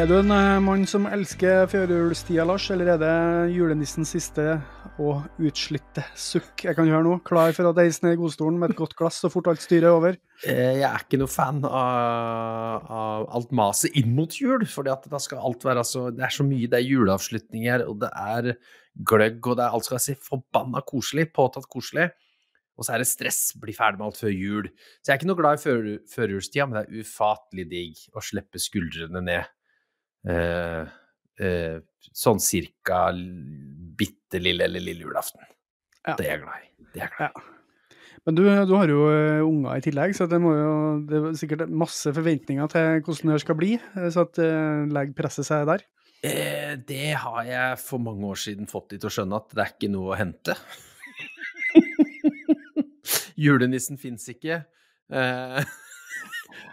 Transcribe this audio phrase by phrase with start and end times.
[0.00, 3.16] Er du en eh, mann som elsker førjulstida, Lars, eller er det
[3.52, 4.54] julenissens siste
[5.02, 7.18] og utslitte sukk jeg kan høre nå?
[7.28, 9.90] Klar for å deise ned i godstolen med et godt glass så fort alt styret
[9.90, 10.16] er over?
[10.46, 15.20] Eh, Jeg er ikke noe fan av, av alt maset inn mot jul, for da
[15.20, 18.50] skal alt være så Det er så mye, det er juleavslutninger, og det er
[18.96, 22.08] gløgg, og det er alt skal se forbanna koselig, påtatt koselig.
[22.80, 24.72] Og så er det stress, bli ferdig med alt før jul.
[25.04, 28.24] Så jeg er ikke noe glad i før, førjulstida, men det er ufattelig digg å
[28.24, 29.56] slippe skuldrene ned.
[30.28, 30.90] Eh,
[31.40, 31.78] eh,
[32.12, 33.06] sånn cirka
[34.00, 35.46] bitte lille eller lille julaften.
[36.06, 36.16] Ja.
[36.18, 36.70] Det er jeg glad i.
[36.90, 37.46] Det er jeg glad i.
[38.28, 40.74] Men du, du har jo eh, unger i tillegg, så det, jo,
[41.08, 43.72] det er sikkert masse forventninger til hvordan det skal bli.
[43.80, 44.40] eh, Så at
[44.92, 45.86] legger presset seg der.
[46.20, 49.64] Eh, det har jeg for mange år siden fått de til å skjønne at det
[49.64, 50.58] er ikke noe å hente.
[53.40, 54.60] Julenissen fins ikke.
[55.10, 55.64] Eh,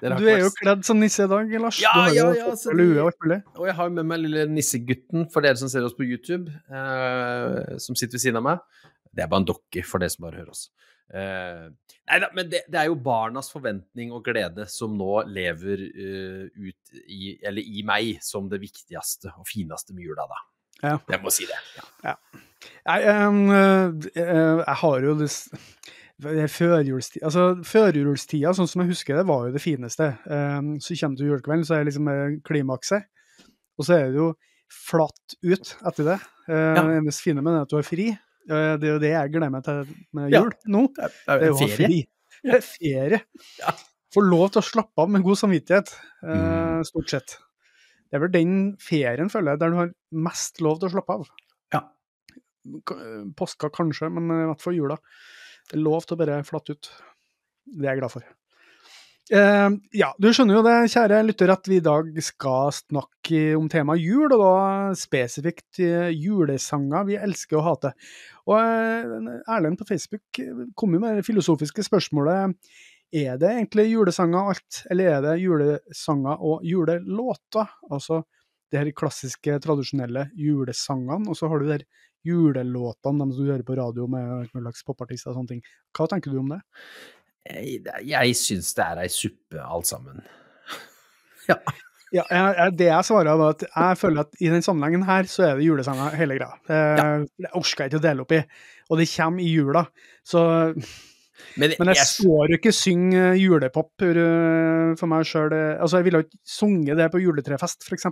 [0.02, 1.80] Du er jo kledd som nisse i dag, Lars.
[1.81, 3.39] Ja, du har ja, jo ja, fått så lue og alt mulig.
[3.58, 7.78] Og jeg har med meg lille nissegutten, for dere som ser oss på YouTube, eh,
[7.83, 8.83] som sitter ved siden av meg.
[9.11, 10.67] Det er bare en dokke for dere som bare hører oss.
[11.08, 11.64] Eh,
[12.09, 16.44] nei da, men det, det er jo barnas forventning og glede som nå lever uh,
[16.52, 20.44] ut i, eller i meg, som det viktigste og fineste med jula, da.
[20.83, 20.98] Ja.
[21.09, 21.58] Jeg må si det.
[22.05, 22.17] Ja.
[22.88, 25.55] Em, eh, eh, jeg har jo lyst
[26.23, 30.08] Førjulstida altså, førjulstida, sånn som jeg husker det, var jo det fineste.
[30.26, 33.06] Um, så kommer du julekvelden, så er det liksom eh, klimakset.
[33.78, 34.32] Og så er det jo
[34.73, 36.18] flatt ut etter det.
[36.50, 36.82] Uh, Ja.
[36.88, 38.08] Det eneste fine med det er at du har fri.
[38.50, 39.84] Uh, det er jo det jeg gleder meg til
[40.18, 40.42] med Ja.
[40.42, 40.82] jul nå.
[40.95, 42.00] Det er, Det er jo ha fri.
[42.48, 43.22] Det er ferie.
[43.62, 43.76] Ja.
[44.16, 46.34] Få lov til å slappe av med god samvittighet, uh,
[46.80, 46.84] Mm.
[46.88, 47.38] stort sett.
[48.10, 51.14] Det er vel den ferien, føler jeg, der du har mest lov til å slappe
[51.20, 51.30] av.
[51.76, 51.82] Ja.
[53.38, 54.98] Påska kanskje, men i hvert fall jula.
[55.68, 56.90] Det er lov til å bare flatte ut.
[57.68, 58.28] Det er jeg glad for.
[59.28, 59.70] Eh,
[60.00, 64.00] ja, du skjønner jo det, kjære lytter, at vi i dag skal snakke om temaet
[64.00, 64.52] jul, og da
[64.95, 68.14] spesifikt eh, julesanger vi elsker og hater.
[68.48, 70.39] Og eh, Erlend på Facebook
[70.80, 72.55] kom jo med det filosofiske spørsmålet
[73.16, 77.70] er det egentlig julesanger alt, eller er det julesanger og julelåter?
[77.92, 78.23] Altså
[78.72, 81.82] de her klassiske, tradisjonelle julesangene, og så har du de
[82.28, 85.66] julelåtene, de som du hører på radio med slags popartister og sånne ting.
[85.95, 86.61] Hva tenker du om det?
[87.48, 90.23] Jeg, jeg syns det er ei suppe, alt sammen.
[91.52, 91.60] ja.
[92.16, 95.44] Ja, jeg, det jeg svarer var at jeg føler at i den sammenhengen her, så
[95.44, 96.55] er det julesanger hele greia.
[96.64, 96.80] Det,
[97.36, 98.39] Det orker jeg ikke å dele opp i.
[98.88, 99.84] Og det kommer i jula.
[100.23, 100.44] Så,
[101.60, 105.52] Men, men jeg jeg, står jo ikke synge julepop uh, for meg sjøl.
[105.52, 108.08] Altså, jeg ville ikke sunget det på juletrefest, f.eks.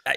[0.00, 0.16] Nei,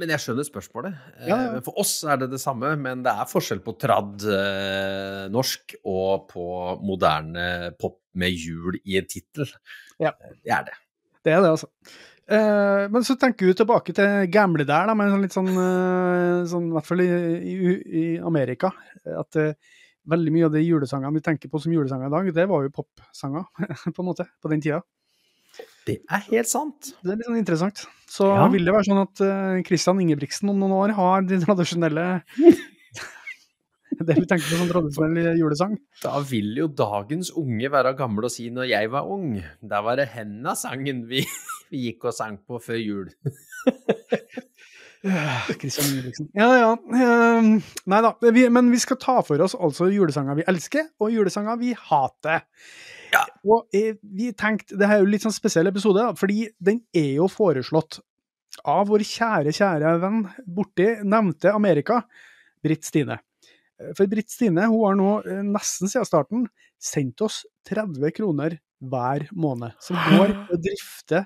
[0.00, 0.98] men jeg, skjønner spørsmålet.
[1.18, 1.62] Eh, Ja, ja.
[1.64, 6.28] For oss er det det samme, men det er forskjell på tradd eh, norsk og
[6.32, 6.44] på
[6.80, 9.50] moderne pop med jul i en tittel.
[10.00, 10.14] Ja.
[10.18, 10.78] Det er det.
[11.26, 11.68] Det er det, altså.
[12.28, 16.40] Eh, men så tenker vi tilbake til gamle der, da, med sånn litt sånn, eh,
[16.50, 18.72] sånn I hvert fall i, i, i Amerika.
[19.16, 19.54] At eh,
[20.08, 22.74] veldig mye av de julesangene vi tenker på som julesanger i dag, det var jo
[22.80, 23.48] popsanger,
[23.94, 24.82] på en måte, på den tida.
[25.88, 26.92] Det er helt sant.
[27.02, 27.86] Det er litt sånn interessant.
[28.08, 28.46] Så Ja.
[28.52, 32.06] vil det være sånn at Kristian Christian Ingebrigtsen om noen år har de tradisjonelle
[33.98, 35.72] Det vi tenker på som tradisjonell julesang.
[36.04, 39.98] Da vil jo dagens unge være gamle og si når jeg var ung, da var
[39.98, 41.24] det Henna-sangen vi,
[41.72, 43.08] vi gikk og sang på før jul.
[45.58, 46.28] Kristian Ingebrigtsen.
[46.34, 46.70] Ja, ja.
[46.98, 47.50] ehm,
[47.90, 48.12] nei da.
[48.54, 52.44] Men vi skal ta for oss altså julesanger vi elsker, og julesanger vi hater.
[53.12, 53.24] Ja.
[53.46, 57.14] Og eh, vi tenkte, det her er jo litt sånn spesiell episode, fordi den er
[57.18, 58.00] jo foreslått
[58.68, 62.02] av vår kjære, kjære venn borti nevnte Amerika,
[62.64, 63.20] Britt Stine.
[63.94, 66.48] For Britt Stine hun har nå eh, nesten siden starten
[66.78, 71.24] sendt oss 30 kroner hver måned, som går til å drifte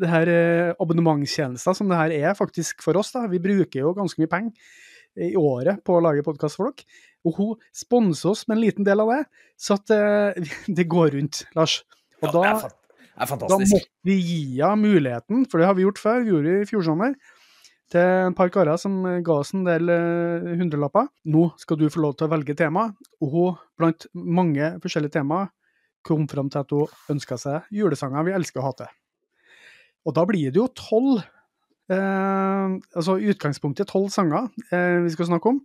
[0.00, 3.12] det her eh, abonnementstjenester som det her er faktisk for oss.
[3.14, 3.28] da.
[3.30, 4.74] Vi bruker jo ganske mye penger
[5.16, 6.86] i året på å lage podkast for dere.
[7.24, 9.20] Og hun sponser oss med en liten del av det,
[9.60, 11.82] så at uh, det går rundt, Lars.
[12.22, 12.28] Og
[13.14, 16.32] Ja, da, da måtte vi gi henne muligheten, for det har vi gjort før, vi
[16.32, 17.14] gjorde det i fjor sommer,
[17.92, 21.10] til en par karer som eh, ga oss en del eh, hundrelapper.
[21.30, 22.88] Nå skal du få lov til å velge tema,
[23.20, 25.52] og hun, blant mange forskjellige temaer,
[26.04, 28.88] kom fram til at hun ønska seg julesanger vi elsker å hate.
[30.04, 31.22] Og da blir det jo tolv
[31.92, 35.60] Altså utgangspunktet tolv sanger eh, vi skal snakke om.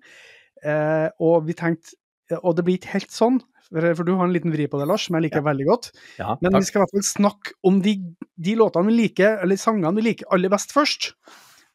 [0.60, 1.96] Eh, og vi tenkte
[2.44, 3.40] Og det blir ikke helt sånn,
[3.70, 5.92] for, du har en liten vri på det, Lars, som jeg liker veldig godt.
[6.20, 7.96] Ja, Men vi skal i hvert fall snakke om de,
[8.38, 11.12] de låtene vi liker, eller sangene vi liker aller best først.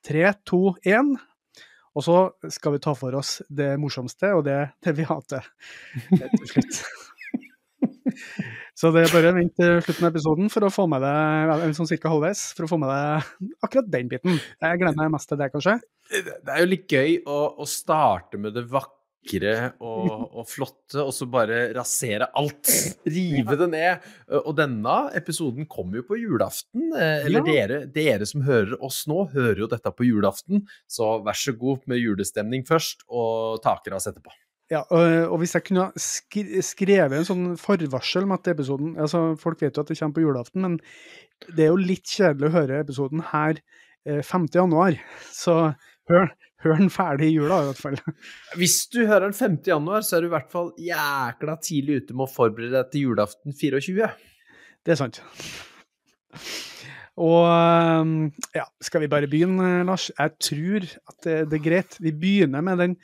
[0.04, 1.14] Tre, to, én.
[1.94, 2.18] Og så
[2.50, 5.46] skal vi ta for oss det morsomste, og det, det vi hater,
[6.10, 6.82] til slutt.
[8.74, 11.86] Så det er bare vent til slutten av episoden for å få med deg sånn
[11.86, 14.40] cirka halvveis, for å få med deg akkurat den biten.
[14.62, 15.76] Jeg gleder meg mest til det, kanskje.
[16.10, 20.10] Det er jo litt gøy å, å starte med det vakre og,
[20.40, 22.66] og, flotte, og så bare rasere alt.
[23.06, 24.10] Rive det ned.
[24.42, 26.90] Og denne episoden kommer jo på julaften.
[26.98, 27.46] eh, Eller Ja.
[27.52, 30.66] dere, dere som hører oss nå, hører jo dette på julaften.
[30.90, 34.34] Så vær så god med julestemning først, og takeras etterpå.
[34.74, 39.60] Ja, og, og hvis jeg kunne skrevet en sånn forvarsel med at episoden altså Folk
[39.62, 40.78] vet jo at det kommer på julaften, men
[41.54, 43.60] det er jo litt kjedelig å høre episoden her
[44.08, 44.48] eh, 5.
[44.54, 44.96] januar.
[45.44, 45.54] Så
[46.10, 46.32] hør,
[46.64, 47.98] hør den ferdig i jula, i hvert fall.
[48.60, 49.60] Hvis du hører den 5.
[49.68, 53.06] januar, så er du i hvert fall jækla tidlig ute med å forberede deg til
[53.10, 54.10] julaften 24.
[54.84, 55.20] Det er sant.
[57.14, 58.16] Og um,
[58.56, 60.10] ja, skal vi bare begynne, Lars?
[60.16, 61.98] Jeg tror at det, det er greit.
[62.02, 62.98] Vi begynner med den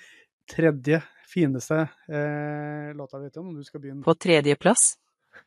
[0.50, 4.02] tredje fineste eh, låta, vet om du skal begynne.
[4.06, 4.96] På tredjeplass.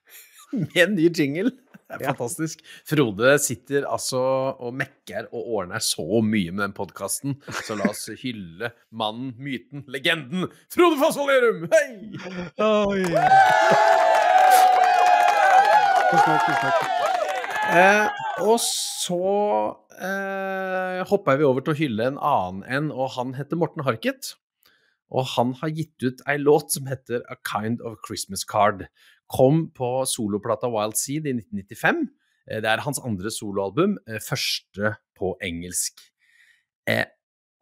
[0.54, 1.52] Med en ny jingle.
[1.94, 2.12] Det er Ja.
[2.14, 2.62] fantastisk.
[2.90, 4.20] Frode sitter altså
[4.58, 7.36] og mekker og ordner så mye med den podkasten,
[7.68, 11.68] så la oss hylle mannen, myten, legenden Frode Fosvold Gjørum!
[11.74, 11.90] Hei!
[12.66, 13.04] Oi.
[16.14, 17.00] Tusen takk, tusen takk.
[17.74, 18.08] Eh,
[18.44, 19.20] og så
[19.98, 24.34] eh, hopper vi over til å hylle en annen en, og han heter Morten Harket.
[25.14, 28.88] Og han har gitt ut ei låt som heter A Kind of Christmas Card.
[29.30, 32.08] Kom på soloplata Wild Seed i 1995.
[32.50, 36.02] Eh, Det er hans andre soloalbum, eh, første på engelsk.
[36.88, 37.06] Eh,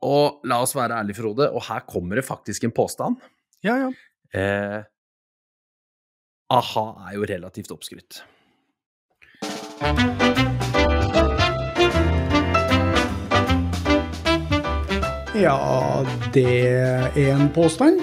[0.02, 3.22] og la oss være ærlige, Frode, og her kommer det faktisk en påstand.
[3.64, 3.92] Ja, ja.
[4.34, 4.84] Eh,
[6.50, 8.24] a-ha er jo relativt oppskrytt.
[15.32, 16.04] Ja,
[16.36, 18.02] det er en påstand.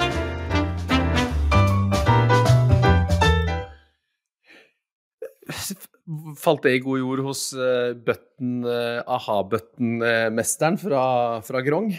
[6.40, 11.04] Falt det i god jord hos bøtten, button, eh, aha-button-mesteren fra,
[11.44, 11.92] fra Grong?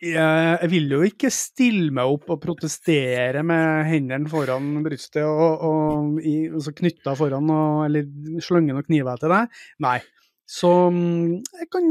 [0.00, 5.66] Jeg, jeg vil jo ikke stille meg opp og protestere med hendene foran brystet og,
[5.66, 9.64] og, og knytta foran, og, eller slønge noen kniver til deg.
[9.82, 9.98] Nei.
[10.46, 11.86] Så mm, jeg kan,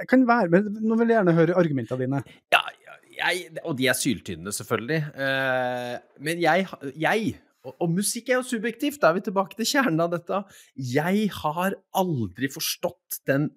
[0.00, 0.70] jeg kan være med.
[0.80, 2.22] Nå vil jeg gjerne høre argumentene dine.
[2.54, 5.00] Ja, ja, jeg, og de er syltynne, selvfølgelig.
[5.26, 6.66] Eh, men jeg,
[6.96, 10.40] jeg og, og musikk er jo subjektivt, da er vi tilbake til kjernen av dette.
[10.74, 13.48] Jeg har aldri forstått den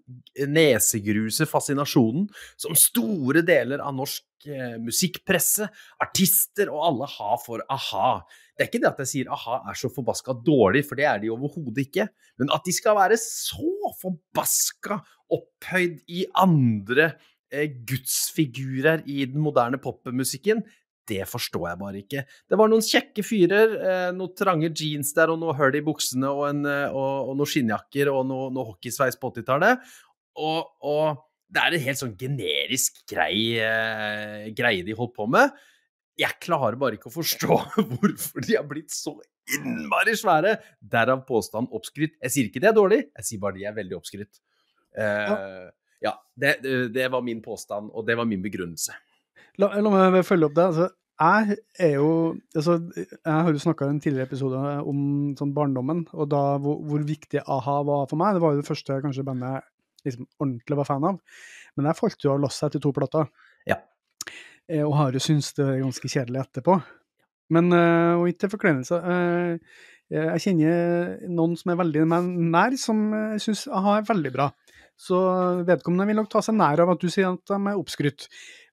[0.53, 2.27] nesegruse fascinasjonen
[2.61, 5.69] som store deler av norsk eh, musikkpresse,
[6.05, 8.11] artister og alle har for a-ha.
[8.55, 11.23] Det er ikke det at jeg sier a-ha er så forbaska dårlig, for det er
[11.23, 12.05] de overhodet ikke.
[12.39, 13.73] Men at de skal være så
[14.03, 15.01] forbaska
[15.33, 17.15] opphøyd i andre
[17.49, 20.61] eh, gudsfigurer i den moderne popmusikken,
[21.09, 22.23] det forstår jeg bare ikke.
[22.49, 26.31] Det var noen kjekke fyrer, eh, noen trange jeans der og noe hull i buksene
[26.31, 29.85] og, en, eh, og, og noen skinnjakker og noe, noe hockeysveis på 80-tallet.
[30.41, 31.21] Og, og
[31.55, 35.53] det er en helt sånn generisk grei eh, greie de holdt på med.
[36.19, 37.55] Jeg klarer bare ikke å forstå
[37.93, 39.13] hvorfor de har blitt så
[39.59, 40.55] innmari svære.
[40.81, 42.17] Derav påstand oppskrytt.
[42.23, 44.39] Jeg sier ikke det er dårlig, jeg sier bare de er veldig oppskrytt.
[44.97, 45.73] Eh, ja,
[46.07, 46.59] ja det-
[46.95, 48.95] det var min påstand, og det var min begrunnelse.
[49.61, 50.65] La, la meg følge opp det.
[50.71, 52.09] Altså, jeg er jo
[52.55, 54.99] altså, Jeg har jo snakka i en tidligere episode om
[55.39, 58.35] sånn barndommen, og da hvor, hvor viktig a-ha var for meg.
[58.35, 61.21] Det var jo det første kanskje bandet jeg liksom, ordentlig var fan av.
[61.77, 63.31] Men jeg falt jo av lasset etter to plater.
[63.67, 63.79] Ja.
[64.67, 66.77] Eh, Og har jo syntes det er ganske kjedelig etterpå.
[67.55, 68.99] Men eh, og ikke til forkleinelse.
[69.15, 72.99] eh, Jeg kjenner noen som er veldig nær, som
[73.41, 74.51] syns a-ha er veldig bra.
[74.97, 75.17] Så
[75.67, 78.27] vedkommende vil nok ta seg nær av at du sier at de er oppskrytt.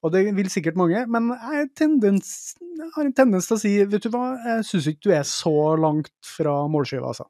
[0.07, 3.73] Og det vil sikkert mange, men jeg, tendens, jeg har en tendens til å si
[3.85, 7.27] vet du hva, jeg syns ikke du er så langt fra målskiva, altså.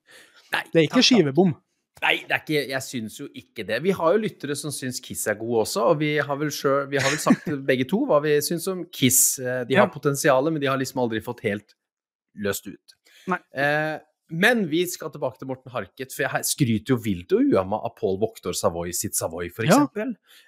[0.53, 1.55] Nei, Det er ikke takk, skivebom.
[2.03, 3.81] Nei, det er ikke, jeg syns jo ikke det.
[3.85, 6.89] Vi har jo lyttere som syns Kiss er gode også, og vi har vel, selv,
[6.91, 9.39] vi har vel sagt begge to hva vi syns om Kiss.
[9.39, 9.93] Eh, De har Ja.
[9.93, 11.77] potensialet, men de har liksom aldri fått helt
[12.37, 12.97] løst ut.
[13.31, 13.39] Nei.
[13.55, 14.01] Eh,
[14.33, 17.95] men vi skal tilbake til Morten Harket, for jeg skryter jo vilt og uemma av
[17.99, 19.83] Paul Voktor Savoy sitt Savoy, for Ja.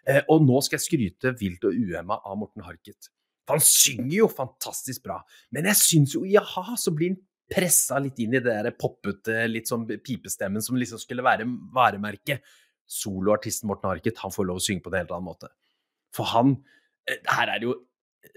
[0.06, 3.10] Eh, og nå skal jeg skryte vilt og uemma av Morten Harket.
[3.44, 5.20] For han synger jo fantastisk bra,
[5.52, 7.20] men jeg syns jo i a-ha så blir han
[7.54, 12.40] pressa litt inn i det der poppete, litt sånn pipestemmen som liksom skulle være varemerket.
[12.88, 15.50] Soloartisten Morten Harket, han får lov å synge på en helt annen måte.
[16.14, 16.56] For han
[17.08, 17.78] eh, Her er det jo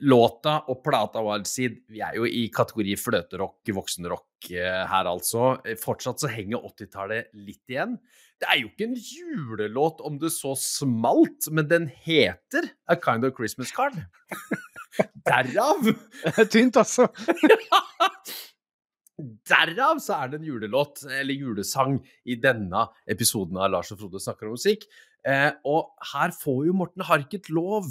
[0.06, 5.56] låta og plata Wildseed Vi er jo i kategori fløterock, voksenrock eh, her, altså.
[5.66, 7.98] Eh, Fortsatt så henger 80-tallet litt igjen.
[8.38, 13.26] Det er jo ikke en julelåt om det så smalt, men den heter A Kind
[13.26, 13.98] of Christmas Card.
[15.28, 17.08] Derav Det er tynt, altså.
[19.50, 21.98] Derav så er det en julelåt, eller julesang,
[22.30, 24.86] i denne episoden av Lars og Frode snakker om musikk.
[25.26, 27.90] Eh, og her får jo Morten Harket lov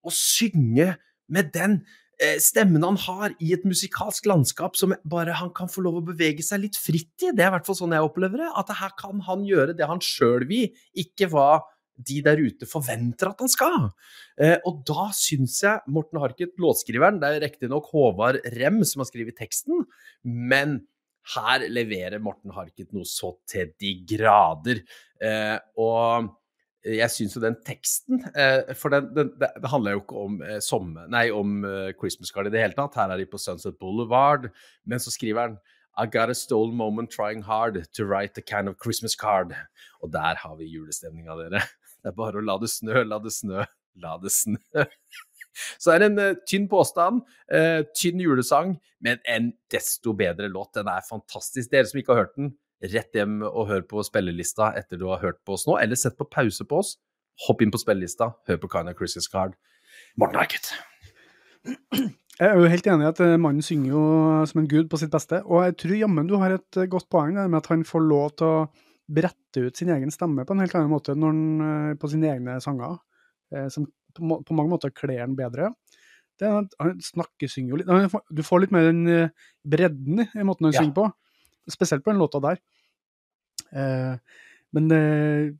[0.00, 0.94] å synge
[1.32, 1.80] med den
[2.20, 6.06] eh, stemmen han har i et musikalsk landskap som bare han kan få lov å
[6.12, 7.32] bevege seg litt fritt i.
[7.32, 8.50] Det er i hvert fall sånn jeg opplever det.
[8.60, 11.62] At her kan han gjøre det han sjøl vil, ikke hva
[12.00, 13.90] de der ute forventer at han skal.
[14.40, 19.10] Eh, og da syns jeg Morten Harket, låtskriveren, det er riktignok Håvard Rem som har
[19.10, 19.84] skrevet teksten,
[20.24, 20.80] men
[21.34, 24.82] her leverer Morten Harket noe så til de grader.
[25.20, 26.30] Eh, og
[26.84, 30.60] jeg syns jo den teksten eh, For den, den, det handler jo ikke om, eh,
[30.64, 32.96] sommer, nei, om uh, Christmas Card i det hele tatt.
[32.96, 34.48] Her er de på Sunset Boulevard,
[34.88, 35.58] men så skriver han
[36.00, 39.52] I got a stolen moment trying hard to write a kind of Christmas card.
[40.00, 41.64] Og der har vi julestemninga, dere.
[42.00, 43.66] Det er bare å la det snø, la det snø,
[44.00, 44.56] la det snø.
[45.76, 47.20] Så det er en uh, tynn påstand,
[47.52, 50.72] uh, tynn julesang, men en desto bedre låt.
[50.78, 51.68] Den er fantastisk.
[51.68, 55.20] Dere som ikke har hørt den, rett hjem og hør på spillelista etter du har
[55.24, 56.94] hørt på oss nå, eller sett på pause på oss.
[57.46, 59.56] Hopp inn på spillelista, hør på Kind of Christmas Card.
[60.20, 60.72] Morten Eiket.
[62.40, 64.04] Jeg er jo helt enig i at eh, mannen synger jo
[64.48, 67.36] som en gud på sitt beste, og jeg tror jammen du har et godt poeng
[67.36, 68.62] der med at han får lov til å
[69.10, 72.60] brette ut sin egen stemme på en helt annen måte når han, på sine egne
[72.64, 72.96] sanger,
[73.74, 75.72] som på, på mange måter kler han bedre.
[76.40, 79.02] Det, han snakkesynger jo litt Du får litt mer den
[79.66, 80.84] bredden i måten han ja.
[80.84, 81.08] synger på.
[81.68, 82.62] Spesielt på den låta der.
[83.76, 84.16] Eh,
[84.76, 85.50] men eh,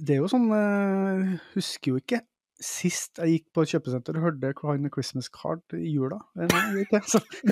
[0.00, 2.24] det er jo sånn Jeg eh, husker jo ikke
[2.60, 6.18] sist jeg gikk på et kjøpesenter og hørte Crying a Christmas Card i jula.
[6.36, 7.00] Nei, ikke,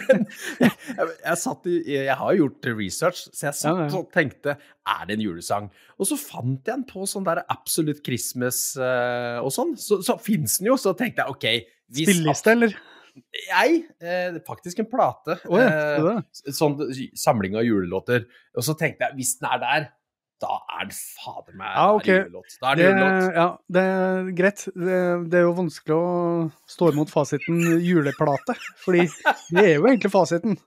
[0.61, 3.95] jeg, jeg, satt i, jeg har gjort research, så jeg satt ja, ja.
[3.97, 5.71] og tenkte er det en julesang?
[5.97, 9.73] Og så fant jeg den på sånn der Absolute Christmas uh, og sånn.
[9.81, 11.49] Så, så fins den jo, så tenkte jeg OK
[11.89, 12.77] Spilleliste, eller?
[13.49, 15.39] Jeg, eh, faktisk en plate.
[15.49, 16.77] Oh, ja, eh, sånn
[17.19, 18.27] samling av julelåter.
[18.57, 19.89] Og så tenkte jeg, hvis den er der,
[20.39, 22.21] da er det fader meg ja, okay.
[22.21, 22.57] julelåt.
[22.63, 23.39] Da er det, det julelåt.
[23.39, 24.65] Ja, det er greit.
[24.71, 25.01] Det,
[25.33, 26.07] det, er jo vanskelig å
[26.77, 29.09] stå imot fasiten juleplate, fordi
[29.51, 30.59] det er jo egentlig fasiten.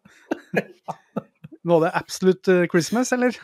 [1.71, 3.37] Var det Absolute Christmas, eller?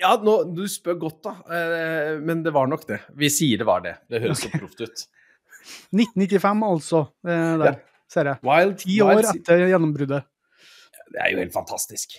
[0.00, 1.34] Ja, nå, du spør godt, da.
[1.54, 3.02] Eh, men det var nok det.
[3.20, 3.98] Vi sier det var det.
[4.08, 5.04] Det høres så proft ut.
[5.98, 7.04] 1995, altså.
[7.28, 7.68] Eh.
[7.68, 7.76] Ja
[8.10, 8.42] ser jeg.
[8.46, 10.28] Wild, Ti år wild, etter gjennombruddet.
[11.08, 12.18] Det er jo helt fantastisk.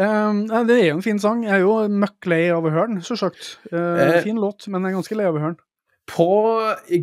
[0.00, 1.42] Um, det er jo en fin sang.
[1.44, 3.56] Jeg er jo møkk lei av å høre den, selvsagt.
[3.72, 5.66] Uh, fin låt, men jeg er ganske lei av å høre den.
[6.10, 6.30] På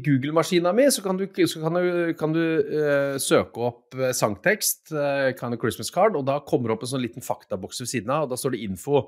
[0.04, 5.30] Google-maskina mi så kan du, så kan du, kan du uh, søke opp sangtekst, uh,
[5.38, 8.12] Kind of Christmas Card, og da kommer det opp en sånn liten faktaboks ved siden
[8.12, 9.06] av, og da står det info.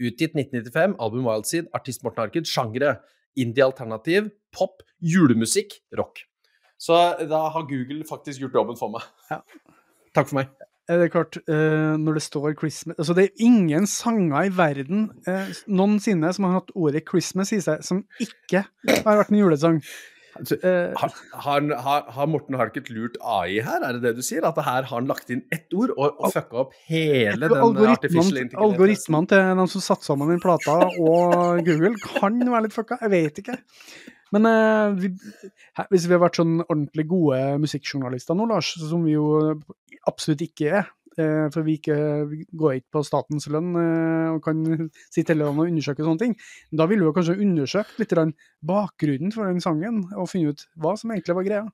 [0.00, 2.96] Utgitt 1995, album Wildseed, artist Morten Arket, sjangre
[3.38, 6.24] indie-alternativ, pop, julemusikk, rock.
[6.80, 7.00] Så
[7.30, 9.04] da har Google faktisk gjort jobben for meg.
[9.30, 9.40] Ja.
[10.14, 10.52] Takk for meg.
[10.84, 15.06] Er det klart, uh, når det står Christmas Altså, det er ingen sanger i verden
[15.24, 19.80] uh, noensinne som har hatt ordet 'Christmas' i seg, som ikke har vært en julesang.
[20.34, 24.42] Altså, har, har, har, Morten Harket lurt AI her, er det det du sier?
[24.44, 28.42] At her har han lagt inn ett ord og, og fucka opp hele den artificial
[28.42, 28.64] intelligensen?
[28.66, 33.14] Algoritmene til de som satte sammen den plata og Google kan være litt fucka, jeg
[33.14, 33.56] vet ikke.
[34.34, 35.12] Men eh, vi,
[35.92, 39.54] hvis vi har vært sånn ordentlig gode musikkjournalister nå, Lars, som vi jo
[40.10, 41.98] absolutt ikke er, eh, for vi, ikke,
[42.30, 44.64] vi går ikke på statens lønn eh, og kan
[45.14, 46.36] sitte hele dagen og undersøke sånne ting.
[46.74, 48.16] Da ville vi kanskje undersøkt litt
[48.64, 51.64] bakgrunnen for den sangen, og finne ut hva som egentlig var greia.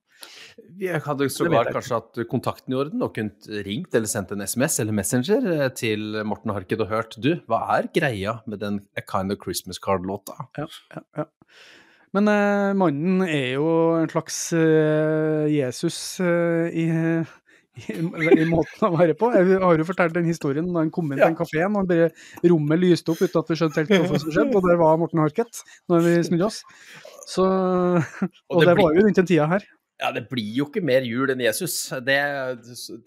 [0.77, 4.83] Vi hadde sågar kanskje hatt kontakten i orden og kunnet ringt eller sendt en SMS
[4.83, 9.05] eller Messenger eh, til Morten Harket og hørt du, hva er greia med den A
[9.07, 10.37] Kind of Christmas Card-låta?
[10.61, 11.31] Ja, ja, ja.
[12.17, 13.69] Men eh, mannen er jo
[14.01, 16.89] en slags eh, Jesus uh, i,
[17.79, 19.31] i, i, måten å være på.
[19.37, 22.11] Jeg har jo fortalt den historien da han kom inn på en kafé, og bare
[22.43, 25.23] rommet lyste opp uten at vi skjønte helt hva som skjedde, og der var Morten
[25.23, 25.63] Harket
[25.93, 26.65] når vi snudde oss.
[27.31, 29.71] Så, og, og det, det var jo rundt den tida her.
[30.01, 31.77] Ja, det blir jo ikke mer jul enn Jesus.
[32.03, 32.19] Det,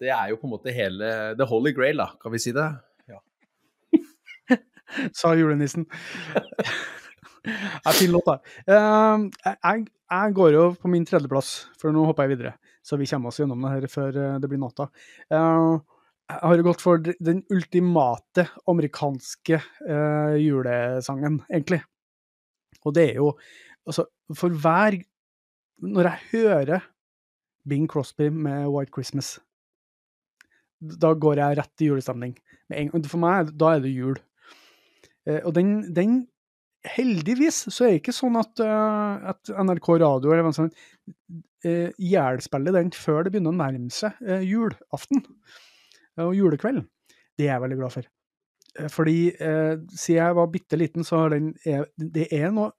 [0.00, 2.70] det, er jo på en måte hele The Holy Grail, da, kan vi si det?
[3.10, 3.20] Ja.
[5.18, 5.90] Sa julenissen.
[7.44, 8.38] Ja, fin låt, da.
[8.68, 12.54] Uh, jeg, jeg, går jo på min tredjeplass, for nå hopper jeg videre.
[12.84, 14.90] Så vi kommer oss gjennom det her før eh, det blir natta.
[15.32, 15.80] Uh,
[16.28, 21.80] jeg har jo gått for den ultimate amerikanske uh, julesangen, egentlig.
[22.84, 23.36] Og det er jo
[23.84, 24.94] Altså, for hver
[25.84, 26.84] Når jeg hører
[27.68, 29.34] Bing Crosby med White Christmas,
[30.80, 32.32] da går jeg rett i julestemning.
[33.04, 34.16] For meg, da er det jul.
[35.44, 36.22] og den, den
[36.84, 41.90] heldigvis så er det ikke sånn at, uh, at NRK Radio eller hvem som uh,
[41.96, 45.24] ihjelspiller den før det begynner å nærme seg uh, julaften.
[46.22, 46.84] og julekveld,
[47.38, 48.10] det er jeg veldig glad for.
[48.78, 51.54] Eh, Fordi eh, siden jeg var bitte liten, så har den
[51.96, 52.72] Det er noe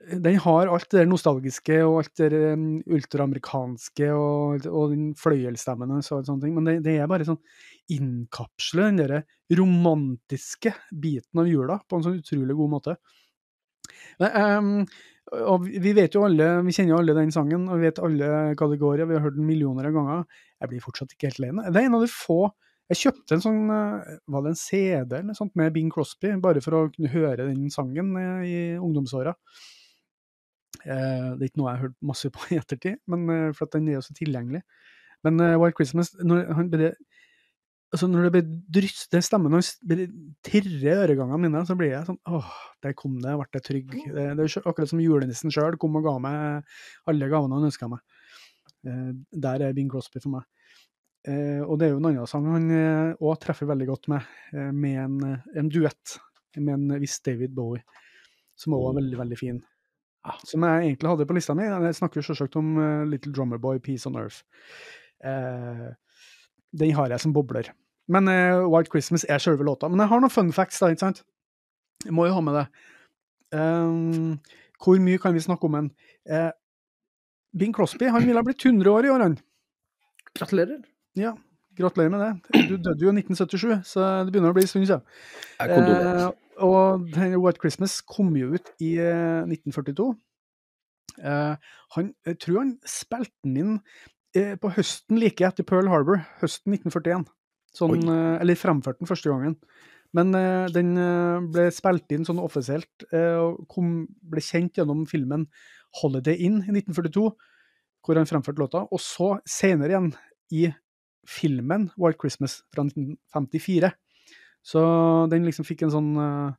[0.00, 6.00] Den har alt det nostalgiske og alt det um, ultraamerikanske og, og den fløyelsstemmen og
[6.06, 7.36] så- sånne ting, men det, det er bare sånn
[7.92, 9.14] innkapsle den der
[9.58, 10.72] romantiske
[11.04, 12.96] biten av jula på en sånn utrolig god måte.
[14.24, 14.86] Ehm,
[15.46, 18.30] og vi- vet jo alle, vi kjenner jo alle den sangen, og vi vet alle
[18.56, 20.24] i, vi har hørt den millioner av ganger.
[20.60, 21.72] Jeg blir fortsatt ikke helt lei meg.
[21.72, 22.50] Det er en av de få
[22.90, 26.60] Jeg kjøpte en sånn, eh, var det en CD eller sånt med Bing Crosby, bare
[26.60, 29.36] for å kunne høre den sangen eh, i ungdomsåra.
[30.84, 33.66] Eh, det er ikke noe jeg har hørt masse på i ettertid, men, eh, for
[33.66, 34.62] at den er jo så tilgjengelig.
[35.26, 36.94] Men eh, White Christmas, når han bare
[37.90, 40.06] altså når det bare dryster stemmen hans, bare
[40.46, 42.52] tirrer øregangene mine, så blir jeg sånn åh,
[42.84, 43.96] der kom det, ble jeg trygg.
[44.04, 46.78] Det, det er akkurat som julenissen sjøl kom og ga meg
[47.10, 48.04] alle gavene han ønska meg.
[48.86, 49.10] Eh,
[49.46, 50.46] der er Bing Crosby for meg.
[51.26, 52.70] Eh, og det er jo en annen sang han
[53.18, 54.30] òg treffer veldig godt med,
[54.72, 55.18] med en,
[55.58, 56.16] en duett
[56.56, 57.82] med en viss David Bowie,
[58.58, 59.60] som òg er veldig, veldig fin.
[60.44, 61.64] Som jeg egentlig hadde på lista mi.
[61.64, 64.42] Jeg snakker jo selvsagt om uh, Little Drummer Boy, Peace on Earth.
[65.24, 65.90] Uh,
[66.76, 67.72] den har jeg som bobler.
[68.10, 69.88] Men uh, White Christmas er sjølve låta.
[69.88, 71.22] Men jeg har noen fun facts, da, ikke sant?
[72.04, 72.66] Jeg må jo ha med det.
[73.56, 74.36] Um,
[74.80, 75.92] hvor mye kan vi snakke om en?
[76.28, 76.50] Uh,
[77.56, 79.38] Bing Crosby han ville ha blitt 100 år i år, han.
[80.36, 80.78] Gratulerer.
[81.18, 81.34] Ja,
[81.78, 82.62] gratulerer med det.
[82.70, 85.02] Du døde jo i 1977, så det begynner å bli en stund siden.
[86.60, 90.14] Eh, og den White Christmas kom jo ut i eh, 1942.
[91.20, 93.76] Eh, han, jeg tror han spilte den inn
[94.36, 97.26] eh, på høsten like etter Pearl Harbor, høsten 1941.
[97.76, 99.56] Sånn, eh, eller fremførte den første gangen.
[100.16, 105.04] Men eh, den eh, ble spilt inn sånn offisielt, eh, og kom, ble kjent gjennom
[105.10, 105.46] filmen
[106.00, 107.30] Holiday Inn i 1942,
[108.06, 108.84] hvor han fremførte låta.
[108.90, 110.12] Og så senere igjen
[110.56, 110.64] i
[111.28, 113.92] filmen White Christmas fra 1954.
[114.62, 114.80] Så
[115.32, 116.50] den liksom fikk en sånn eh,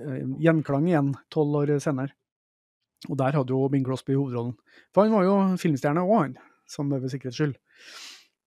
[0.00, 2.12] eh, gjenklang igjen tolv år senere.
[3.10, 4.56] Og der hadde jo Bing Crosby hovedrollen.
[4.94, 6.36] For han var jo filmstjerne òg, han,
[6.70, 7.56] sånn ved sikkerhets skyld.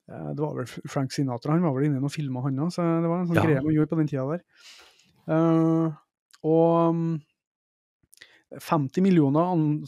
[0.09, 2.73] Eh, Det var vel Frank Sinatra, han var vel inne i noen filmer, han òg,
[2.73, 3.47] så det var en sånn Ja.
[3.47, 4.45] greie man gjorde på den tida der.
[5.29, 5.93] Uh,
[6.41, 7.21] og mm,
[8.57, 9.85] 50 millioner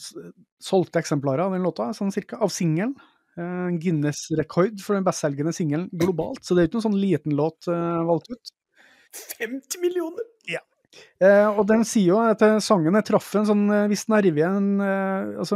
[0.61, 2.93] solgte eksemplarer av den låta, sånn cirka, av singelen.
[3.39, 7.69] Uh, Guinness-rekord for den bestselgende singelen globalt, så det er ikke noen sånn liten låt
[7.71, 8.51] uh, valgt ut.
[9.11, 10.27] 50 millioner!
[11.23, 14.43] Eh, og den sier jo at sangene sangen traff en sånn eh, viss nerve i
[14.43, 15.55] en eh, altså,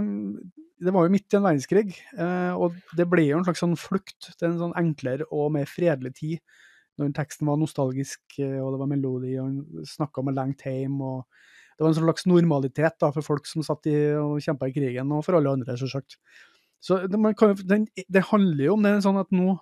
[0.79, 3.75] Det var jo midt i en verdenskrig, eh, og det ble jo en slags sånn
[3.79, 6.61] flukt til en sånn enklere og mer fredelig tid.
[6.99, 10.61] Når teksten var nostalgisk, eh, og det var melodi, og han snakka om a langt
[10.63, 10.99] time.
[11.03, 11.23] og
[11.75, 15.11] Det var en slags normalitet da, for folk som satt i og kjempa i krigen,
[15.11, 16.19] og for alle andre, selvsagt.
[16.83, 19.57] Så det, man kan, den, det handler jo om det sånn at nå,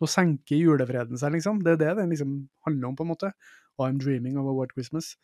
[0.00, 1.62] nå senker julefreden seg, liksom.
[1.64, 3.32] Det er det den liksom handler om, på en måte.
[3.80, 5.14] I'm dreaming of a white Christmas.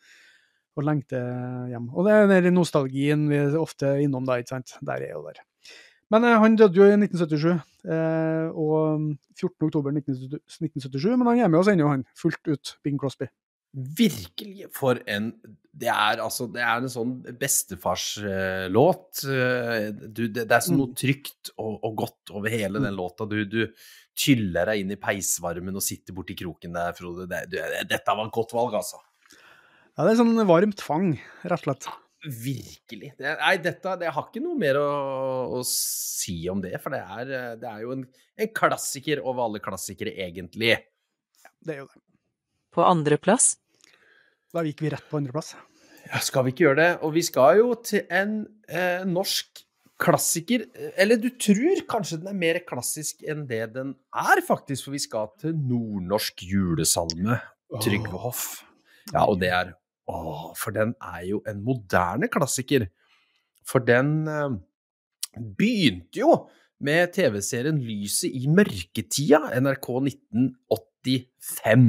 [0.77, 1.89] Og lengter hjem.
[1.93, 4.77] Og det er den nostalgien vi er ofte innom da, ikke sant.
[4.81, 5.41] Der er jo der.
[6.13, 7.53] Men eh, han døde jo i 1977,
[7.89, 9.07] eh, og
[9.39, 9.69] 14.
[9.69, 12.05] oktober 1977, men han er med oss ennå, han.
[12.19, 13.29] Fullt ut, Bing Crosby.
[13.73, 15.31] Virkelig for en
[15.73, 19.23] Det er altså Det er en sånn bestefarslåt.
[19.25, 23.25] Du, det, det er så noe trygt og, og godt over hele den låta.
[23.25, 23.63] Du, du
[24.17, 27.27] tyller deg inn i peisvarmen og sitter borti kroken der, Frode.
[27.29, 29.01] Det, det, dette var et godt valg, altså.
[29.93, 31.11] Ja, det er sånn varmt fang,
[31.43, 31.89] rett og slett.
[32.23, 33.11] Virkelig.
[33.19, 34.87] Det, nei, dette det har ikke noe mer å,
[35.59, 38.07] å si om det, for det er, det er jo en,
[38.39, 40.77] en klassiker over alle klassikere, egentlig.
[41.43, 42.01] Ja, Det er jo det.
[42.73, 43.51] På andreplass
[44.49, 45.51] Da gikk vi rett på andreplass.
[46.07, 46.89] Ja, skal vi ikke gjøre det?
[47.05, 49.61] Og vi skal jo til en eh, norsk
[50.03, 50.65] klassiker.
[50.99, 54.87] Eller du tror kanskje den er mer klassisk enn det den er, faktisk.
[54.87, 57.39] For vi skal til nordnorsk julesalme.
[57.81, 58.43] Trygve Hoff.
[59.11, 62.89] Ja, og det er Å, for den er jo en moderne klassiker.
[63.63, 64.57] For den eh,
[65.39, 66.33] begynte jo
[66.83, 71.87] med TV-serien Lyset i mørketida, NRK 1985.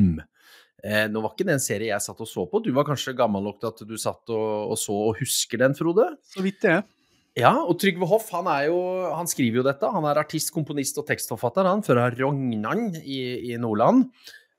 [0.85, 2.61] Eh, nå var ikke det en serie jeg satt og så på.
[2.63, 5.75] Du var kanskje gammel nok til at du satt og, og så og husker den,
[5.79, 6.07] Frode?
[6.29, 6.85] Så vidt det er.
[7.35, 8.79] Ja, og Trygve Hoff han, jo,
[9.11, 9.89] han skriver jo dette.
[9.91, 14.05] Han er artist, komponist og tekstforfatter han, fra Rognan i, i Nordland.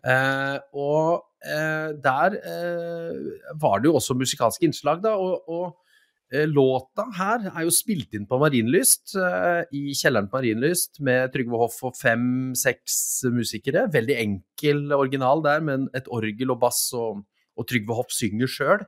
[0.03, 3.21] Eh, og eh, der eh,
[3.61, 5.13] var det jo også musikalske innslag, da.
[5.15, 10.35] Og, og eh, låta her er jo spilt inn på Marienlyst, eh, i kjelleren på
[10.41, 12.97] Marienlyst, med Trygve Hoff og fem-seks
[13.31, 13.85] musikere.
[13.93, 17.23] Veldig enkel original der, men et orgel og bass, og,
[17.55, 18.83] og Trygve Hoff synger sjøl.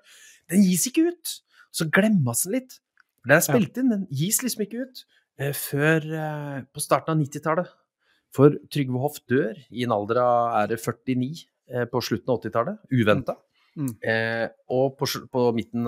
[0.51, 1.37] Den gis ikke ut.
[1.71, 2.77] Så glemmes den litt.
[3.27, 5.03] Den er spilt inn, den gis liksom ikke ut
[5.39, 7.73] eh, før eh, på starten av 90-tallet.
[8.35, 12.41] For Trygve Hoff dør i en alder av er det 49 eh, på slutten av
[12.41, 13.37] 80-tallet, uventa.
[13.77, 13.93] Mm.
[14.01, 15.85] Eh, og på, på midten,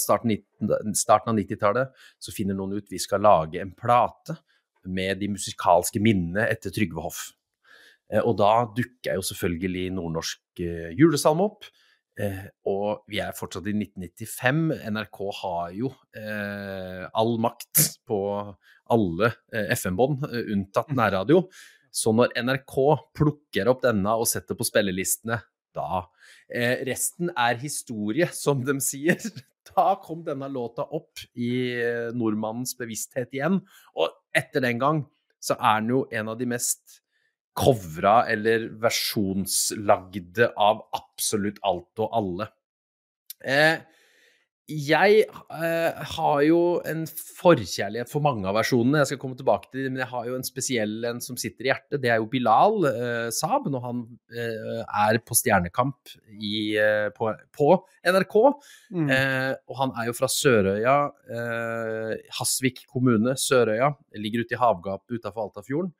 [0.00, 4.38] starten, 19 starten av 90-tallet så finner noen ut vi skal lage en plate
[4.86, 7.26] med de musikalske minnene etter Trygve Hoff.
[8.12, 11.66] Eh, og da dukker jo selvfølgelig nordnorsk eh, julesalme opp.
[12.16, 14.62] Eh, og vi er fortsatt i 1995.
[14.88, 18.20] NRK har jo eh, all makt på
[18.94, 21.44] alle eh, FM-bånd, eh, unntatt nærradio.
[21.92, 22.78] Så når NRK
[23.16, 25.40] plukker opp denne og setter på spillelistene,
[25.76, 26.06] da
[26.48, 29.20] eh, Resten er historie, som de sier.
[29.66, 33.58] Da kom denne låta opp i eh, nordmannens bevissthet igjen.
[33.98, 35.00] Og etter den gang
[35.42, 37.00] så er den jo en av de mest
[37.56, 42.50] covra eller versjonslagde av absolutt alt og alle.
[43.46, 43.78] Eh,
[44.66, 46.58] jeg eh, har jo
[46.90, 48.98] en forkjærlighet for mange av versjonene.
[49.04, 51.68] Jeg skal komme tilbake til det, men jeg har jo en spesiell en som sitter
[51.68, 52.00] i hjertet.
[52.02, 54.00] Det er jo Bilal eh, Saab, når han
[54.34, 57.68] eh, er på Stjernekamp i, eh, på, på
[58.10, 58.36] NRK.
[58.90, 59.06] Mm.
[59.06, 60.96] Eh, og han er jo fra Sørøya,
[61.30, 63.92] eh, Hasvik kommune, Sørøya.
[64.18, 65.94] Ligger ute i havgapet utafor Altafjorden.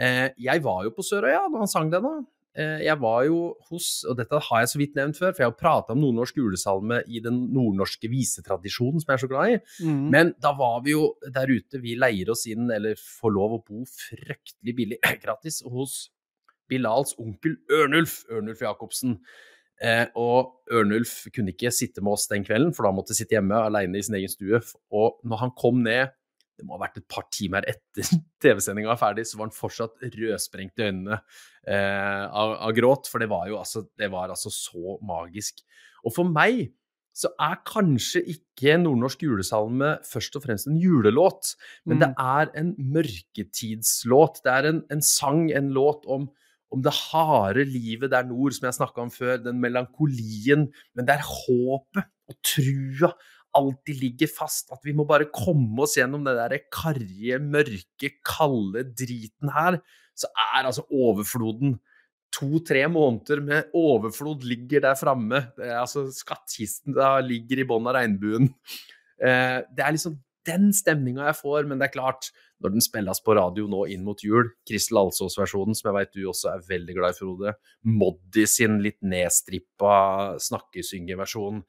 [0.00, 2.24] Eh, jeg var jo på Sørøya da han sang denne.
[2.54, 3.38] Eh, jeg var jo
[3.70, 6.36] hos, og dette har jeg så vidt nevnt før, for jeg har prata om nordnorsk
[6.38, 9.56] julesalme i den nordnorske visetradisjonen som jeg er så glad i.
[9.82, 10.04] Mm.
[10.14, 13.62] Men da var vi jo der ute, vi leier oss inn, eller får lov å
[13.66, 15.98] bo fryktelig billig, gratis, hos
[16.70, 19.18] Bilals onkel Ørnulf, Ørnulf Jacobsen.
[19.82, 23.34] Eh, og Ørnulf kunne ikke sitte med oss den kvelden, for da måtte han sitte
[23.34, 24.62] hjemme alene i sin egen stue.
[24.94, 26.14] Og når han kom ned,
[26.58, 28.06] det må ha vært et par timer etter
[28.42, 33.22] TV-sendinga var ferdig, så var han fortsatt rødsprengt i øynene eh, av, av gråt, for
[33.22, 35.64] det var jo altså, det var altså så magisk.
[36.04, 36.68] Og for meg
[37.14, 41.52] så er kanskje ikke nordnorsk julesalme først og fremst en julelåt,
[41.86, 44.40] men det er en mørketidslåt.
[44.42, 46.26] Det er en, en sang, en låt om,
[46.74, 49.38] om det harde livet der nord, som jeg snakka om før.
[49.44, 50.66] Den melankolien,
[50.98, 53.12] men det er håpet og trua
[53.56, 54.72] alltid ligger fast.
[54.74, 59.80] At vi må bare komme oss gjennom det der karrige, mørke, kalde driten her.
[60.14, 61.78] Så er altså overfloden
[62.34, 65.46] to-tre måneder med overflod ligger der framme.
[65.58, 66.96] Altså, skattkisten
[67.28, 68.50] ligger i bunnen av regnbuen.
[69.22, 72.28] Eh, det er liksom den stemninga jeg får, men det er klart,
[72.60, 76.26] når den spilles på radio nå inn mot jul, Kristel Alsås-versjonen, som jeg vet du
[76.30, 77.54] også er veldig glad i, Frode,
[77.88, 79.94] Moddi sin litt nedstrippa
[80.44, 81.62] snakkesyngeversjon,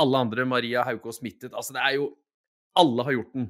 [0.00, 1.54] alle andre, Maria Haukås smittet.
[1.54, 2.10] altså det er jo
[2.78, 3.46] Alle har gjort den.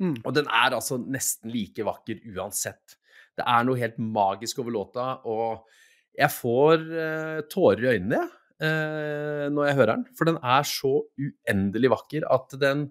[0.00, 0.14] Mm.
[0.24, 2.96] Og den er altså nesten like vakker uansett.
[3.36, 5.66] Det er noe helt magisk over låta, og
[6.16, 8.22] jeg får uh, tårer i øynene
[8.62, 10.04] eh, når jeg hører den.
[10.16, 12.86] For den er så uendelig vakker at den,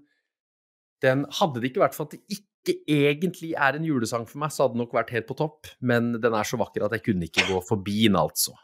[1.03, 4.53] den Hadde det ikke vært for at det ikke egentlig er en julesang for meg,
[4.53, 5.71] så hadde den nok vært helt på topp.
[5.83, 8.55] Men den er så vakker at jeg kunne ikke gå forbi den, altså.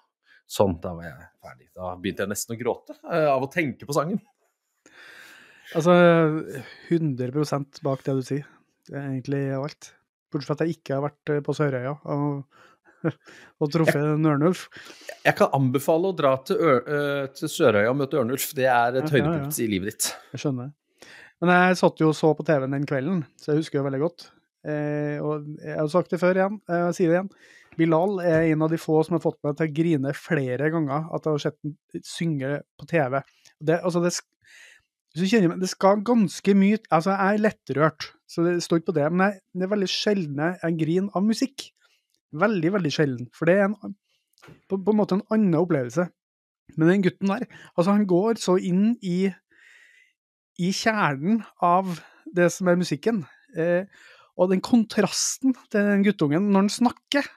[0.49, 1.67] Sånn, da var jeg ferdig.
[1.77, 4.17] Da begynte jeg nesten å gråte eh, av å tenke på sangen.
[5.77, 5.93] Altså
[6.89, 8.47] 100% bak det du sier.
[8.89, 9.91] Det er egentlig alt.
[10.33, 12.63] Bortsett fra at jeg ikke har vært eh, på Sørøya og,
[13.62, 14.65] og truffet en ørnulf.
[15.21, 18.49] Jeg kan anbefale å dra til, Ør, eh, til Sørøya og møte Ørnulf.
[18.57, 20.09] Det er et Ja, ja, høydepunkt i livet ditt.
[20.33, 20.73] Jeg skjønner.
[21.39, 24.01] Men jeg satt jo og så på TV-en den kvelden, så jeg husker jo veldig
[24.01, 24.27] godt.
[24.67, 27.31] Eh, og jeg har sagt det før igjen, jeg sier det igjen.
[27.79, 31.07] Bilal er en av de få som har fått meg til å grine flere ganger
[31.15, 33.19] at jeg har sett ham synge på TV.
[33.59, 34.13] Det, altså det,
[35.29, 39.09] kjenner det skal ganske mye Altså, jeg er lettrørt, så det står ikke på det.
[39.13, 41.67] Men jeg, det er veldig sjelden jeg griner av musikk.
[42.39, 43.29] Veldig, veldig sjelden.
[43.33, 43.97] For det er en,
[44.69, 46.09] på, på en måte en annen opplevelse.
[46.77, 49.31] Men den gutten der, altså han går så inn i
[50.59, 52.01] i kjernen av
[52.35, 53.23] det som er musikken.
[53.55, 53.87] Eh,
[54.39, 57.27] og den kontrasten til den guttungen når han snakker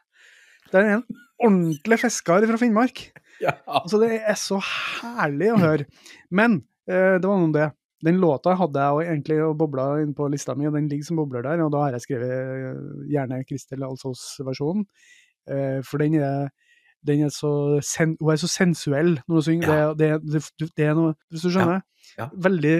[0.72, 1.04] Det er en
[1.42, 3.04] ordentlig fisker fra Finnmark.
[3.42, 3.56] Ja.
[3.66, 5.86] Altså, det er så herlig å høre.
[6.30, 7.70] Men eh, det var noe om det.
[8.02, 11.44] Den låta hadde jeg egentlig bobla inn på lista mi, og den ligger som bobler
[11.46, 11.62] der.
[11.62, 12.80] Og da har jeg skrevet eh,
[13.14, 14.86] gjerne Kristel Alsos-versjonen.
[15.50, 16.50] Eh, for den er,
[17.06, 17.52] den er så
[17.86, 19.74] sen, hun er så sensuell når hun synger.
[19.74, 19.92] Ja.
[19.98, 21.84] Det, det, det, det er noe Hvis du skjønner?
[22.18, 22.28] Ja.
[22.34, 22.76] Veldig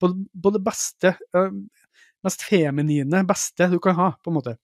[0.00, 0.10] på,
[0.42, 1.52] på det beste, eh,
[2.24, 4.56] mest feminine beste du kan ha, på en måte.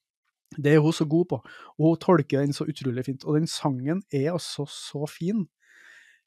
[0.55, 1.41] Det er hun så god på,
[1.77, 3.25] og hun tolker den så utrolig fint.
[3.27, 5.47] Og den sangen er altså så fin.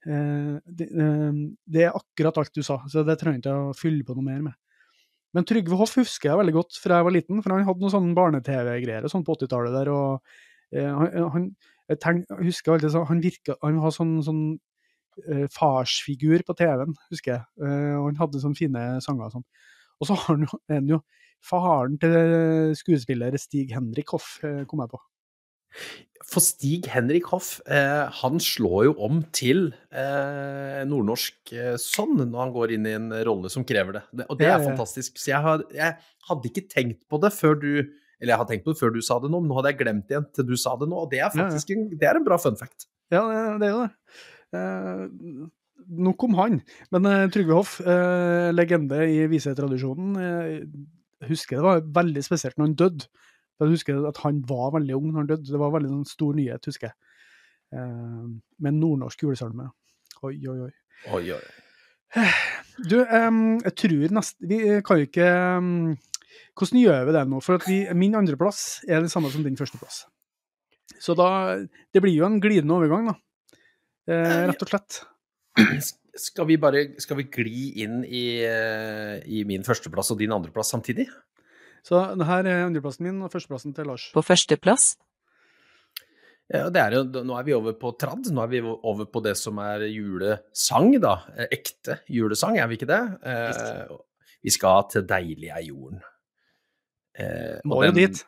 [0.07, 3.77] Eh, det, eh, det er akkurat alt du sa, så det trenger jeg ikke å
[3.77, 4.57] fylle på noe mer med.
[5.35, 7.93] Men Trygve Hoff husker jeg veldig godt fra jeg var liten, for han hadde noen
[7.93, 9.91] sånne barne-TV-greier sånn på 80-tallet der.
[9.93, 10.23] og
[10.73, 11.45] eh, han, han,
[11.91, 14.41] jeg, tenk, husker alltid sånn, han virka, han var sånn, sånn
[15.27, 17.45] eh, farsfigur på TV-en, husker jeg.
[17.61, 19.47] Eh, og han hadde sånne fine sanger og sånn.
[19.99, 21.01] Og så har han jo
[21.45, 24.99] faren til skuespiller Stig Henrik Hoff, eh, kom jeg på.
[26.29, 32.39] For Stig Henrik Hoff, eh, han slår jo om til eh, nordnorsk eh, sånn når
[32.41, 34.03] han går inn i en rolle som krever det.
[34.21, 35.17] det og det er fantastisk.
[35.21, 35.95] Så jeg, har, jeg
[36.29, 37.69] hadde ikke tenkt på det før du
[38.19, 39.79] Eller jeg har tenkt på det før du sa det nå, men nå hadde jeg
[39.79, 41.05] glemt det igjen til du sa det nå.
[41.05, 42.89] Og det er faktisk en, det er en bra fun fact.
[43.13, 43.21] Ja,
[43.61, 43.93] det- er jo det.
[44.59, 45.47] Eh,
[46.03, 46.57] nok om han.
[46.91, 50.65] Men eh, Trygve Hoff, eh, legende i visetradisjonen, eh,
[51.19, 53.09] jeg husker det var veldig spesielt når han døde.
[53.59, 55.51] Jeg husker at han var veldig ung når han døde.
[55.51, 56.95] Det var veldig sånn stor nyhet, husker jeg.
[57.75, 58.27] Eh,
[58.63, 59.67] med nordnorsk julesalme.
[60.23, 60.71] Oi, oi, oi.
[61.15, 61.41] Oi, oi.
[62.89, 65.27] Du, um, jeg tror nesten Vi kan jo ikke
[65.61, 65.91] um,
[66.57, 67.41] Hvordan gjør vi det nå?
[67.45, 70.01] For at vi, min andreplass er det samme som din førsteplass.
[70.99, 71.59] Så da
[71.93, 73.15] Det blir jo en glidende overgang, da.
[74.09, 75.01] Eh, rett og slett.
[76.17, 80.71] Skal vi bare skal vi gli inn i, eh, i min førsteplass og din andreplass
[80.73, 81.07] samtidig?
[81.85, 84.09] Så det her er andreplassen min og førsteplassen til Lars.
[84.15, 84.97] På førsteplass.
[86.49, 88.25] Ja, det er jo, nå er vi over på trad.
[88.33, 91.19] Nå er vi over på det som er julesang, da.
[91.37, 93.01] Eh, Ekte julesang, er vi ikke det?
[93.21, 93.91] Eh,
[94.41, 96.01] vi skal til deilig er jorden.
[97.19, 98.23] Eh, Må jo dit.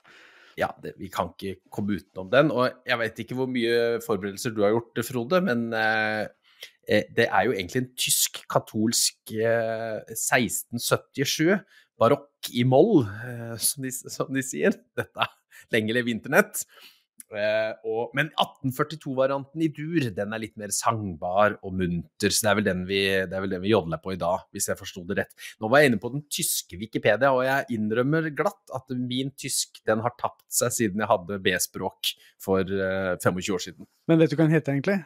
[0.59, 2.51] Ja, det, vi kan ikke komme utenom den.
[2.53, 6.27] Og jeg vet ikke hvor mye forberedelser du har gjort, Frode, men eh,
[6.87, 11.59] det er jo egentlig en tysk-katolsk eh, 1677,
[12.01, 14.75] barokk i moll, eh, som, som de sier.
[14.97, 15.37] Dette er
[15.75, 16.65] lenge leve internett.
[17.31, 22.59] Eh, men 1842-varianten i dur, den er litt mer sangbar og munter, så det er
[22.59, 25.47] vel den vi, vel den vi jodler på i dag, hvis jeg forsto det rett.
[25.61, 29.79] Nå var jeg inne på den tyske Wikipedia, og jeg innrømmer glatt at min tysk
[29.87, 33.91] den har tapt seg siden jeg hadde B-språk for eh, 25 år siden.
[34.11, 35.01] Men vet du hva den heter egentlig?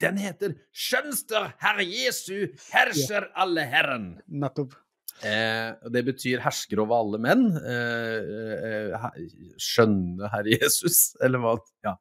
[0.00, 4.20] Den heter 'Skjønster Herre Jesu, herser alle Herren'.
[4.28, 4.76] Nettopp.
[5.26, 7.50] Eh, det betyr hersker over alle menn.
[7.58, 9.10] Eh, eh,
[9.60, 11.58] skjønne herre Jesus, eller hva?
[11.84, 11.98] Ja,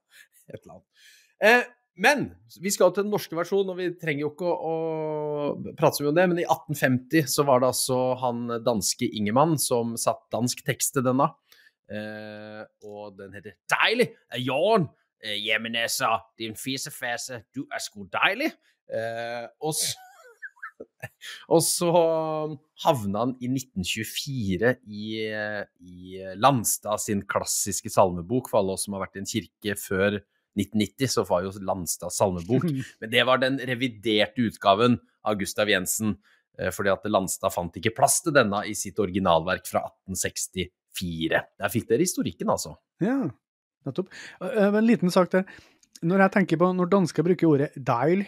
[0.48, 0.88] et eller annet.
[1.44, 1.64] Eh,
[2.00, 2.30] men
[2.64, 4.76] vi skal til den norske versjonen, og vi trenger jo ikke å,
[5.60, 6.28] å prate så mye om det.
[6.32, 11.04] Men i 1850 så var det altså han danske Ingemann som satt dansk tekst til
[11.10, 11.28] denne.
[11.90, 14.88] Eh, og den heter 'Deilig er jorden'.
[15.24, 18.52] Eh, Jamen altså, din fisefase, du er sko deilig.
[18.90, 19.98] Eh, og så
[21.56, 21.90] og så
[22.86, 28.48] havna han i 1924 i, i Landstad sin klassiske salmebok.
[28.48, 30.22] For alle oss som har vært i en kirke før
[30.56, 32.70] 1990, så var jo Landstad salmebok.
[33.04, 34.96] Men det var den reviderte utgaven
[35.28, 36.16] av Gustav Jensen.
[36.76, 41.44] Fordi at Landstad fant ikke plass til denne i sitt originalverk fra 1864.
[41.60, 42.78] Der fikk dere historikken, altså.
[43.04, 43.28] Ja,
[43.86, 44.08] nettopp.
[44.42, 45.44] Eh, En liten sak der.
[46.04, 48.26] Når jeg tenker på, når dansker bruker ordet 'deil',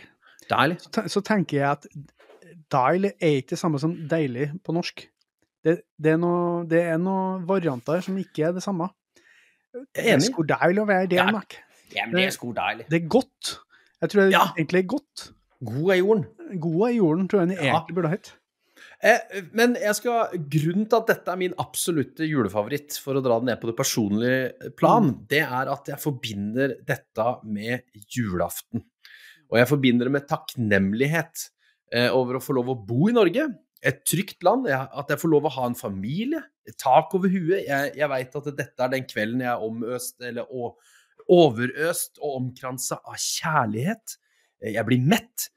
[0.49, 0.77] deil.
[0.79, 1.85] så så tenker jeg at
[2.71, 5.07] deil er ikke det samme som deilig på norsk.
[5.63, 8.89] Det, det, er noe, det er noen varianter som ikke er det samme.
[9.95, 10.23] Jeg er enig.
[10.31, 11.25] Skulle deil å være Ja.
[12.05, 12.87] men det er sko deilig.
[12.89, 13.59] Det er godt.
[14.01, 14.45] Jeg tror det Ja.
[14.57, 15.31] egentlig er godt.
[15.63, 16.25] God er jorden.
[16.59, 18.33] God er jorden, tror jeg den egentlig burde hett.
[19.01, 23.39] Eh, men jeg skal, grunnen til at dette er min absolutte julefavoritt, for å dra
[23.41, 28.85] det ned på det personlige plan, det er at jeg forbinder dette med julaften.
[29.51, 31.47] Og jeg forbinder det med takknemlighet
[31.91, 33.49] eh, over å få lov å bo i Norge.
[33.81, 34.69] Et trygt land.
[34.69, 36.43] Jeg, at jeg får lov å ha en familie.
[36.79, 37.65] Tak over huet.
[37.65, 40.75] Jeg, jeg veit at dette er den kvelden jeg er omøst, eller å,
[41.31, 44.17] overøst og omkransa av kjærlighet.
[44.61, 45.49] Eh, Jeg blir mett.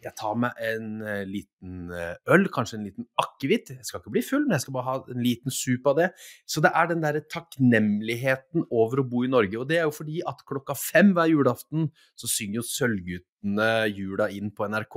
[0.00, 3.72] Jeg tar meg en eh, liten eh, øl, kanskje en liten akevitt.
[3.74, 6.08] Jeg skal ikke bli full, men jeg skal bare ha en liten sup av det.
[6.48, 9.58] Så det er den derre takknemligheten over å bo i Norge.
[9.60, 14.30] Og det er jo fordi at klokka fem hver julaften så synger jo Sølvguttene jula
[14.32, 14.96] inn på NRK.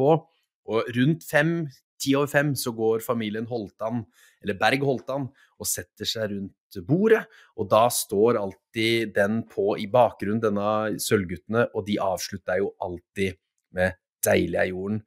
[0.71, 1.55] Og rundt fem,
[1.99, 4.05] ti over fem, så går familien Holtan,
[4.43, 5.27] eller Berg Holtan,
[5.59, 7.25] og setter seg rundt bordet.
[7.59, 13.35] Og da står alltid den på i bakgrunnen, denne Sølvguttene, og de avslutter jo alltid
[13.75, 15.01] med 'Deilig er jorden'.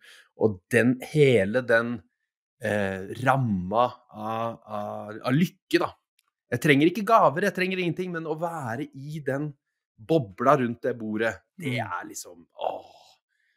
[0.44, 1.94] Og den, hele den
[2.62, 5.92] eh, ramma av, av, av lykke, da.
[6.52, 9.50] Jeg trenger ikke gaver, jeg trenger ingenting, men å være i den
[9.96, 12.92] bobla rundt det bordet, det er liksom åh.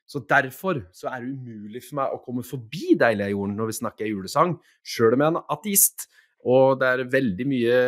[0.10, 3.70] Så derfor så er det umulig for meg å komme forbi 'Deilig er jorden' når
[3.70, 6.08] vi snakker julesang, sjøl om jeg er en ateist.
[6.50, 7.80] Og det er veldig mye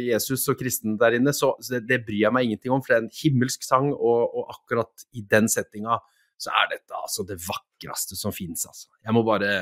[0.00, 2.94] Jesus og kristen der inne, så så det, det bryr jeg meg ingenting om, for
[2.94, 6.00] det er en himmelsk sang, og, og akkurat i den settinga
[6.40, 8.88] så er dette altså det vakreste som fins, altså.
[9.04, 9.54] Jeg må bare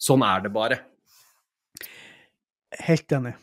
[0.00, 0.78] Sånn er det bare.
[2.86, 3.34] Helt enig.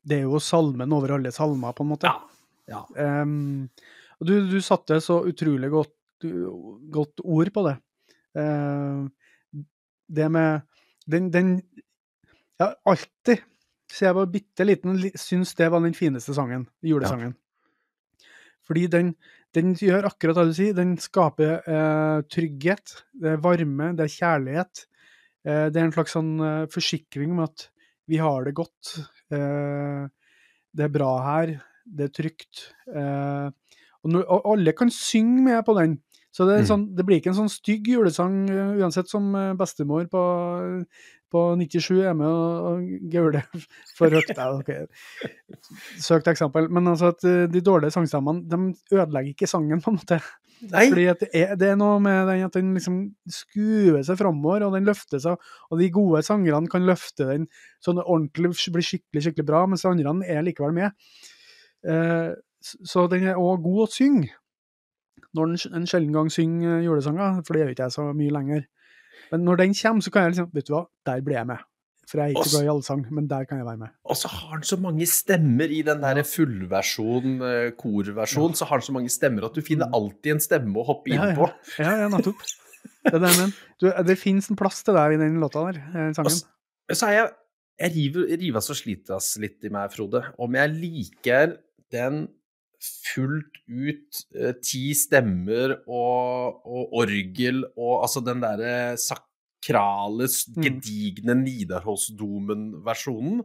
[0.00, 2.08] Det er jo salmen over alle salmer, på en måte.
[2.08, 2.22] Ja.
[2.66, 2.80] Ja.
[2.96, 3.66] Um,
[4.16, 6.24] og du, du satte så utrolig godt,
[6.94, 7.74] godt ord på det.
[8.32, 9.04] Uh,
[10.08, 10.64] det med
[11.04, 11.52] den, den
[12.56, 13.44] Ja, alltid
[13.92, 16.66] siden jeg var bitte liten, syns det var den fineste sangen.
[16.82, 17.36] Julesangen.
[18.66, 19.12] Fordi den,
[19.56, 20.74] den gjør akkurat det du sier.
[20.76, 24.84] Den skaper eh, trygghet, det er varme, det er kjærlighet.
[25.46, 27.68] Eh, det er en slags sånn eh, forsikring om at
[28.06, 28.92] vi har det godt.
[29.34, 30.06] Eh,
[30.76, 31.54] det er bra her,
[31.88, 32.66] det er trygt.
[32.92, 33.48] Eh,
[34.04, 35.96] og, når, og alle kan synge med på den.
[36.36, 36.66] Så det, Mm.
[36.68, 40.22] sånn, det blir ikke en sånn stygg julesang eh, uansett som bestemor på,
[41.32, 43.46] på 97 er med og, gauler
[43.98, 44.32] for høyt.
[44.36, 44.86] Okay.
[46.02, 46.70] Søkt eksempel.
[46.72, 48.60] Men altså at eh, de dårlige sangstemmene de
[48.94, 50.20] ødelegger ikke sangen, på en måte.
[50.70, 54.64] Nei, Fordi det, er, det er noe med den at den liksom skuer seg framover,
[54.64, 55.42] og den løfter seg.
[55.70, 57.44] Og de gode sangerne kan løfte den
[57.84, 60.96] sånn ordentlig blir skikkelig skikkelig bra, mens de andre er likevel med.
[61.86, 64.32] Eh, så den er òg god å synge.
[65.36, 68.64] Når en sjelden gang synger eh, julesanger, for det gjør ikke jeg så mye lenger.
[69.32, 71.64] Men når den kommer, så kan jeg liksom Vet du hva, der blir jeg med.
[72.06, 73.94] For jeg er ikke så glad i allsang, men der kan jeg være med.
[74.06, 77.40] Og så har han så mange stemmer i den der fullversjon,
[77.80, 78.60] korversjonen, ja.
[78.60, 81.18] så har han så mange stemmer at du finner alltid en stemme å hoppe inn
[81.18, 81.34] Ja, ja.
[81.40, 81.48] på.
[81.82, 82.44] Ja, ja, nettopp.
[83.06, 83.56] Det er mener.
[83.82, 86.30] Du, det fins en plass til deg i den låta der, eh, Og sangen.
[86.30, 87.34] Også, så er jeg
[87.76, 90.22] Jeg river, rivas og slitas litt i meg, Frode.
[90.40, 91.58] Om jeg liker
[91.92, 92.22] den
[93.06, 99.24] fullt ut eh, ti stemmer og, og orgel og altså den derre sakrale,
[99.66, 100.62] Mm.
[100.62, 103.40] gedigne Nidarosdomen-versjonen,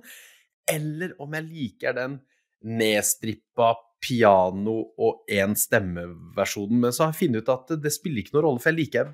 [0.69, 2.19] eller om jeg liker den
[2.61, 6.77] nedstrippa piano- og én stemme-versjonen.
[6.79, 9.05] Men så har jeg funnet ut at det, spiller ikke noen rolle, for jeg liker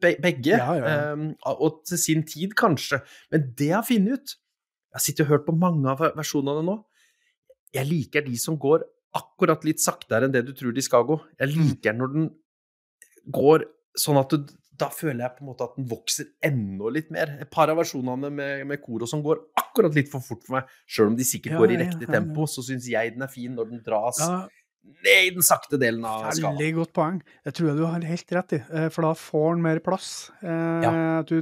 [0.00, 0.56] be begge.
[0.56, 1.12] Ja, ja.
[1.12, 3.02] Um, og til sin tid, kanskje.
[3.30, 4.28] Men det jeg har funnet ut
[4.94, 6.84] Jeg har sittet og hørt på mange av versjonene nå.
[7.74, 11.20] Jeg liker de som går akkurat litt saktere enn det du tror de skal gå.
[11.40, 11.68] Jeg Mm.
[11.68, 12.30] liker når den
[13.30, 13.64] går
[13.98, 14.44] sånn at du
[14.76, 17.30] da føler jeg på en måte at den vokser enda litt mer.
[17.44, 20.56] Et par av versjonene med, med kor og sånn går akkurat litt for fort for
[20.56, 20.72] meg.
[20.90, 22.16] Selv om de sikkert Ja, går i riktig ja, ja.
[22.18, 24.18] tempo, så syns jeg den er fin når den dras
[24.84, 26.58] ned i den sakte delen av skalaen.
[26.58, 27.20] Veldig godt poeng.
[27.46, 30.10] Jeg tror du har helt rett i, eh, for da får den mer plass.
[30.42, 31.38] Eh, du,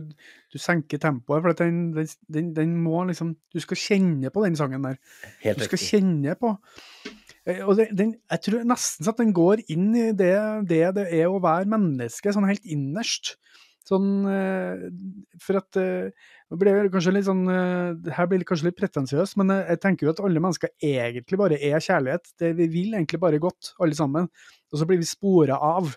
[0.52, 4.54] du senker tempoet, for den, den, den, den må liksom Du skal kjenne på den
[4.60, 5.00] sangen der.
[5.40, 5.88] Helt Du skal riktig.
[5.88, 6.52] kjenne på
[7.42, 10.34] Og det, den, jeg tror nesten at den går inn i det
[10.70, 13.34] det, det er å være menneske, sånn helt innerst.
[13.82, 14.84] Sånn eh,
[15.42, 16.12] For at eh,
[16.52, 20.06] Nå blir det kanskje litt sånn eh, Her blir kanskje litt pretensiøst, men jeg, tenker
[20.06, 22.30] jo at alle mennesker egentlig bare er kjærlighet.
[22.38, 24.30] Det, vi vil egentlig bare godt, alle sammen.
[24.70, 25.90] Og så blir vi spora av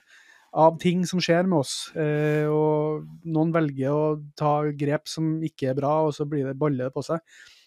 [0.55, 1.73] av ting som skjer med oss.
[1.99, 4.03] Eh, og noen velger å
[4.39, 7.19] ta grep som ikke er bra, og så blir det baller på seg.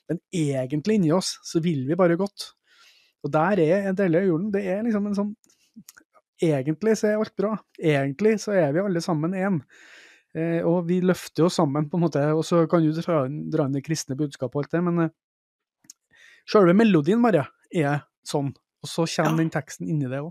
[0.09, 2.55] Men egentlig inni oss så vil vi bare godt.
[3.27, 4.51] Og der er en del av julen.
[4.55, 5.37] Det er liksom en sånn
[6.39, 7.57] Egentlig så er alt bra.
[7.83, 9.57] Egentlig så er vi alle sammen én.
[10.39, 12.23] Eh, og vi løfter oss sammen, på en måte.
[12.31, 15.03] Og så kan du dra inn, dra inn det kristne budskapet og alt det, men
[15.03, 18.53] eh, sjølve melodien bare er sånn.
[18.85, 20.31] Og så kommer den teksten inni det òg.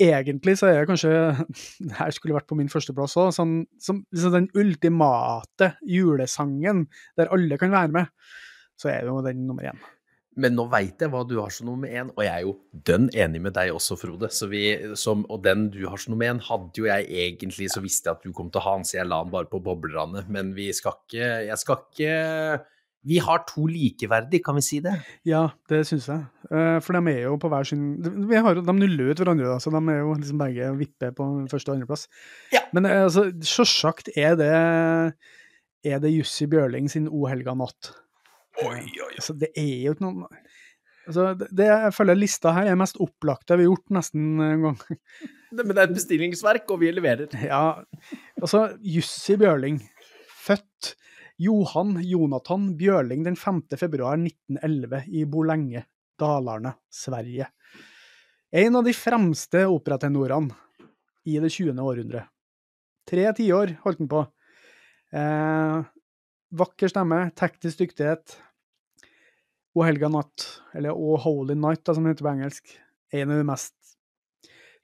[0.00, 1.10] Egentlig så er det kanskje
[1.88, 3.32] Det her skulle vært på min førsteplass òg.
[3.36, 8.32] Sånn, som, liksom den ultimate julesangen der alle kan være med.
[8.76, 9.80] Så er jo den nummer én.
[10.36, 12.50] Men nå veit jeg hva du har som nummer én, og jeg er jo
[12.84, 14.28] dønn enig med deg også, Frode.
[14.36, 14.62] Så vi,
[15.00, 18.18] som, og den du har som nummer én, hadde jo jeg egentlig så visste jeg
[18.18, 20.26] at du kom til å ha den, så jeg la den bare på boblerne.
[20.28, 22.12] Men vi skal ikke Jeg skal ikke
[23.06, 24.92] Vi har to likeverdig, kan vi si det?
[25.24, 26.24] Ja, det syns jeg.
[26.50, 27.84] Eh, For de er jo på hver sin
[28.28, 31.28] vi har, De nuller ut hverandre, da, så de er jo liksom begge vipper på
[31.48, 32.08] første- og andreplass.
[32.52, 32.64] Ja.
[32.76, 34.52] Men eh, altså, sjølsagt er det
[35.86, 37.92] er det Jussi Bjørling sin O helga natt.
[38.64, 40.22] Oi, oi, Altså, det er jo ikke noen
[41.06, 44.68] altså, det, det jeg føler lista her er mest opplagte vi har gjort nesten en
[44.68, 44.78] gang.
[45.56, 47.32] Men det er et bestillingsverk, og vi leverer.
[47.46, 47.78] Ja,
[48.40, 49.80] altså Jussi Bjørling,
[50.46, 50.94] født
[51.42, 53.62] Johan Jonathan Bjørling den 5.
[53.76, 55.84] februar 1911 i Bolenge,
[56.18, 57.50] Dalarne, Sverige.
[58.56, 60.54] En av de fremste operatenorene
[61.26, 61.76] i det 20.
[61.82, 62.22] århundre.
[63.06, 64.22] Tre tiår holdt han på.
[65.14, 65.84] Eh,
[66.54, 68.36] vakker stemme, teknisk dyktighet.
[69.76, 72.76] O helga natt, eller O holy night, da, som det heter på engelsk,
[73.12, 73.74] er en av de mest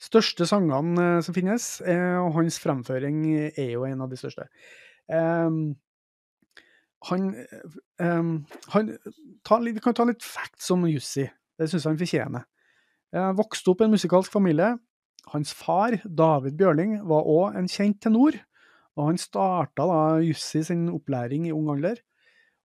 [0.03, 4.49] største sangene eh, som finnes, eh, og hans fremføring er jo en av de største.
[5.07, 5.75] Um,
[7.09, 7.33] han,
[7.99, 8.35] um,
[8.73, 8.93] han
[9.65, 11.27] litt, Vi kan ta litt facts om Jussi.
[11.59, 12.47] Det syns jeg han fortjener.
[13.13, 14.77] Jeg vokste opp i en musikalsk familie.
[15.33, 18.39] Hans far, David Bjørling, var òg en kjent tenor.
[18.99, 22.03] Og han starta da Jussi sin opplæring i ung alder.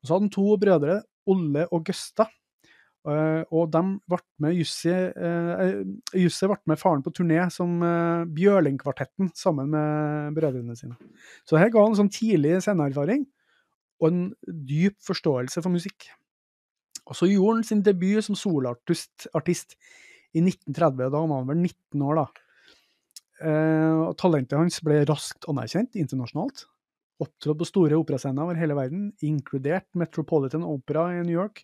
[0.02, 2.28] Og så hadde han to brødre, Olle og Gøsta.
[3.08, 5.78] Eh, og de ble med Jussi eh,
[6.20, 10.98] Jussi ble med faren på turné som uh, Bjørlingkvartetten sammen med brødrene sine.
[11.48, 13.24] Så her ga en sånn tidlig sceneerfaring
[14.02, 16.10] og en dyp forståelse for musikk.
[17.08, 19.30] Og så gjorde han sin debut som soloartist
[20.36, 22.47] i 1930, og da var han vel 19 år, da.
[23.46, 26.66] Og talentet hans ble raskt anerkjent internasjonalt.
[27.22, 31.64] Opptrådt på store operascener over hele verden, inkludert Metropolitan Opera i New York,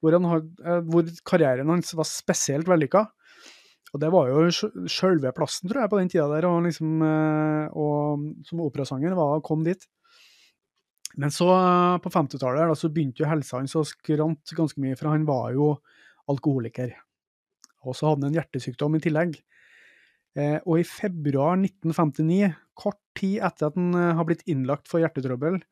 [0.00, 3.02] hvor, had, eh, hvor karrieren hans var spesielt vellykka.
[3.94, 6.96] Og det var jo sj- sjølve plassen, tror jeg, på den tida der, og liksom,
[7.04, 9.84] eh, og som operasanger, var å komme dit.
[11.16, 11.48] Men så,
[12.04, 15.74] på 50-tallet, så begynte jo helsa hans å skrante ganske mye, for han var jo
[16.28, 16.92] alkoholiker.
[17.86, 19.38] Og så hadde han en hjertesykdom i tillegg.
[20.36, 25.00] Eh, og i februar 1959, kort tid etter at han eh, har blitt innlagt for
[25.00, 25.62] hjertetrøbbel,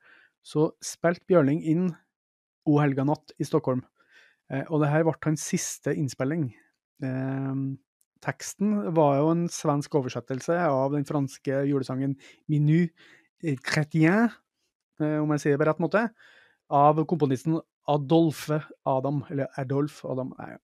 [0.45, 1.91] så spilte Bjørling inn
[2.65, 3.83] O helga natt i Stockholm.
[4.49, 6.49] Eh, og det her ble hans siste innspilling.
[8.25, 12.15] Teksten var jo en svensk oversettelse av den franske julesangen
[12.49, 12.87] Minu
[13.67, 14.31] Chrétien,
[15.03, 16.07] om jeg sier det på rett måte,
[16.73, 17.59] av komponisten
[17.91, 20.33] Adolphe Adam, eller Adolf Adam.
[20.39, 20.55] Nei.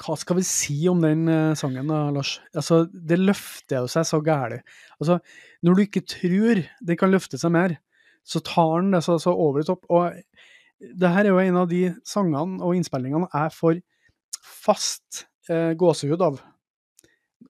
[0.00, 2.36] Hva skal vi si om den eh, sangen, da, Lars?
[2.56, 4.58] Altså, det løfter jo seg så gæli.
[5.00, 5.18] Altså,
[5.62, 7.76] når du ikke tror det kan løfte seg mer,
[8.24, 9.84] så tar den det så, så over i topp.
[9.90, 10.14] Og
[10.98, 13.80] det her er jo en av de sangene og innspillingene jeg får
[14.42, 16.40] fast eh, gåsehud av.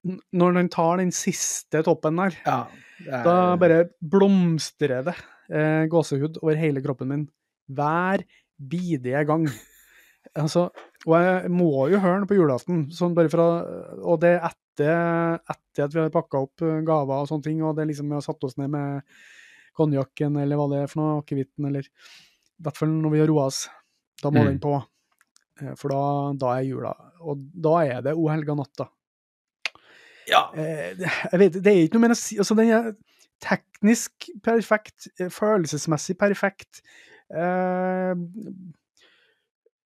[0.08, 2.60] N- Når den tar den siste toppen der, Ja,
[3.06, 5.14] er- da bare blomstrer det
[5.52, 7.24] eh, gåsehud over hele kroppen min.
[7.72, 8.24] Hver
[8.58, 9.46] bidige gang.
[10.38, 10.68] Altså,
[11.06, 13.46] og jeg må jo høre den på julaften, sånn bare fra,
[14.06, 17.60] og det er etter, etter at vi har pakka opp eh, gaver og sånne ting,
[17.66, 19.02] og det liksom vi har satt oss ned med
[19.76, 23.28] konjakken eller hva det er for noe, akevitten, eller i hvert fall når vi har
[23.32, 23.64] roa oss.
[24.22, 24.50] Da må Mm.
[24.52, 24.74] den på.
[25.60, 26.02] Eh, For da,
[26.38, 26.92] da er jula.
[27.20, 28.88] Og da er det O helga natta.
[30.28, 30.44] ja.
[30.54, 30.94] Eh,
[31.32, 32.38] jeg vet, det er ikke noe mer å si.
[32.38, 32.92] Altså, den er
[33.42, 36.80] teknisk perfekt, følelsesmessig perfekt.
[37.32, 38.14] Eh,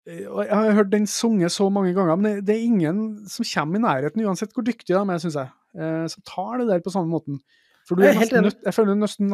[0.05, 2.99] jeg har hørt den sunget så mange ganger, men det, det er ingen
[3.31, 6.69] som kommer i nærheten, uansett hvor dyktig de er, syns jeg, eh, som tar det
[6.69, 7.41] der på samme måten.
[7.89, 9.33] For du er nesten nødt, jeg føler du er nesten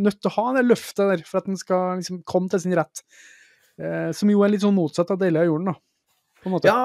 [0.00, 2.76] nødt til å ha det løftet der, for at den skal liksom komme til sin
[2.76, 3.04] rett.
[3.80, 5.80] Eh, som jo er litt sånn motsatt av deler av jorden, da.
[6.64, 6.84] Ja,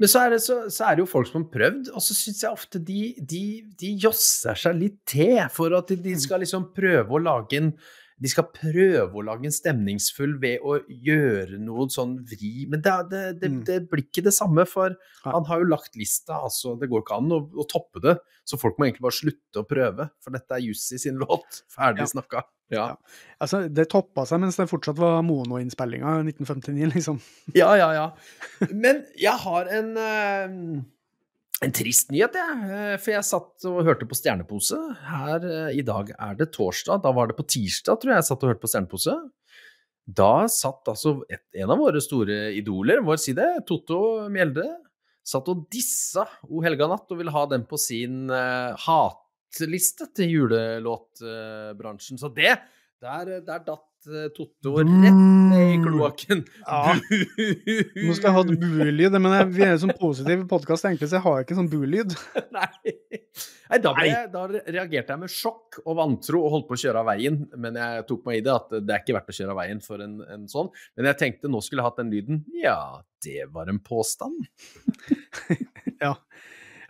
[0.00, 2.16] men så er, det, så, så er det jo folk som har prøvd, og så
[2.16, 3.42] syns jeg ofte de, de,
[3.76, 7.70] de josser seg litt til for at de, de skal liksom prøve å lage en
[8.18, 12.94] de skal prøve å lage en stemningsfull ved å gjøre noe sånn vri Men det,
[13.10, 13.58] det, det, Mm.
[13.68, 14.94] det blir ikke det samme, for
[15.24, 18.16] han har jo lagt lista, altså det går ikke an å, å toppe det.
[18.48, 21.60] Så folk må egentlig bare slutte å prøve, for dette er Jussi sin låt.
[21.68, 22.10] Ferdig Ja.
[22.14, 22.44] snakka.
[22.72, 22.86] Ja.
[23.38, 27.20] Altså, det toppa seg mens det fortsatt var monoinnspillinga i 1959, liksom.
[27.54, 28.06] Ja, ja, ja.
[28.72, 30.82] Men jeg har en, eh,
[31.64, 32.56] en trist nyhet, jeg.
[32.68, 34.76] Eh, For jeg satt og hørte på Stjernepose.
[35.08, 37.00] Her eh, i dag er det torsdag.
[37.04, 39.16] Da var det på tirsdag, tror jeg jeg satt og hørte på Stjernepose.
[40.06, 44.00] Da satt altså et, en av våre store idoler, må jeg si det, Totto
[44.30, 44.68] Mjelde,
[45.26, 50.36] satt og dissa O helga natt og ville ha den på sin uh, hatliste til
[50.36, 52.22] julelåtbransjen.
[52.22, 52.54] Så det,
[53.02, 56.42] der, der datt uh, Totto rett i kloakken.
[56.62, 56.94] Ja.
[56.96, 61.10] Nå skal jeg ha et bulyd, men jeg, vi er en sånn positiv podkast, egentlig,
[61.10, 62.16] så jeg har ikke sånn bulyd.
[62.56, 62.68] Nei.
[63.66, 67.02] Nei, da, ble, da reagerte jeg med sjokk og vantro og holdt på å kjøre
[67.02, 67.40] av veien.
[67.58, 69.82] Men jeg tok meg i det at det er ikke verdt å kjøre av veien
[69.84, 70.70] for en, en sånn.
[70.94, 72.44] Men jeg tenkte nå skulle jeg hatt den lyden.
[72.62, 72.78] Ja,
[73.26, 74.46] det var en påstand.
[75.96, 76.10] Ja.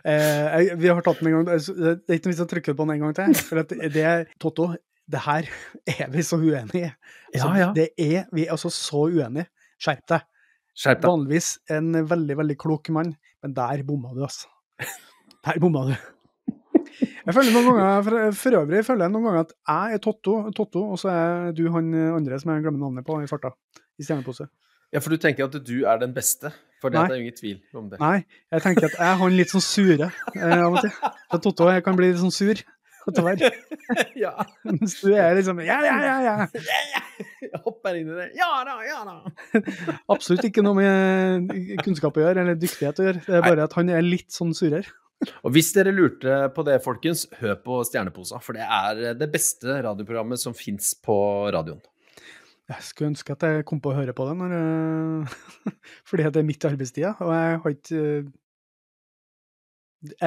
[0.03, 1.45] Eh, vi har tatt den en gang.
[1.47, 3.37] Det er ikke noe vits å trykke på den en gang til.
[3.47, 4.69] For det er Totto,
[5.11, 5.47] det her
[5.97, 6.91] er vi så uenige i.
[7.33, 7.69] Altså, Ja, ja.
[7.75, 9.47] Det er vi altså så uenige.
[9.79, 10.27] Skjerp deg.
[10.77, 11.09] Skjerp deg.
[11.09, 14.49] Vanligvis en veldig, veldig klok mann, men der bomma du, altså.
[15.47, 15.95] Der bomma du.
[17.27, 20.35] Jeg føler noen ganger, for, for øvrig føler jeg noen ganger at jeg er Totto,
[20.55, 23.51] Totto og så er du han andre som jeg glemmer navnet på i farta,
[23.99, 24.47] i stjernepose.
[24.95, 26.53] Ja, for du tenker at du er den beste?
[26.81, 27.99] For det er ingen tvil om det.
[27.99, 28.21] Nei,
[28.53, 30.93] jeg tenker at jeg er han litt sånn sure eh, av og til.
[31.43, 32.61] Totto jeg kan bli litt sånn sur
[33.11, 33.57] etter
[34.25, 34.33] ja.
[34.67, 36.35] Mens du er liksom ja, ja, ja, ja.
[37.41, 38.27] Jeg hopper inn i det.
[38.37, 39.17] Ja da, ja da.
[40.13, 41.51] Absolutt ikke noe med
[41.85, 43.25] kunnskap å gjøre, eller dyktighet å gjøre.
[43.25, 44.87] Det er bare at han er litt sånn surere.
[45.41, 48.37] Og hvis dere lurte på det, folkens, hør på Stjerneposa.
[48.43, 51.15] For det er det beste radioprogrammet som fins på
[51.55, 51.79] radioen.
[52.67, 55.71] Jeg skulle ønske at jeg kom på å høre på det, når, eh,
[56.09, 58.25] fordi det er midt i arbeidstida, og jeg har ikke eh,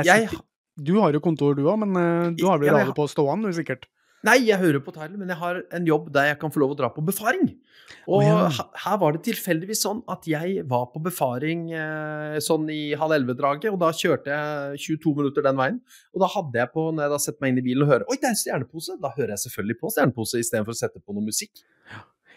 [0.00, 0.46] Jeg sitter-
[0.78, 3.88] Du har jo kontor, du òg, men eh, du har vel radio på stående, sikkert?
[4.26, 6.74] Nei, jeg hører på Tyler, men jeg har en jobb der jeg kan få lov
[6.74, 7.46] å dra på befaring.
[8.04, 8.66] Og oh, ja.
[8.82, 13.72] her var det tilfeldigvis sånn at jeg var på befaring eh, sånn i halv elleve-draget,
[13.72, 15.80] og da kjørte jeg 22 minutter den veien.
[16.12, 18.06] Og da hadde jeg på, når jeg da setter meg inn i bilen og hører
[18.12, 19.00] Oi, det er en stjernepose!
[19.00, 21.64] Da hører jeg selvfølgelig på stjernepose istedenfor å sette på noe musikk.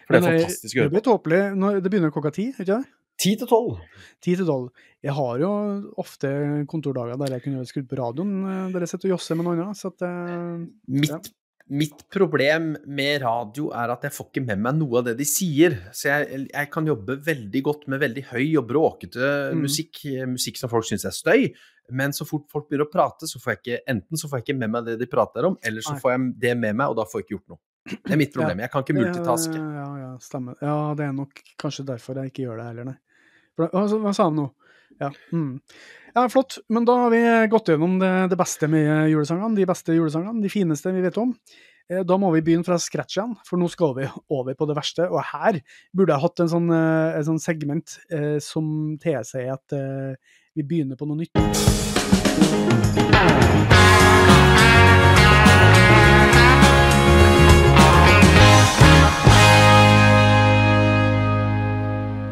[0.07, 1.41] For det er eh, fantastisk å høre Det blir tåpelig
[1.83, 2.83] det begynner klokka ti, ikke det?
[3.19, 3.77] Ti til tolv.
[4.23, 4.71] Ti til tolv.
[5.03, 5.51] Jeg har jo
[6.01, 6.29] ofte
[6.71, 9.61] kontordager der jeg kunne skrudd på radioen eh, der jeg sitter og josser med noen
[9.65, 10.63] andre, så at eh,
[11.03, 11.29] Mitt,
[11.69, 15.27] mitt problem med radio er at jeg får ikke med meg noe av det de
[15.27, 15.77] sier.
[15.95, 19.61] Så jeg, jeg kan jobbe veldig godt med veldig høy og bråkete Mm.
[19.67, 20.01] musikk,
[20.33, 21.47] musikk som folk syns er støy.
[21.91, 24.45] Men så fort folk begynner å prate, så får jeg ikke, enten så får jeg
[24.47, 25.99] ikke med meg det de prater om, eller så Nei.
[25.99, 27.59] får jeg det med meg, og da får jeg ikke gjort noe.
[27.83, 28.61] Det er mitt problem.
[28.63, 29.59] Jeg kan ikke multitaske.
[29.59, 30.55] Ja, ja, stemmer.
[30.63, 32.97] Ja, det er nok kanskje derfor jeg ikke gjør det heller, nei.
[33.69, 34.47] Altså, hva sa han nå?
[35.01, 35.09] Ja.
[35.33, 35.59] Mm.
[36.15, 36.59] ja, flott.
[36.69, 37.19] Men da har vi
[37.51, 41.33] gått gjennom det, det beste med julesangene, de beste julesangene, de fineste vi vet om.
[41.91, 44.77] Eh, Da må vi begynne fra scratch igjen, for nå skal vi over på det
[44.79, 45.09] verste.
[45.09, 45.59] Og her
[45.93, 50.15] burde jeg hatt en sånn, eh, en sånn segment eh, som tilsier at eh,
[50.55, 51.33] vi begynner på noe nytt.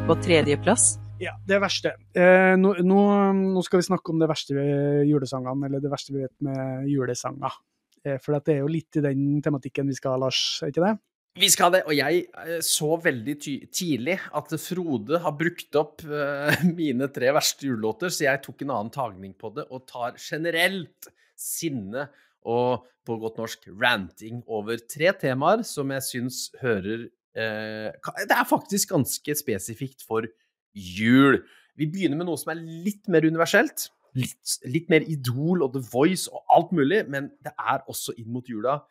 [0.08, 0.98] På tredjeplass.
[1.22, 1.94] Ja, det verste.
[2.18, 3.02] Eh, nå, nå,
[3.38, 6.88] nå skal vi snakke om det verste ved julesangene, eller det verste vi vet med
[6.90, 7.58] julesanger.
[8.04, 10.74] Eh, for at det er jo litt i den tematikken vi skal, ha, Lars, er
[10.74, 10.96] ikke det?
[11.40, 15.78] Vi skal ha det, og jeg eh, så veldig ty tidlig at Frode har brukt
[15.80, 19.86] opp eh, mine tre verste julelåter, så jeg tok en annen tagning på det, og
[19.88, 22.10] tar generelt sinne
[22.50, 28.92] og på godt norsk ranting over tre temaer som jeg syns hører Det er faktisk
[28.92, 30.28] ganske spesifikt for
[30.76, 31.40] jul.
[31.80, 33.88] Vi begynner med noe som er litt mer universelt.
[34.20, 38.34] Litt, litt mer Idol og The Voice og alt mulig, men det er også inn
[38.36, 38.82] mot jula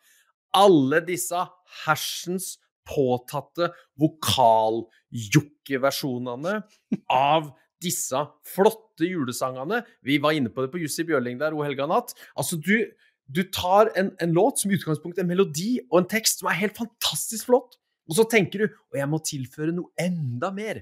[0.57, 1.37] alle disse
[1.85, 3.67] hersens påtatte
[4.01, 6.61] vokal-jokke-versjonene
[7.13, 9.81] av disse flotte julesangene.
[10.05, 12.09] Vi var inne på det på Jussi Bjørling der, O helga natt.
[12.37, 12.77] Altså, du,
[13.25, 16.61] du tar en, en låt som i utgangspunktet en melodi og en tekst som er
[16.61, 17.71] helt fantastisk flott,
[18.09, 20.81] og så tenker du og jeg må tilføre noe enda mer.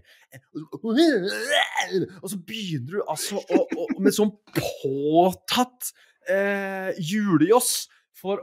[0.81, 5.91] Og så begynner du altså å, å, med sånn påtatt
[6.31, 7.89] eh, julejoss
[8.19, 8.41] for,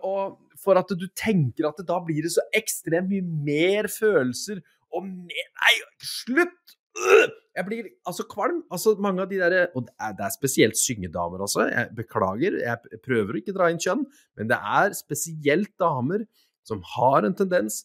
[0.61, 4.63] for at du tenker at da blir det så ekstremt mye mer følelser
[4.95, 5.75] og mer Nei,
[6.05, 6.77] slutt!
[6.97, 8.63] Jeg blir altså kvalm.
[8.73, 11.67] Altså mange av de derre Og det er, det er spesielt syngedamer også.
[11.69, 14.05] Jeg beklager, jeg prøver prøver å ikke dra inn kjønn,
[14.39, 16.25] men det er spesielt damer
[16.67, 17.85] som har en tendens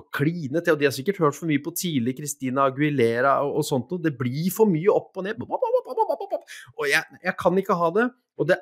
[0.00, 0.74] å kline til.
[0.74, 4.02] Og de har sikkert hørt for mye på tidlig Christina Aguilera og, og sånt noe.
[4.02, 5.42] Det blir for mye opp og ned.
[6.78, 8.06] Og jeg, jeg kan ikke ha det.
[8.40, 8.60] Og det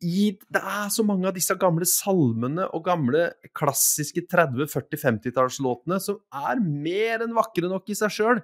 [0.00, 3.26] i, det er så mange av disse gamle salmene og gamle
[3.56, 6.16] klassiske 30-, 40-, 50-tallslåtene som
[6.48, 8.40] er mer enn vakre nok i seg sjøl.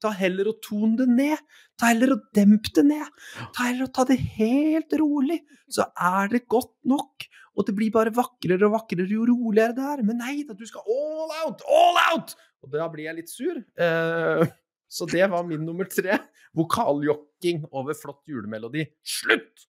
[0.00, 1.42] Ta heller og ton det ned.
[1.76, 3.10] Ta heller og demp det ned.
[3.56, 7.26] Ta heller og ta det helt rolig, så er det godt nok.
[7.58, 10.04] Og det blir bare vakrere og vakrere jo roligere det er.
[10.06, 12.36] Men nei da, du skal all out, all out!
[12.64, 13.58] Og da blir jeg litt sur.
[13.58, 14.44] Eh,
[14.90, 16.18] så det var min nummer tre.
[16.56, 18.86] Vokaljokking over flott julemelodi.
[19.06, 19.66] Slutt!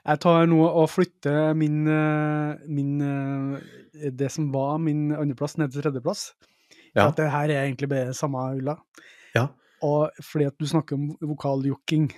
[0.00, 5.70] Jeg tar nå og flytter min, eh, min eh, Det som var min andreplass, ned
[5.70, 6.32] til tredjeplass.
[6.96, 7.08] Ja.
[7.08, 8.78] At det her er egentlig bare samme ulla.
[9.36, 9.48] Ja.
[9.86, 12.10] Og fordi at du snakker om vokaljokking.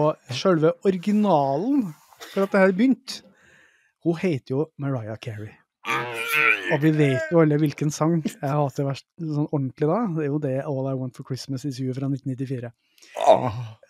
[0.00, 1.90] Og selve originalen
[2.30, 3.24] for at det her begynte,
[4.04, 5.52] hun heter jo Mariah Carey.
[6.70, 9.98] Og vi vet jo alle hvilken sang jeg hater verst sånn ordentlig da.
[10.14, 12.70] Det er jo det All I Want for Christmas Is You fra 1994.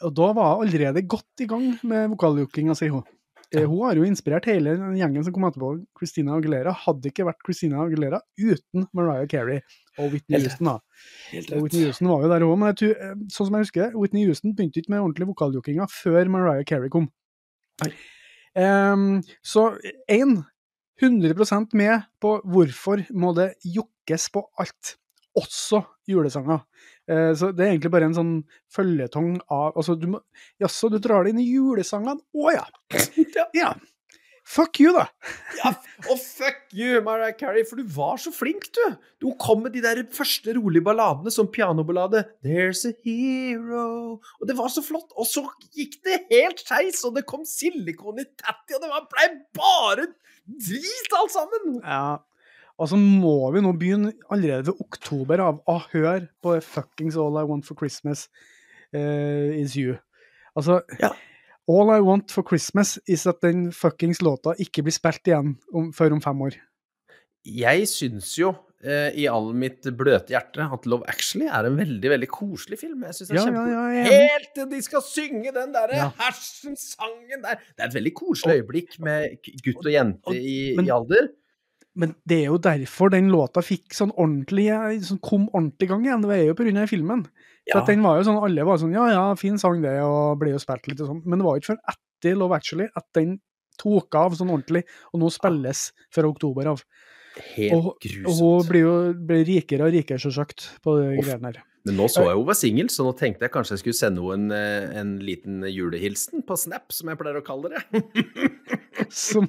[0.07, 3.05] Og da var hun allerede godt i gang med vokaljokkinga, sier hun.
[3.51, 5.73] Eh, Hun har jo inspirert hele den gjengen som kom etterpå.
[5.99, 9.59] Christina Aguilera hadde ikke vært Christina Aguilera uten Mariah Carey
[9.99, 10.69] og Whitney Helt Houston.
[10.71, 10.77] da.
[11.33, 13.83] Helt Og Whitney Houston var jo der òg, men jeg eh, sånn som jeg husker
[13.89, 17.11] det, Whitney Houston begynte ikke med ordentlig vokaljokkinga før Mariah Carey kom.
[17.83, 17.91] Nei.
[18.59, 19.75] Ehm, så
[20.11, 20.41] én
[21.01, 24.97] 100% med på hvorfor må det jokkes på alt,
[25.39, 26.65] også julesanger.
[27.11, 28.35] Uh, så det er egentlig bare en sånn
[28.71, 30.21] føljetong av altså du må,
[30.63, 32.21] Jaså, du drar det inn i julesangene?
[32.35, 32.67] Å ja.
[33.57, 33.73] ja.
[34.51, 35.05] Fuck you, da.
[35.61, 35.71] Ja,
[36.11, 38.85] og fuck you, Mariah Carey, for du var så flink, du.
[39.23, 42.25] Du kom med de der første rolige balladene, som pianoballade.
[42.47, 44.17] There's a hero.
[44.41, 45.13] Og det var så flott.
[45.21, 45.45] Og så
[45.77, 49.29] gikk det helt skeis, og det kom silikon i tatty, og det var- ble
[49.61, 50.09] bare
[50.51, 51.81] drit alt sammen.
[51.85, 52.17] Ja.
[52.81, 57.37] Og så må vi nå begynne allerede ved oktober av å høre på fuckings All
[57.37, 58.29] I Want for Christmas
[58.97, 59.99] uh, Is You.
[60.57, 61.13] Altså, Ja.
[61.71, 65.93] All I Want for Christmas is at den fuckings låta ikke blir spilt igjen om,
[65.95, 66.57] før om fem år.
[67.47, 68.51] Jeg syns jo,
[68.85, 73.05] eh, i all mitt bløte hjerte, at Love Actually er en veldig, veldig koselig film.
[73.07, 73.71] Jeg synes det er Ja, ja, kjempe...
[73.71, 74.27] ja, er.
[74.35, 76.09] Helt til de skal synge den derre Ja.
[76.21, 77.63] hersen-sangen der.
[77.77, 81.31] Det er et veldig koselig øyeblikk med gutt og jente og- i, men- i alder.
[81.99, 84.69] Men det er jo derfor den låta fikk sånn ordentlig
[85.03, 86.23] sånn kom ordentlig i gang igjen.
[86.23, 86.87] Det er jo pga.
[86.89, 87.25] filmen.
[87.71, 87.81] For Ja.
[87.83, 90.51] at den var jo sånn, Alle var sånn Ja, ja, fin sang det, og ble
[90.55, 91.23] jo spilt litt og sånn.
[91.27, 93.41] Men det var jo ikke før etter Love Actually at den
[93.81, 96.83] tok av sånn ordentlig, og nå spilles fra oktober av.
[97.57, 97.95] Helt Og,
[98.27, 101.63] og hun blir jo blir rikere og rikere, selvsagt, på de greiene her.
[101.87, 104.21] Men nå så jeg hun var singel, så nå tenkte jeg kanskje jeg skulle sende
[104.21, 109.09] henne en, eh, en liten julehilsen på Snap, som jeg pleier å kalle det.
[109.09, 109.49] Som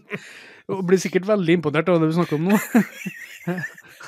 [0.72, 2.60] og blir sikkert veldig imponert over det vi snakker om nå.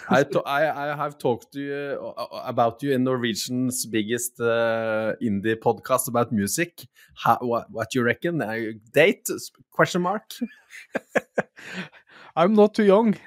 [0.10, 5.56] I, I, I have talked to you uh, about you in Norwegian's biggest uh, indie
[5.56, 6.88] podcast about music.
[7.16, 8.42] How, what, what you reckon?
[8.42, 9.30] Uh, date?
[9.72, 10.34] Question mark?
[12.36, 13.16] I'm not too young.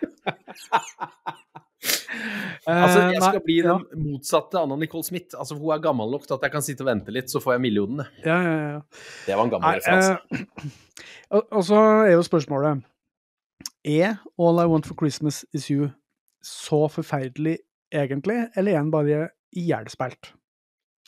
[2.67, 5.37] Altså, Eh, jeg skal bli den motsatte Anna Nicole Smith.
[5.39, 7.53] Altså, hun er gammel nok til at jeg kan sitte og vente litt, så får
[7.55, 8.09] jeg millionene.
[8.25, 8.81] Ja, ja, ja.
[9.29, 10.17] Det var en gammel referanse.
[11.31, 12.83] og, og så er jo spørsmålet
[13.87, 15.91] Er All I Want for Christmas Is You
[16.43, 17.59] så forferdelig
[17.95, 20.33] egentlig, eller er den bare ihjelspilt?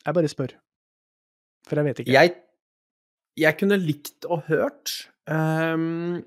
[0.06, 0.54] Jeg bare spør.
[1.66, 2.12] For jeg vet ikke.
[2.12, 2.34] Jeg,
[3.36, 4.94] jeg kunne likt og hørt
[5.26, 6.22] um,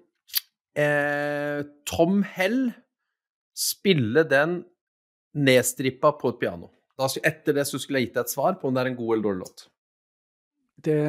[0.75, 2.71] eh, Tom Hell
[3.57, 4.61] spille den
[5.33, 6.71] nedstrippa på et piano.
[6.99, 8.99] Da, etter det så skulle jeg gitt deg et svar på om det er en
[8.99, 9.65] god eller dårlig låt.
[10.81, 10.99] Det,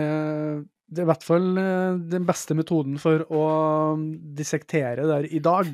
[0.92, 3.42] det er i hvert fall eh, den beste metoden for å
[4.36, 5.72] dissektere der i dag.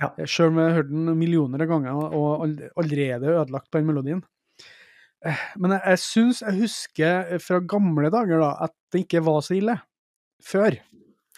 [0.00, 0.10] Ja.
[0.24, 2.44] Sjøl om jeg har hørt den millioner av ganger og
[2.80, 4.22] allerede ødelagt på den melodien.
[5.24, 9.42] Eh, Men jeg, jeg syns jeg husker fra gamle dager da, at det ikke var
[9.44, 9.76] så ille.
[10.40, 10.78] Før.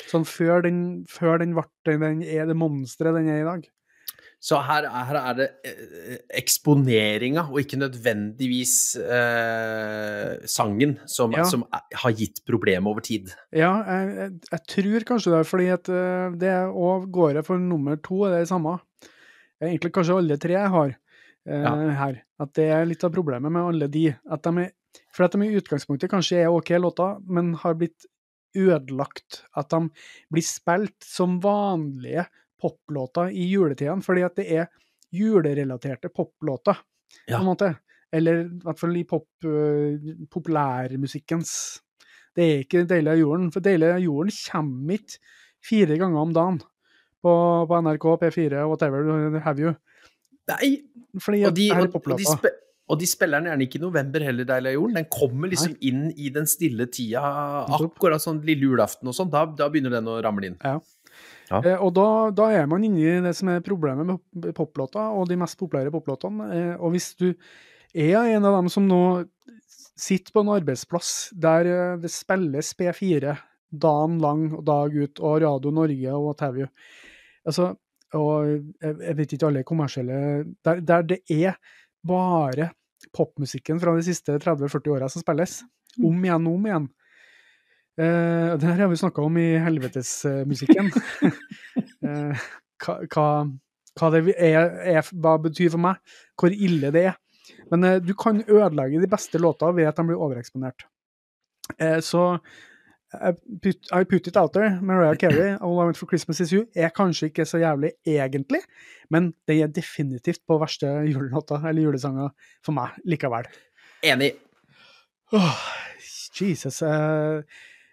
[0.08, 0.78] Sånn før den,
[1.10, 3.66] før den ble den, den er det monsteret den er i dag.
[4.42, 11.44] Så her, her er det eh, eksponeringa, og ikke nødvendigvis eh, sangen, som, Ja.
[11.46, 13.30] som er, har gitt problemet over tid.
[13.54, 18.00] Ja, jeg, jeg, tror kanskje det, fordi at eh, det òg går jeg for nummer
[18.02, 18.80] to, er det samme.
[19.62, 21.74] Egentlig kanskje alle tre jeg har eh, Ja.
[22.02, 22.20] her.
[22.42, 24.08] At det er litt av problemet med alle de.
[24.26, 24.72] At de er,
[25.14, 28.10] for at de i utgangspunktet kanskje er OK låter, men har blitt
[28.58, 29.44] ødelagt.
[29.56, 29.86] At de
[30.34, 32.26] blir spilt som vanlige
[32.62, 34.68] poplåter i juletiden, fordi at det er
[35.12, 36.78] julerelaterte poplåter,
[37.28, 37.38] Ja.
[37.38, 37.74] på en måte.
[38.12, 39.96] Eller i hvert fall i pop, uh,
[40.30, 41.80] populærmusikkens
[42.36, 45.18] det er ikke Deilig av jorden, for Deilig av jorden kommer ikke
[45.62, 46.60] fire ganger om dagen
[47.22, 47.32] på,
[47.68, 49.74] på NRK, P4, whatever have you.
[50.50, 50.72] Nei,
[51.22, 52.52] Fordi og de, her er og, og, de
[52.90, 54.96] og de spiller den gjerne ikke i november heller, Deilig av jorden.
[54.98, 57.22] Den kommer liksom inn i den stille tida,
[57.78, 59.30] akkurat sånn lille julaften og sånn.
[59.32, 60.58] Da, da begynner den å ramle inn.
[60.64, 60.80] Ja.
[61.60, 64.18] Eh, og da, da er man inne i det som er problemet med
[64.54, 66.48] pop- poplåter, og de mest populære poplåtene.
[66.56, 67.28] Eh, og hvis du
[67.92, 69.02] er en av dem som nå
[70.02, 73.36] sitter på en arbeidsplass der eh, det spilles P4
[73.72, 76.68] dagen lang og dag ut, og Radio Norge og what have you
[77.48, 77.70] altså,
[78.12, 78.48] Og
[78.82, 80.16] jeg, jeg vet ikke alle kommersielle
[80.64, 81.56] der, der det er
[82.04, 82.70] bare
[83.16, 85.62] popmusikken fra de siste 30-40 åra som spilles.
[85.96, 86.88] Om igjen og om igjen.
[88.00, 90.88] Eh, det her har vi snakka om i helvetesmusikken.
[92.06, 92.44] uh,
[92.84, 93.26] hva, hva,
[94.00, 96.00] hva det er, er, hva betyr for meg,
[96.40, 97.18] hvor ille det er.
[97.72, 100.86] Men uh, du kan ødelegge de beste låta ved at de blir overeksponert.
[101.76, 102.24] Uh, så
[103.12, 104.80] I put, I put it out there.
[104.80, 108.62] Mariah Carey, All I Want for Christmas Is You, er kanskje ikke så jævlig egentlig,
[109.12, 112.32] men det er definitivt på verste julelåta, eller julesanger,
[112.64, 113.50] for meg likevel.
[114.08, 114.32] Enig.
[115.36, 115.60] Oh,
[116.40, 116.80] Jesus.
[116.82, 117.44] eh,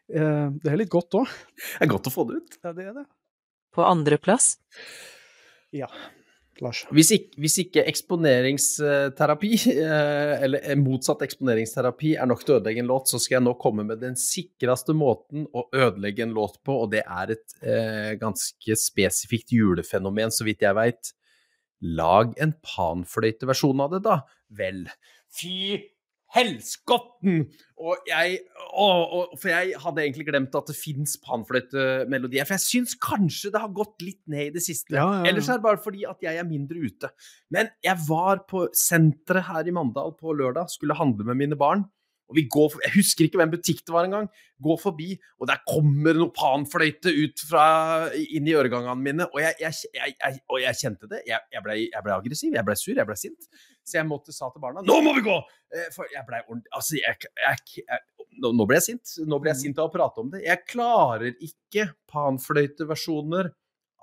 [0.09, 1.33] det er litt godt òg.
[1.55, 2.59] Det er godt å få det ut.
[2.63, 3.05] Ja, det er det.
[3.75, 4.55] På andreplass
[5.75, 5.87] Ja,
[6.63, 6.81] Lars.
[6.91, 12.83] Hvis ikke, hvis ikke eksponeringsterapi, eh, eller eh, motsatt eksponeringsterapi, er nok til å ødelegge
[12.83, 16.59] en låt, så skal jeg nå komme med den sikreste måten å ødelegge en låt
[16.65, 21.13] på, og det er et eh, ganske spesifikt julefenomen, så vidt jeg veit.
[21.79, 24.19] Lag en panfløyteversjon av det, da.
[24.59, 24.83] Vel,
[25.31, 25.79] fy
[26.35, 27.43] helskotten!
[27.79, 32.65] Og jeg å, å, For jeg hadde egentlig glemt at det fins panfløytemelodier, for jeg
[32.65, 34.95] syns kanskje det har gått litt ned i det siste.
[34.97, 35.29] Ja, ja, ja.
[35.31, 37.11] Ellers er det bare fordi at jeg er mindre ute.
[37.53, 41.87] Men jeg var på senteret her i Mandal på lørdag, skulle handle med mine barn.
[42.29, 44.27] Og vi går, for- Jeg husker ikke hvem butikk det var engang.
[44.61, 45.07] Går forbi,
[45.39, 47.63] og der kommer noe panfløyte ut fra,
[48.13, 49.25] inn i øregangene mine.
[49.33, 51.23] Og jeg, jeg, jeg, og jeg kjente det.
[51.25, 53.49] Jeg, jeg, ble, jeg ble aggressiv, jeg ble sur, jeg ble sint.
[53.83, 55.35] Så jeg måtte sa til barna Nå må vi gå!
[55.73, 59.15] Eh, For jeg ble ordentlig Altså, jeg, jeg, jeg nå, nå ble jeg sint.
[59.25, 60.43] Nå ble jeg sint av å prate om det.
[60.45, 63.49] Jeg klarer ikke panfløyteversjoner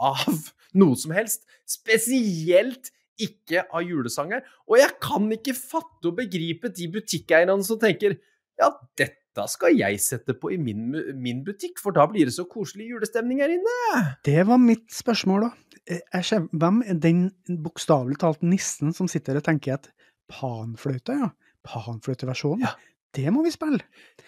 [0.03, 0.27] av
[0.81, 1.47] noe som helst.
[1.69, 2.91] Spesielt
[3.23, 4.43] ikke av julesanger.
[4.69, 8.19] Og jeg kan ikke fatte og begripe de butikkeierne som tenker
[8.57, 10.89] ja, dette skal jeg sette på i min,
[11.21, 14.03] min butikk, for da blir det så koselig julestemning her inne.
[14.25, 15.81] Det var mitt spørsmål, da.
[15.93, 17.27] eh, ser, hvem er den
[17.65, 19.91] bokstavelig talt nissen som sitter og tenker at
[20.33, 21.33] panfløyte, ja.
[21.67, 22.65] Panfløyteversjonen.
[22.65, 22.77] Ja.
[23.17, 23.81] Det må vi spille.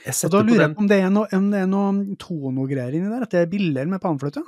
[0.04, 2.94] Jeg Og da lurer jeg på om det er noe, om det er noe tonogreier
[2.96, 4.42] inni der, at det er billigere med panfløyte?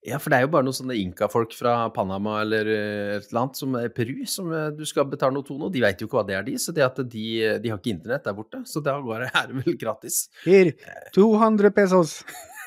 [0.00, 3.42] Ja, for det er jo bare noen sånne inkafolk fra Panama eller eh, et eller
[3.42, 5.68] annet, som er Peru, som eh, du skal betale noe tono.
[5.72, 6.54] De veit jo ikke hva det er, de.
[6.62, 7.24] Så det at de,
[7.60, 8.62] de har ikke internett der borte.
[8.70, 10.22] Så da går det, er vel gratis.
[10.46, 10.72] Her,
[11.16, 12.20] 200 pesos.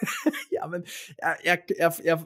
[0.52, 0.82] Ja, men
[1.46, 2.18] jeg, jeg, jeg,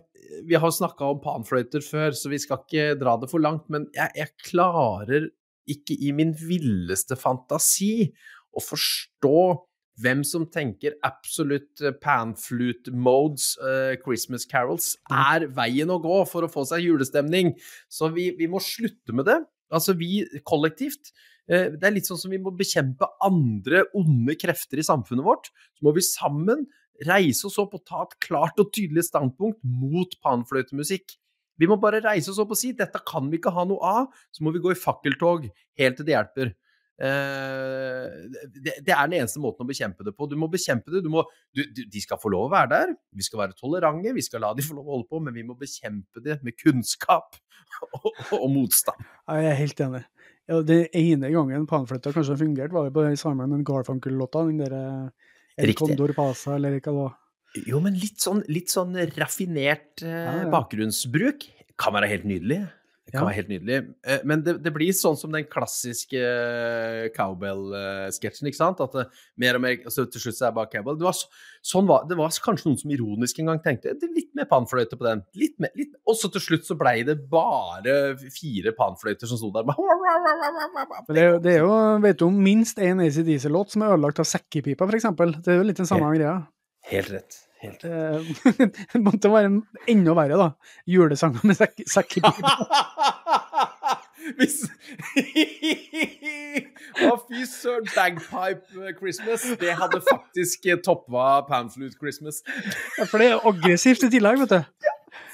[0.49, 3.67] Vi har snakka om panfløyter før, så vi skal ikke dra det for langt.
[3.73, 5.29] Men jeg, jeg klarer
[5.69, 8.09] ikke i min villeste fantasi
[8.57, 9.37] å forstå
[10.01, 16.45] hvem som tenker absolutt eh, panflute modes, uh, Christmas carols, er veien å gå for
[16.45, 17.55] å få seg julestemning.
[17.89, 19.39] Så vi, vi må slutte med det.
[19.73, 21.13] Altså vi kollektivt.
[21.49, 25.49] Uh, Det er litt sånn som vi må bekjempe andre onde krefter i samfunnet vårt.
[25.77, 26.67] Så må vi sammen
[27.05, 31.17] reise oss opp og ta et klart og tydelig standpunkt mot panfløytemusikk.
[31.57, 34.09] Vi må bare reise oss opp og si dette kan vi ikke ha noe av,
[34.33, 35.47] så må vi gå i fakkeltog
[35.81, 36.53] helt til det hjelper.
[36.97, 38.05] Eh,
[38.49, 40.27] det, det er den eneste måten å bekjempe det på.
[40.29, 41.03] Du må bekjempe det.
[41.05, 41.23] Du må,
[41.55, 44.45] du, du, de skal få lov å være der, vi skal være tolerante, vi skal
[44.45, 47.37] la de få lov å holde på, men vi må bekjempe det med kunnskap
[48.01, 49.05] og, og motstand.
[49.29, 50.03] Jeg er helt enig.
[50.47, 54.45] Ja, det ene gangen panfløyta kanskje fungerte, var det på sammen med Garfunkel-låta.
[54.47, 54.83] Den derre
[55.59, 57.15] El Condor Pasa, eller hva det var.
[57.67, 60.49] Jo, men litt sånn, litt sånn raffinert eh, Ja, ja.
[60.53, 61.47] bakgrunnsbruk
[61.79, 62.59] kan være helt nydelig.
[63.07, 63.27] Det kan Ja.
[63.29, 63.75] være helt nydelig.
[64.03, 68.81] Eh, men det, det blir sånn som den klassiske eh, cowbell-sketsjen, ikke sant?
[68.83, 69.05] At det,
[69.39, 70.97] mer og mer altså Til slutt så er det bare cowbell.
[70.99, 71.15] Det var,
[71.71, 74.49] sånn var, det var kanskje noen som ironisk en gang tenkte det er litt mer
[74.51, 75.23] panfløyte på den.
[75.39, 77.95] Litt mer, litt, og så til slutt så blei det bare
[78.35, 79.63] fire panfløyter som sto der.
[79.71, 84.27] Men det, det er jo, vet du om minst én ACDC-låt som er ødelagt av
[84.29, 85.07] sekkepipa, f.eks.
[85.47, 86.41] Det er jo litt den samme greia.
[86.91, 87.39] Helt rett.
[87.63, 87.83] Helt.
[87.85, 88.19] Eh,
[88.93, 90.49] Det måtte være en, enda verre, da.
[90.89, 92.51] Julesanger med sekk, sekkepipa.
[94.37, 94.57] Hvis
[97.07, 99.41] Å, fy søren, bagpipe eh, Christmas.
[99.61, 102.35] Det hadde faktisk eh, toppa Panflute Christmas.
[102.97, 104.61] Ja, For det er aggressivt i tillegg, vet du.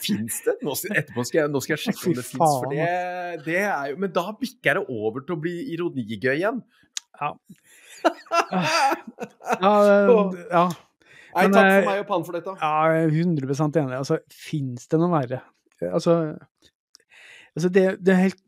[0.04, 0.54] Fins det?
[0.64, 2.78] Nå skal, etterpå skal jeg, nå skal jeg sjekke om det fins, for det,
[3.46, 6.58] det er jo Men da bikker det over til å bli ironigøy igjen.
[7.20, 7.30] Ja.
[9.64, 10.66] Ja, det- ja.
[11.34, 12.56] Nei, Men, takk eh, for meg og pannfløyta.
[12.62, 13.98] Ja, jeg er 100 enig.
[13.98, 15.42] Altså, fins det noe verre?
[15.84, 16.16] Altså,
[17.58, 18.40] altså det, det, er helt,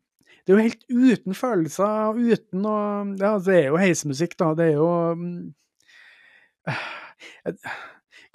[0.45, 4.53] det er jo helt uten følelser, uten noe ja, Det er jo heismusikk, da.
[4.55, 4.87] Det er jo
[5.19, 5.35] mm,
[6.71, 7.75] eh,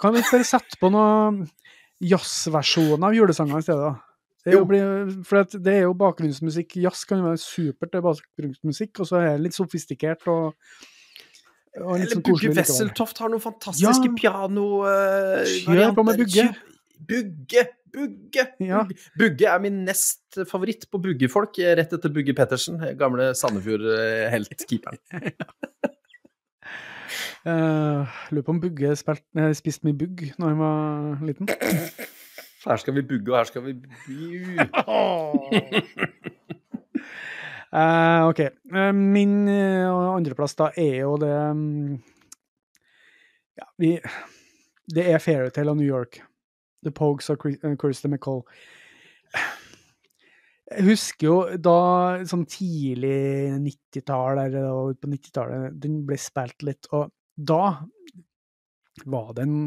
[0.01, 1.43] Kan vi bare sette på noen
[2.01, 3.91] jazzversjoner av julesanger i stedet?
[4.41, 6.79] Det er jo, for det er jo bakgrunnsmusikk.
[6.81, 10.55] Jazz kan jo være supert, det er bakgrunnsmusikk, og så er det litt sofistikert og,
[11.77, 12.49] Eller sånn Bugge.
[12.57, 14.15] Wesseltoft har noen fantastiske Ja.
[14.17, 14.65] piano...
[14.83, 16.45] Uh, Kjør på med Bugge.
[17.07, 17.61] Bugge!
[17.91, 18.43] Bugge!
[18.63, 18.79] Ja.
[19.19, 19.45] Bugge.
[19.47, 24.97] Er min nest favoritt på buggefolk, eh, rett etter Bugge Pettersen, eh, gamle Sandefjord-helt-keeperen.
[27.41, 31.47] Uh, lurer på om Bugge eh, spiste mye bugg når han var liten.
[32.61, 33.89] Her skal vi bugge, og her skal vi bu.
[37.71, 38.39] Eh, OK.
[38.73, 41.95] Uh, min uh, andreplass da er jo det um,
[43.55, 43.93] Ja, vi
[44.91, 46.19] Det er Fairytale av New York.
[46.83, 47.45] The Pogues og
[47.79, 48.41] Christer McColl.
[50.71, 51.77] Jeg husker jo da
[52.27, 57.75] sånn tidlig 90-tall eller på 90-tallet, den ble spilt litt, og da
[59.05, 59.57] var det en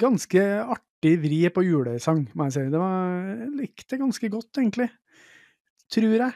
[0.00, 2.64] ganske artig vri på julesang, må jeg si.
[2.72, 4.88] Det var, jeg likte ganske godt, egentlig.
[5.90, 6.32] Tror jeg.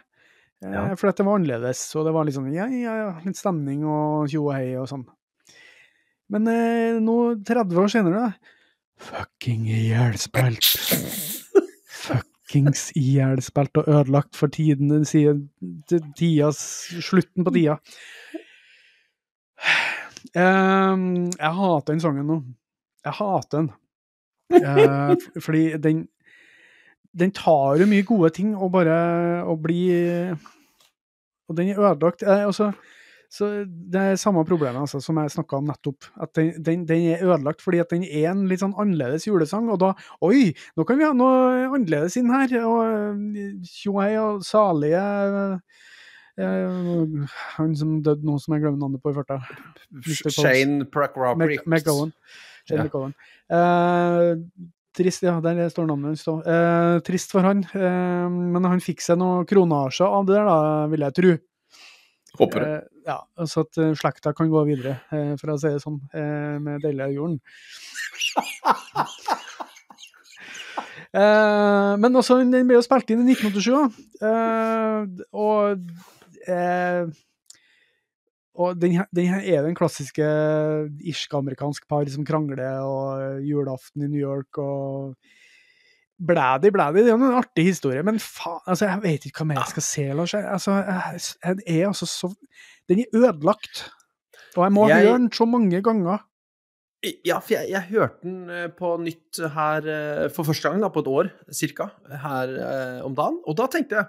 [0.65, 0.87] Eh, Ja.
[0.97, 3.85] For dette det var annerledes, og det var litt sånn ja, ja, ja, litt stemning
[3.85, 5.05] og tjo og hei og sånn.
[6.33, 8.53] Men eh, nå, 30 år senere, da
[9.05, 10.65] Fucking ihjelspilt.
[11.91, 15.49] Fuckings ihjelspilt og ødelagt for tiden, siden
[16.17, 16.61] tidas
[17.03, 17.75] Slutten på tida.
[20.35, 22.39] Um, jeg hater den sangen nå.
[23.05, 23.71] Jeg hater den.
[24.55, 26.07] Uh, fordi den
[27.15, 28.95] Den tar jo mye gode ting og bare
[29.47, 30.35] og blir
[31.49, 32.23] Og den er ødelagt.
[32.23, 32.45] Eh,
[33.35, 33.49] så
[33.91, 36.05] Det er samme problemet altså, som jeg snakka om nettopp.
[36.23, 39.67] At den, den, den er ødelagt fordi at den er en litt sånn annerledes julesang.
[39.73, 39.93] Og da
[40.23, 42.55] Oi, nå kan vi ha noe annerledes inn her!
[42.63, 45.03] Og tjo hei og salige
[46.39, 47.27] eh,
[47.57, 49.41] Han som døde nå, som jeg glemmer navnet på i farta.
[50.31, 51.67] Shane Procropric.
[51.67, 52.15] McGowan.
[52.69, 52.87] Shane Ja.
[52.87, 53.19] McGowan.
[53.51, 54.31] Eh,
[54.97, 56.47] trist, ja, der står navnet hans.
[56.47, 60.87] Eh, trist for han, eh, men han fikk seg noen kronasjer av det der, da,
[60.93, 61.35] vil jeg tro.
[62.41, 62.71] Håper det.
[62.73, 66.01] Eh, ja, så at eh, slekta kan gå videre, eh, for å si det sånn,
[66.15, 67.41] eh, med av jorden.
[71.15, 73.85] Eh, men også, den ble jo spilt inn i 1987, da.
[74.27, 75.05] Eh,
[75.39, 75.85] og
[76.51, 77.05] eh,
[78.55, 80.25] og den, her- den her er den klassiske
[81.11, 85.17] irsk-amerikansk par som krangler, og julaften i New York og
[86.25, 89.47] Blædi, blædi, det er jo en artig historie, men faen, altså, jeg vet ikke hva
[89.51, 90.35] mer jeg skal se, Lars.
[90.39, 92.31] Altså, jeg, er altså så
[92.89, 93.81] Den er ødelagt.
[94.57, 96.23] Og jeg må Jeg- høre den så mange ganger.
[97.27, 100.89] Ja, for jeg, jeg hørte den eh, på nytt her eh, for første gang da,
[100.89, 101.89] på et år cirka,
[102.23, 103.41] her eh, om dagen.
[103.45, 104.07] Og da tenkte jeg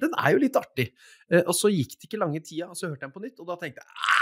[0.00, 0.88] den er jo litt artig.
[1.30, 3.40] Eh, og så gikk det ikke lange tida, og så hørte jeg den på nytt,
[3.40, 4.20] og da tenkte jeg "Ah,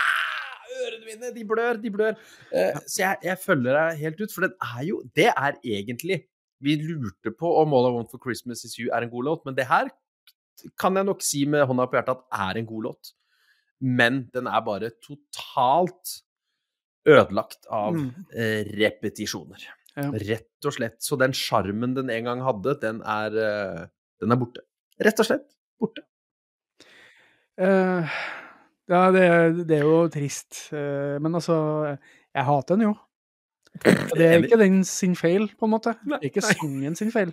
[0.82, 2.16] Ørene mine, de blør, de blør.
[2.52, 6.24] Eh, Så jeg, jeg følger deg helt ut, for den er jo Det er egentlig
[6.62, 9.44] Vi lurte på om All I Want for Christmas Is You er en god låt,
[9.44, 9.88] men det her
[10.78, 13.12] kan jeg nok si med hånda på hjertet at er en god låt.
[13.80, 16.22] Men den er bare totalt
[17.04, 18.12] ødelagt av Mm.
[18.32, 19.58] eh, repetisjoner.
[19.96, 20.10] Ja.
[20.12, 21.00] Rett og slett.
[21.02, 23.30] Så den sjarmen den en gang hadde, den er,
[24.20, 24.60] den er borte.
[25.00, 25.48] Rett og slett
[25.82, 26.04] borte.
[27.60, 28.08] Uh,
[28.90, 29.24] ja, det,
[29.68, 30.68] det er jo trist.
[30.72, 31.56] Uh, men altså,
[32.32, 32.94] jeg hater den jo.
[33.82, 35.94] Det er ikke den sin feil, på en måte.
[36.04, 37.32] Det er ikke sangen sin feil.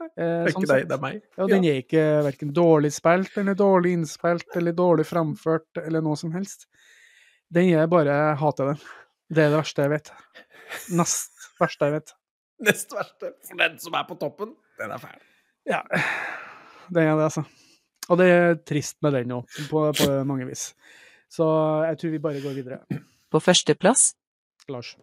[0.00, 1.18] Eh, Det er sånn ikke deg, det er meg.
[1.36, 6.16] Ja, den er ikke verken dårlig spilt, eller dårlig innspilt, eller dårlig framført, eller noe
[6.20, 6.66] som helst.
[7.52, 8.80] Den er bare jeg hater den.
[9.28, 10.12] Det er det verste jeg vet.
[10.98, 12.14] Nest verste jeg vet.
[12.66, 13.32] Nest verste.
[13.48, 15.20] For den som er på toppen, den er fæl.
[15.66, 15.82] Ja,
[16.88, 17.42] Den er det, altså.
[18.10, 20.68] Og det er trist med den òg, på, på mange vis.
[21.32, 21.46] Så
[21.88, 23.02] jeg tror vi bare går videre.
[23.32, 24.12] På førsteplass.
[24.70, 24.94] Lars.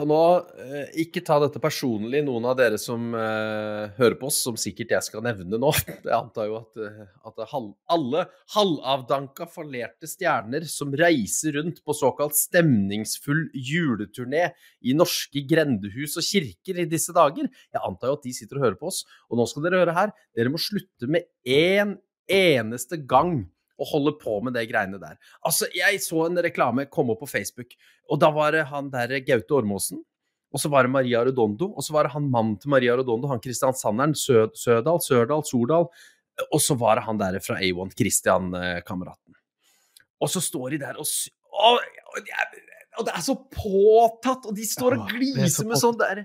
[0.00, 0.20] Og nå,
[0.62, 4.94] eh, ikke ta dette personlig, noen av dere som eh, hører på oss, som sikkert
[4.96, 5.70] jeg skal nevne nå.
[6.04, 8.24] Jeg antar jo at, eh, at halv, alle
[8.56, 14.48] halvavdanka, fallerte stjerner som reiser rundt på såkalt stemningsfull juleturné
[14.82, 17.48] i norske grendehus og kirker i disse dager.
[17.70, 19.04] Jeg antar jo at de sitter og hører på oss.
[19.30, 21.98] Og nå skal dere høre her, dere må slutte med én
[22.30, 23.44] eneste gang
[23.74, 25.18] å holder på med de greiene der.
[25.46, 27.74] Altså, jeg så en reklame komme opp på Facebook,
[28.10, 30.02] og da var det han der Gaute Ormåsen.
[30.54, 33.26] Og så var det Maria Redondo, og så var det han mannen til Maria Redondo,
[33.26, 35.88] han kristiansanderen, Sø Sødal, Sørdal, Sordal.
[36.44, 39.34] Og så var det han der fra A1, Christian-kameraten.
[40.22, 41.08] Og så står de der og
[41.54, 42.62] og, og, det
[42.98, 46.24] og det er så påtatt, og de står og er gliser med sånn der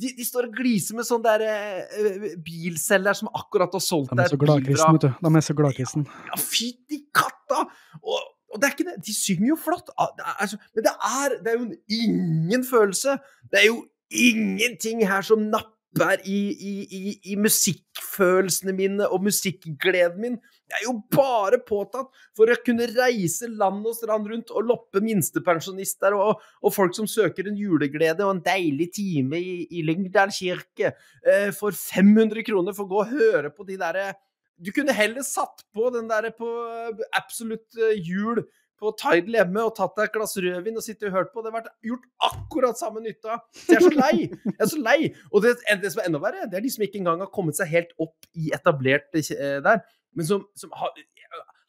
[0.00, 4.24] de, de står og gliser med sånn der uh, bilselger som akkurat har solgt De
[4.24, 5.10] er så gladkristne, vet du.
[5.20, 6.20] De er så gladkristne.
[6.30, 7.64] Ja, fytti katta!
[8.00, 8.96] Og, og det er ikke det.
[9.06, 11.68] De synger jo flott, Ah, det er, altså, men det er, det er jo
[12.02, 13.18] ingen følelse.
[13.52, 20.20] Det er jo ingenting her som napper i, i, i, i musikkfølelsene mine og musikkgleden
[20.22, 20.38] min.
[20.70, 25.02] Jeg er jo bare påtatt for å kunne reise land og strand rundt og loppe
[25.02, 30.30] minstepensjonister og, og folk som søker en juleglede og en deilig time i, i Lyngdal
[30.30, 30.92] kirke
[31.26, 34.12] eh, for 500 kroner for å gå og høre på de derre
[34.60, 38.42] du kunne heller satt på den der på eh, Absolutt eh, jul
[38.80, 41.44] på Tidal hjemme og tatt deg et glass rødvin og sittet og hørt på.
[41.44, 43.38] Det har vært gjort akkurat samme nytta.
[43.54, 44.16] Så jeg er så lei.
[44.50, 44.98] Jeg er så lei.
[45.30, 47.58] Og det, det som er enda verre, det er de som ikke engang har kommet
[47.58, 49.82] seg helt opp i etablert eh, der,
[50.16, 50.94] men som, som har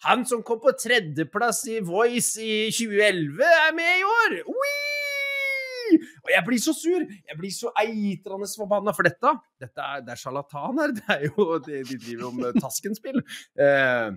[0.07, 4.39] Han som kom på tredjeplass i Voice i 2011, er med i år!
[4.49, 5.99] Whee!
[6.23, 7.03] Og jeg blir så sur!
[7.03, 9.35] Jeg blir så eitrende forbanna for dette.
[9.61, 10.95] Dette er, det er sjarlataner.
[10.97, 13.21] Det er jo de, de driver jo med Tasken-spill.
[13.61, 14.09] Eh,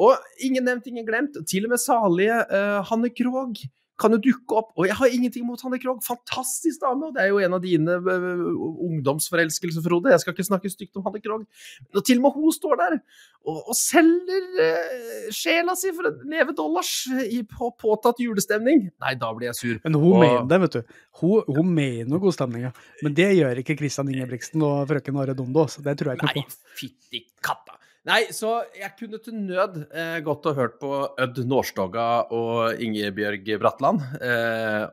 [0.00, 1.36] og ingen nevnt, ingen glemt.
[1.50, 3.60] Til og med salige uh, Hanne Krogh
[4.00, 4.70] kan jo dukke opp.
[4.80, 6.00] Og jeg har ingenting mot Hanne Krogh.
[6.06, 7.10] Fantastisk dame!
[7.10, 8.44] Og det er jo en av dine eh,
[8.86, 10.12] ungdomsforelskelser, Frode.
[10.14, 11.44] Jeg skal ikke snakke stygt om Hanne Krogh.
[11.92, 16.14] Og til og med hun står der og, og selger eh, sjela si for å
[16.32, 16.92] leve dollars
[17.26, 18.86] i, på påtatt julestemning.
[19.04, 19.76] Nei, da blir jeg sur.
[19.84, 20.96] Men hun Og- mener det, vet du.
[21.20, 22.72] Hun, hun mener stemning, ja.
[23.04, 26.46] Men det gjør ikke Christian Ingebrigtsen og frøken Aredondo, så det tror jeg ikke Nei,
[26.48, 26.72] på.
[26.80, 27.76] fytti katta.
[28.08, 30.90] Nei, så jeg kunne til nød eh, gått og hørt på
[31.20, 34.00] Ødd Nårstoga og Ingebjørg Bratland.
[34.24, 34.86] Eh,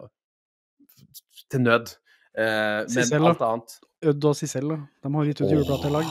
[1.48, 1.94] til nød.
[2.36, 3.32] Eh, men Sissel, da?
[3.32, 3.78] alt annet
[4.12, 4.80] Ødd og Sissel, da.
[5.08, 6.10] De har gitt ut juleplate i lag.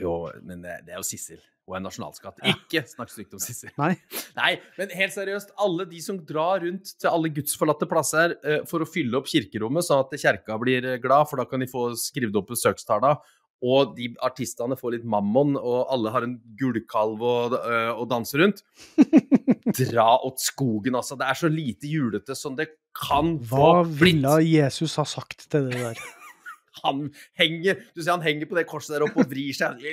[0.00, 1.42] Jo, men det, er jo Sissel.
[1.68, 2.40] Hun er nasjonalskatt.
[2.48, 3.70] Ikke snakk stygt om Sissel.
[3.78, 3.92] Nei.
[4.40, 8.82] Nei, men helt seriøst, alle de som drar rundt til alle gudsforlatte plasser eh, for
[8.82, 12.40] å fylle opp kirkerommet, sånn at kjerka blir glad, for da kan de få skrevet
[12.40, 13.20] opp besøkstallene,
[13.62, 18.40] og de artistene får litt mammon, og alle har en gullkalv å, øh, å danse
[18.40, 18.64] rundt.
[19.78, 21.18] Dra åt skogen, altså.
[21.20, 25.70] Det er så lite julete som det kan få Hva ville Jesus ha sagt til
[25.70, 26.02] det der?
[26.82, 27.06] Han
[27.38, 29.82] henger Du ser han henger på det korset der oppe og vrir seg.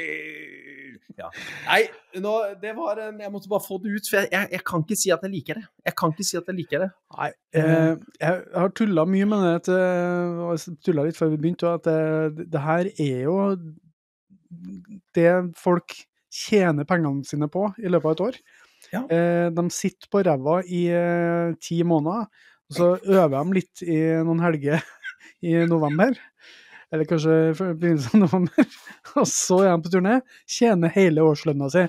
[1.19, 1.27] Ja.
[1.65, 1.81] Nei,
[2.23, 4.85] nå, det var en Jeg måtte bare få det ut, for jeg, jeg, jeg kan
[4.85, 5.63] ikke si at jeg liker det.
[5.89, 6.87] Jeg kan ikke si at jeg liker det.
[7.17, 7.27] Nei,
[7.59, 9.75] eh, jeg har tulla mye med det.
[9.75, 13.35] Eh, tulla litt før vi begynte, at det, det her er jo
[15.17, 15.97] det folk
[16.33, 18.39] tjener pengene sine på i løpet av et år.
[18.93, 19.03] Ja.
[19.11, 22.29] Eh, de sitter på ræva i eh, ti måneder,
[22.69, 24.81] og så øver de litt i noen helger
[25.49, 26.15] i november.
[26.93, 28.79] Eller kanskje i begynnelsen av november.
[29.19, 30.15] Og så er de på turné,
[30.49, 31.85] tjener hele årslønna si.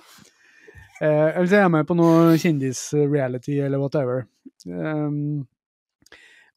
[1.01, 4.26] Eh, eller så er jeg med på noe kjendis-reality eller whatever.
[4.68, 5.46] Um,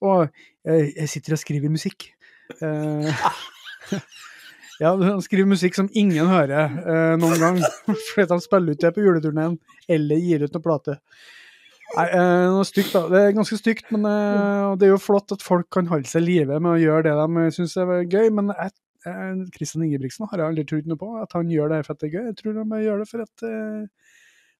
[0.03, 0.25] og
[0.67, 2.09] jeg, jeg sitter og skriver musikk.
[2.59, 3.23] Eh,
[4.83, 7.61] ja, han skriver musikk som ingen hører eh, noen gang.
[8.09, 9.55] Fordi han spiller ut det på juleturneen,
[9.87, 10.97] eller gir ut noen plate.
[11.93, 13.03] Nei, eh, noe stygt, da.
[13.11, 16.23] Det er ganske stygt, men eh, det er jo flott at folk kan holde seg
[16.23, 18.31] i live med å gjøre det de syns er gøy.
[18.33, 18.73] Men jeg,
[19.05, 22.09] eh, Ingebrigtsen har jeg aldri trodd noe på, at han gjør det for at det
[22.09, 22.25] er gøy.
[22.31, 24.09] Jeg tror han gjør det for at eh,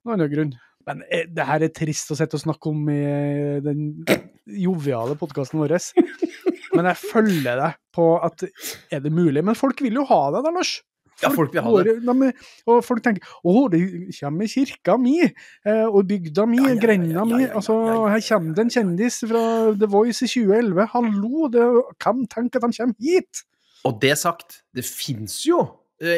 [0.04, 0.54] noen annen grunn.
[0.84, 3.04] Men det her er trist å sitte og snakke om i
[3.64, 3.84] den
[4.44, 5.78] joviale podkasten vår.
[6.76, 8.44] Men jeg følger deg på at
[8.92, 9.42] er det mulig?
[9.46, 10.82] Men folk vil jo ha det da, Lars.
[11.24, 11.96] Ja, folk vil ha det.
[12.06, 12.32] de,
[12.70, 13.82] og folk tenker å, det
[14.20, 17.44] kommer kirka mi, eh, og bygda mi, Ja, ja, grenda mi.
[17.48, 17.78] Altså,
[18.12, 19.46] her kommer det en kjendis fra
[19.80, 20.90] The Voice i 2011.
[20.94, 21.70] Hallo, det,
[22.04, 23.46] hvem tenker at de kommer hit?
[23.84, 25.66] Og det sagt, det fins jo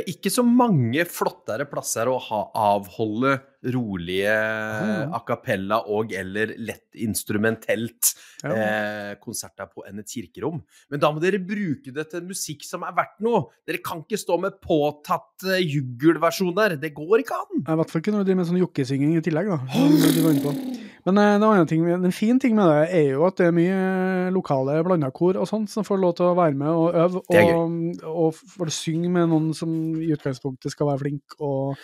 [0.09, 2.39] ikke så mange flottere plasser å ha,
[2.75, 3.35] avholde
[3.73, 5.13] rolige mm.
[5.15, 8.13] a cappella og eller lett instrumentelt
[8.45, 8.51] Ja.
[8.53, 10.59] eh, konserter på enn et kirkerom.
[10.91, 13.45] Men da må dere bruke det til musikk som er verdt noe.
[13.65, 16.77] Dere kan ikke stå med påtatt uh, juggelversjoner.
[16.81, 17.63] Det går ikke an.
[17.63, 19.61] I hvert fall ikke når du driver med sånn jokkesynging i tillegg, da.
[19.73, 20.84] som du var inne på.
[21.05, 23.53] Men eh, en annen ting, en fin ting med det er jo at det er
[23.55, 27.75] mye lokale blandakor og sånt som får lov til å være med og øve, og,
[28.09, 29.69] og får synge med noen som
[30.01, 31.77] i utgangspunktet skal være flink og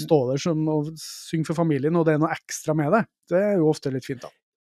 [0.00, 3.04] stå der som, og synge for familien, og det er noe ekstra med det.
[3.34, 4.32] Det er jo ofte litt fint, da.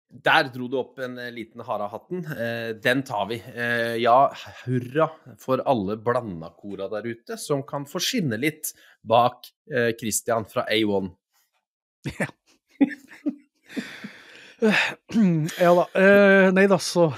[0.10, 2.24] Der dro du opp en eh, liten hare av hatten.
[2.34, 3.38] Eh, den tar vi.
[3.38, 4.24] Eh, ja,
[4.64, 5.10] hurra
[5.42, 8.72] for alle blandakora der ute som kan få skinne litt
[9.06, 11.10] bak eh, Christian fra A1.
[12.22, 12.30] Ja
[15.80, 15.86] da.
[15.96, 17.10] Eh, nei da, så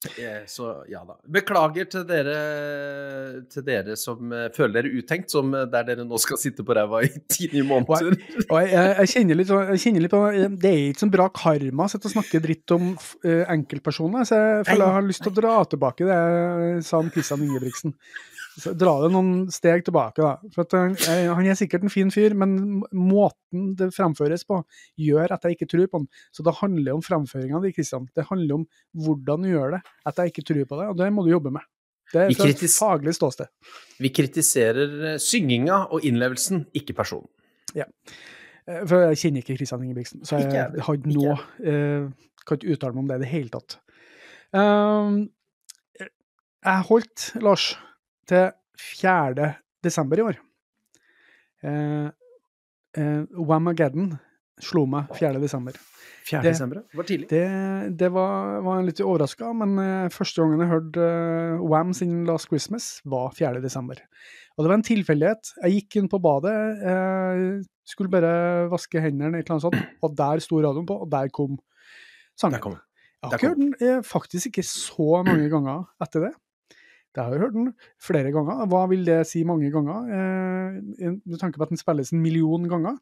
[0.00, 1.18] Eh, så ja da.
[1.28, 2.36] Beklager til dere,
[3.52, 6.72] til dere som eh, føler dere utenkt, som eh, der dere nå skal sitte på
[6.76, 8.16] ræva i tidlige måneder.
[8.46, 11.04] Og jeg, jeg, jeg, kjenner litt, sånn- jeg kjenner litt på eh, Det er ikke
[11.04, 12.88] sånn bra karma å snakke dritt om
[13.28, 17.02] eh, enkeltpersoner, så jeg føler jeg har lyst til å dra tilbake det jeg sa
[17.04, 17.94] om Christian Ingebrigtsen.
[18.58, 20.50] Så dra det noen steg tilbake, da.
[20.54, 24.62] For at han, jeg, han er sikkert en fin fyr, men måten det fremføres på,
[25.00, 26.08] gjør at jeg ikke tror på han.
[26.34, 28.08] Så det handler om fremføringa di, Kristian.
[28.16, 28.66] Det handler om
[29.04, 31.54] hvordan du gjør det, at jeg ikke tror på det, og det må du jobbe
[31.54, 31.66] med.
[32.10, 33.50] Det er fra et faglig ståsted.
[34.02, 37.30] Vi kritiserer eh, synginga og innlevelsen, ikke personen.
[37.76, 37.86] Ja.
[38.66, 42.10] For jeg kjenner ikke Kristian Ingebrigtsen, så jeg, jeg har ikke noe eh,
[42.46, 43.76] Kan ikke uttale meg om det i det hele tatt.
[44.56, 45.16] Um,
[46.00, 47.66] jeg holdt, Lars,
[48.30, 48.48] til
[48.80, 49.52] 4.
[49.84, 50.40] desember i år.
[51.66, 52.08] Eh,
[52.96, 54.14] eh, Whamageddon
[54.60, 55.40] slo meg 4.
[55.42, 55.76] desember.
[56.28, 56.42] 4.
[56.42, 57.28] Det- desember, det var tidlig.
[57.30, 62.24] Det, det var, var litt overraska, men eh, første gangen jeg hørte eh, Wham sin
[62.28, 63.60] Last Christmas, var 4.
[63.64, 63.98] desember.
[64.56, 65.52] Og det var en tilfeldighet.
[65.64, 66.54] Jeg gikk inn på badet,
[66.84, 71.10] eh, skulle bare vaske hendene, et eller annet sånt, og der sto radioen på, og
[71.10, 71.56] der kom
[72.38, 72.58] sangen.
[72.58, 72.76] Der kom.
[73.20, 76.34] Jeg har ikke hørt den eh, faktisk ikke så mange ganger etter det.
[77.16, 78.66] Jeg har jeg hørt den flere ganger.
[78.70, 80.06] Hva vil det si mange ganger?
[80.14, 83.00] Eh, tanke tenker på at den spilles en million ganger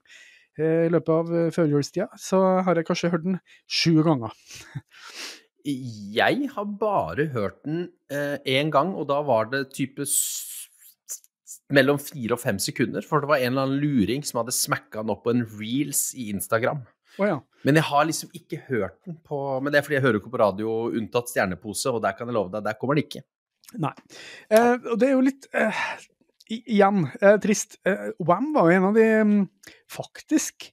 [0.56, 4.32] eh, i løpet av eh, førjulstida, så har jeg kanskje hørt den sju ganger.
[5.68, 10.06] Jeg har bare hørt den én gang, og da var det type
[11.74, 13.04] mellom fire og fem sekunder.
[13.04, 16.06] For det var en eller annen luring som hadde smakka den opp på en reels
[16.16, 16.86] i Instagram.
[17.18, 17.38] Oh, ja.
[17.66, 20.30] Men jeg har liksom ikke hørt den på Men det er fordi jeg hører ikke
[20.30, 23.24] på radio unntatt Stjernepose, og der kan jeg love deg, der kommer den ikke.
[23.76, 23.92] Nei.
[24.48, 25.82] Eh, og det er jo litt eh,
[26.48, 27.76] Igjen, eh, trist.
[27.84, 29.42] Eh, Wham var jo en av de mm,
[29.92, 30.70] Faktisk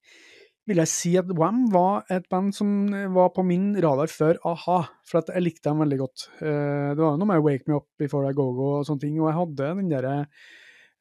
[0.65, 4.39] vil jeg si at Wham var et band som eh, var på min radar før
[4.49, 6.19] a-ha, for jeg likte dem veldig godt.
[6.41, 9.03] Eh, det var jo noe med Wake Me Up Before I Go Go og sånne
[9.03, 10.15] ting, og jeg hadde den derre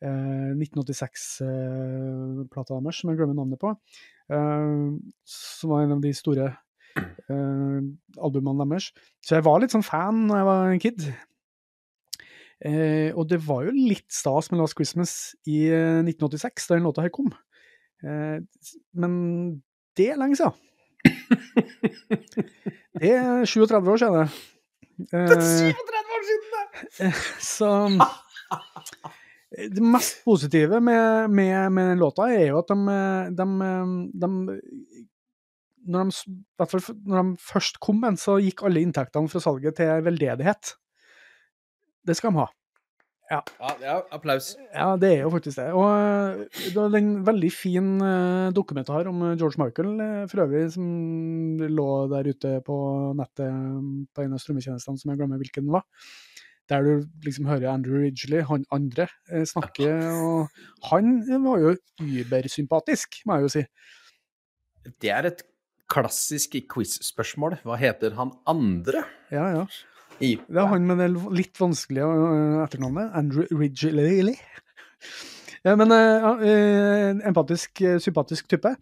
[0.04, 3.68] eh, 1986-plata deres, som jeg glemmer navnet på,
[4.24, 6.46] som var en av de store
[8.24, 8.86] albumene deres.
[9.24, 11.00] Så jeg var litt sånn fan da jeg var en kid.
[12.64, 16.86] Eh, og det var jo litt stas med Last Christmas i eh, 1986, da den
[16.86, 17.28] låta her kom.
[18.04, 18.38] Eh,
[18.96, 19.12] men
[19.98, 20.56] det er lenge siden.
[22.94, 24.14] Det er 37 år siden.
[24.14, 24.28] det.
[25.18, 26.64] Eh, 37 år siden, det!
[27.02, 27.70] eh, så
[29.74, 32.78] Det mest positive med, med, med låta er jo at de,
[33.34, 33.46] de,
[34.22, 34.30] de
[35.84, 40.06] når de, når de først kom med den, så gikk alle inntektene fra salget til
[40.06, 40.74] veldedighet.
[42.04, 42.50] Det skal de ha.
[43.32, 43.40] Ja,
[43.80, 44.50] ja, applaus.
[44.74, 45.70] Ja, det er jo faktisk det.
[45.72, 46.42] Og eh,
[46.74, 49.94] det var en veldig fin eh, dokumentar om eh, George Michael
[50.28, 52.76] for øvrig, som lå der ute på
[53.16, 53.80] nettet eh,
[54.12, 55.86] på en av strømmetjenestene som jeg glemmer hvilken den var.
[56.68, 59.04] Der du liksom hører Andrew Ridgely, han andre,
[59.44, 59.88] snakke,
[60.24, 63.64] og han var jo übersympatisk, må jeg jo si.
[65.04, 65.42] Det er et
[65.92, 67.58] klassisk quiz-spørsmål.
[67.68, 69.04] Hva heter han andre?
[69.32, 69.66] Ja, ja.
[70.22, 73.10] I, Det er han med det litt vanskelige øh, etternavnet.
[73.18, 74.36] Andrew Ridgeley.
[75.64, 78.74] Ja, men øh, empatisk, sympatisk type.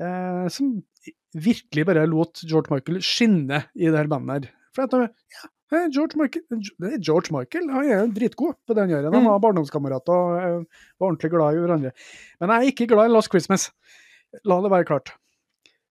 [0.00, 0.82] eh, som
[1.34, 4.52] virkelig bare lot George Michael skinne i det her bandet her.
[4.74, 5.10] For at,
[5.70, 6.44] ja, George Michael,
[7.04, 9.10] George Michael han er dritgod på det han gjør.
[9.12, 9.28] Han Mm.
[9.30, 10.64] var barndomskamerater og
[10.98, 11.92] var ordentlig glad i hverandre.
[12.40, 13.70] Men jeg er ikke glad i Last Christmas.
[14.44, 15.12] La det være klart.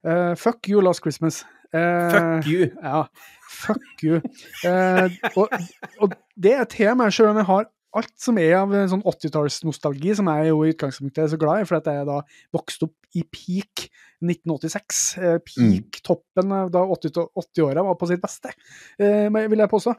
[0.07, 1.45] Eh, fuck you, Last Christmas.
[1.75, 2.69] Eh, Fuck you!
[2.83, 3.03] ja,
[3.49, 4.21] fuck you.
[4.65, 5.53] Eh, og,
[6.01, 10.29] og det er meg, selv om jeg har alt som er av sånn 80-tallsnostalgi, som
[10.31, 12.19] jeg jo i utgangspunktet er så glad i, for at jeg da
[12.55, 13.89] vokste opp i peak
[14.21, 15.03] 1986.
[15.23, 18.53] Eh, peak toppen av da 80 80-åra var på sitt beste,
[19.01, 19.97] eh, vil jeg påstå.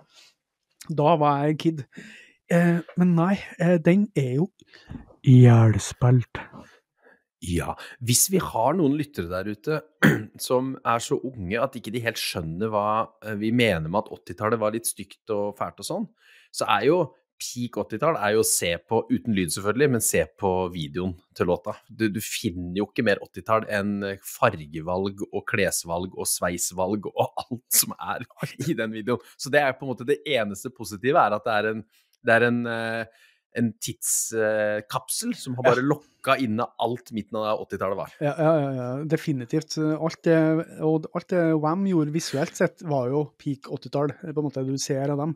[0.89, 1.86] Da var jeg kid.
[2.49, 4.49] Eh, men nei, eh, den er jo
[5.26, 6.39] ihjelspilt.
[7.40, 7.72] Ja,
[8.04, 9.78] hvis vi har noen lyttere der ute
[10.48, 12.90] som er så unge at ikke de helt skjønner hva
[13.24, 16.10] eh, vi mener med at 80-tallet var litt stygt og fælt og sånn,
[16.52, 17.00] så er jo
[17.40, 21.48] peak 80-tall er jo å se på, uten lyd selvfølgelig, men se på videoen til
[21.48, 21.78] låta.
[21.88, 23.94] Du, du finner jo ikke mer 80-tall enn
[24.28, 28.28] fargevalg og klesvalg og sveisvalg og alt som er
[28.68, 29.24] i den videoen.
[29.40, 31.84] Så det er på en måte det eneste positive, er at det er en,
[32.28, 33.26] det er en eh,
[33.58, 38.12] en tidskapsel som har bare lokka inne alt midten av 80-tallet var.
[38.22, 39.78] Ja, ja, ja, ja, definitivt.
[39.80, 40.36] Alt det,
[40.86, 44.14] og alt det Wham gjorde visuelt sett, var jo peak 80-tall.
[44.22, 45.34] på en måte Du ser av dem.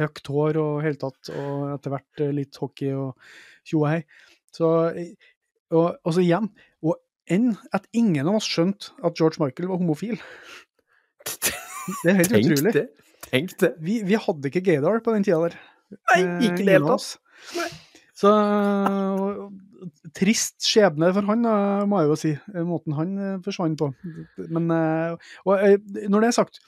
[0.00, 3.16] Høyt hår og hele tatt, og etter hvert eh, litt hockey og
[3.66, 4.00] tjo og hei.
[4.54, 4.68] Så,
[5.74, 6.48] og, og så igjen,
[6.86, 6.96] og
[7.30, 10.16] enn at ingen av oss skjønte at George Michael var homofil.
[12.04, 12.72] Det er helt Tenk utrolig.
[12.76, 12.86] det!
[13.30, 13.70] Tenk det!
[13.82, 15.58] Vi, vi hadde ikke gaydar på den tida der.
[15.90, 17.08] Nei, Eh, ikke i det hele tatt.
[18.20, 18.30] Så
[20.16, 21.46] trist skjebne for han,
[21.88, 22.32] må jeg jo si.
[22.36, 23.90] eh, Måten han øh, forsvant på.
[24.50, 25.16] Men øh,
[25.46, 25.78] og, øh,
[26.08, 26.60] når det er sagt,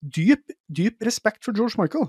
[0.00, 2.08] dyp, dyp respekt for George Michael.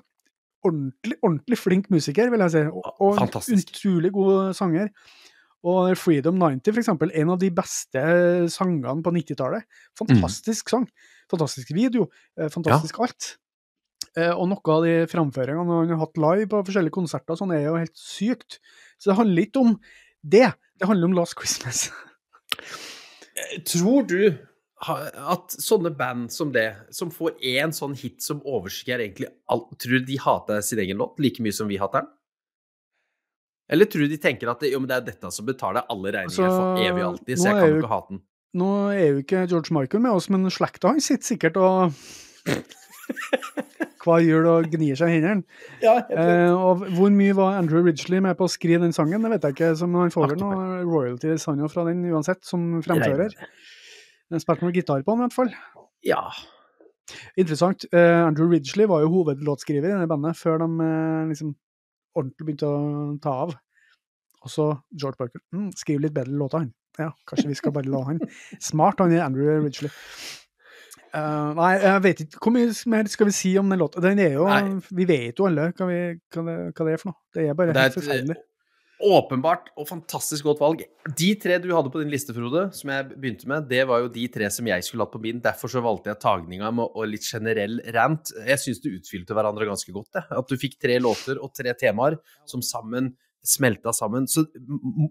[0.63, 2.61] Ordentlig, ordentlig flink musiker, vil jeg si.
[2.69, 4.91] Og, og utrolig god sanger.
[5.63, 8.01] Og Freedom 90, for eksempel, en av de beste
[8.49, 9.65] sangene på 90-tallet.
[9.97, 10.87] Fantastisk sang.
[11.29, 12.07] Fantastisk video.
[12.37, 13.27] Fantastisk Fantastisk alt.
[14.19, 17.63] Eh, Og noe av de framføringene han har hatt live på forskjellige konserter, sånn er
[17.69, 18.59] jo helt sykt.
[18.99, 19.75] Så det handler ikke om
[20.21, 20.49] det.
[20.79, 21.87] Det handler om Last Christmas.
[23.65, 24.37] Tror du
[24.81, 29.99] at sånne band som det, som får én sånn hit som overskygger egentlig alt, tror
[30.01, 32.09] du de hater sin egen låt like mye som vi hater den?
[33.71, 36.11] Eller tror du de tenker at det, jo, men det er dette som betaler alle
[36.11, 38.21] regninger Altså, for evig og alltid, så jeg kan jo ikke hate den?
[38.59, 41.93] Nå er jo ikke George Michael med oss, men slekta hans sitter sikkert og
[44.03, 45.43] hver jul og gnir seg i hendene.
[45.81, 49.47] Eh, og hvor mye var Andrew Ridgely med på å skrive den sangen, det vet
[49.47, 49.73] jeg ikke.
[49.79, 53.35] som han får vel noe royalties han jo fra den uansett, som fremfører.
[54.31, 55.53] Den spilte noe gitar på den i hvert fall.
[56.07, 56.21] Ja.
[57.39, 57.85] Interessant.
[57.91, 61.55] Eh, Andrew Ridgely var jo hovedlåtskriver i det bandet før de eh, liksom
[62.17, 63.55] ordentlig begynte å ta av.
[64.41, 65.43] Og så George Parker.
[65.53, 66.71] Mm, skriv litt bedre låter, han.
[66.99, 68.21] Ja, kanskje vi skal bare la han.
[68.71, 69.91] Smart, han er Andrew Ridgely.
[71.11, 74.03] Eh, nei, jeg vet ikke hvor mye mer skal vi si om den låta.
[74.03, 74.77] Den er jo Nei.
[74.95, 75.99] Vi vet jo alle hva, vi,
[76.31, 77.19] hva, det, hva det er for noe.
[77.35, 78.37] Det er bare Det er helt et forferdelig.
[78.37, 78.47] eh,
[79.01, 80.83] åpenbart og fantastisk godt valg.
[81.17, 84.11] De tre du hadde på din liste, Frode, som jeg begynte med, det var jo
[84.13, 85.41] de tre som jeg skulle hatt på min.
[85.41, 88.29] Derfor så valgte jeg tagninga med og litt generell rant.
[88.45, 90.11] Jeg syns du utfylte hverandre ganske godt.
[90.15, 90.23] Det.
[90.37, 94.27] At du fikk tre låter og tre temaer som sammen smelta sammen.
[94.29, 94.45] Så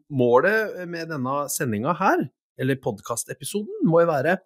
[0.09, 2.23] målet med denne sendinga her,
[2.61, 4.37] eller podkastepisoden, må jo være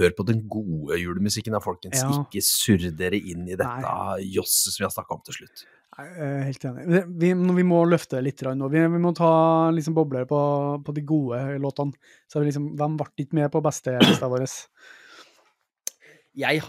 [0.00, 2.00] Hør på den gode julemusikken da, folkens.
[2.00, 2.08] Ja.
[2.22, 3.94] Ikke surr dere inn i dette
[4.24, 5.64] josset som vi har snakka om til slutt.
[5.92, 6.06] Nei,
[6.48, 7.02] helt enig.
[7.20, 8.68] Vi, vi, må løfte litt nå.
[8.72, 9.32] Vi, vi må ta
[9.76, 10.40] liksom bobler på,
[10.86, 12.12] på de gode låtene.
[12.24, 14.46] Så vi liksom, Hvem ble ikke med på beste lista vår?
[16.40, 16.62] Jeg,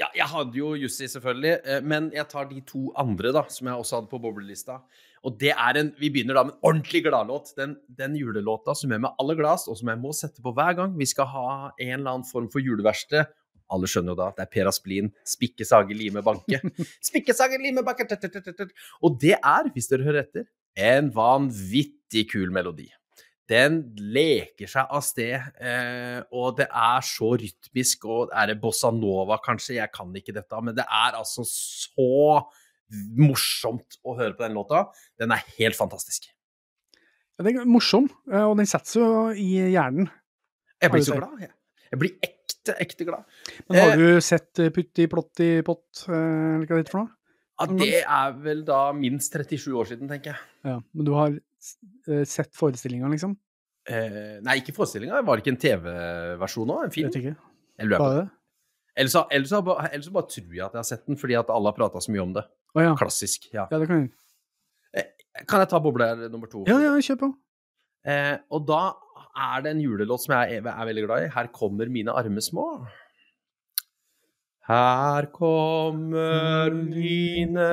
[0.00, 3.68] ja, jeg hadde jo Jussi, selvfølgelig, eh, men jeg tar de to andre da, som
[3.68, 4.80] jeg også hadde på boblelista.
[5.26, 7.50] Og det er en Vi begynner da med en ordentlig gladlåt.
[7.58, 10.76] Den, den julelåta som er med aller gladest, og som jeg må sette på hver
[10.78, 13.26] gang vi skal ha en eller annen form for juleverksted
[13.74, 15.08] Alle skjønner jo da at det er Per Asplin.
[15.26, 16.60] Spikke, sage, lime, banke.
[17.08, 18.06] Spikke, sage, lime, banke.
[19.02, 20.46] Og det er, hvis dere hører etter,
[20.76, 22.86] en vanvittig kul melodi.
[23.50, 28.90] Den leker seg av sted, eh, og det er så rytmisk, og er det bossa
[28.94, 29.76] nova, kanskje?
[29.78, 32.42] Jeg kan ikke dette, men det er altså så
[33.16, 34.86] morsomt å høre på den låta.
[35.18, 36.28] Den er helt fantastisk.
[37.38, 40.08] Ja, Den er morsom, eh, og den setter jo i hjernen.
[40.80, 41.40] Jeg blir så glad.
[41.40, 41.50] Jeg,
[41.92, 43.24] jeg blir ekte, ekte glad.
[43.68, 47.02] Men har Eh, du sett eh, Putti Plotti Pott, eh, eller hva det heter for
[47.04, 47.12] noe?
[47.56, 50.40] Ja, det er vel da minst 37 år siden, tenker jeg.
[50.64, 51.36] Ja, men du har
[52.28, 53.32] sett forestillinga, liksom?
[53.88, 55.22] Eh, nei, ikke forestillinga.
[55.24, 56.82] Var det ikke en TV-versjon òg?
[56.84, 57.08] En film?
[57.08, 57.36] Vet ikke.
[57.80, 58.26] Jeg lurer på det.
[58.96, 59.52] Ellers, så- ellers,
[59.92, 62.10] ellers bare tror jeg at jeg har sett den, fordi at alle har prata så
[62.12, 62.44] mye om det.
[62.76, 62.92] Å ja.
[63.00, 63.48] Klassisk.
[63.54, 63.66] Ja.
[63.72, 64.12] Ja, det kan jeg.
[65.48, 66.62] Kan jeg ta boble nummer to?
[66.68, 67.32] Ja, ja, kjør på.
[68.08, 68.84] Eh, og da
[69.36, 71.32] er det en julelåt som jeg er, er veldig glad i.
[71.34, 72.68] Her kommer mine arme små.
[74.66, 77.66] Her kommer mine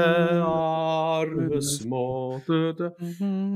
[0.45, 2.05] arme små
[2.47, 2.83] du.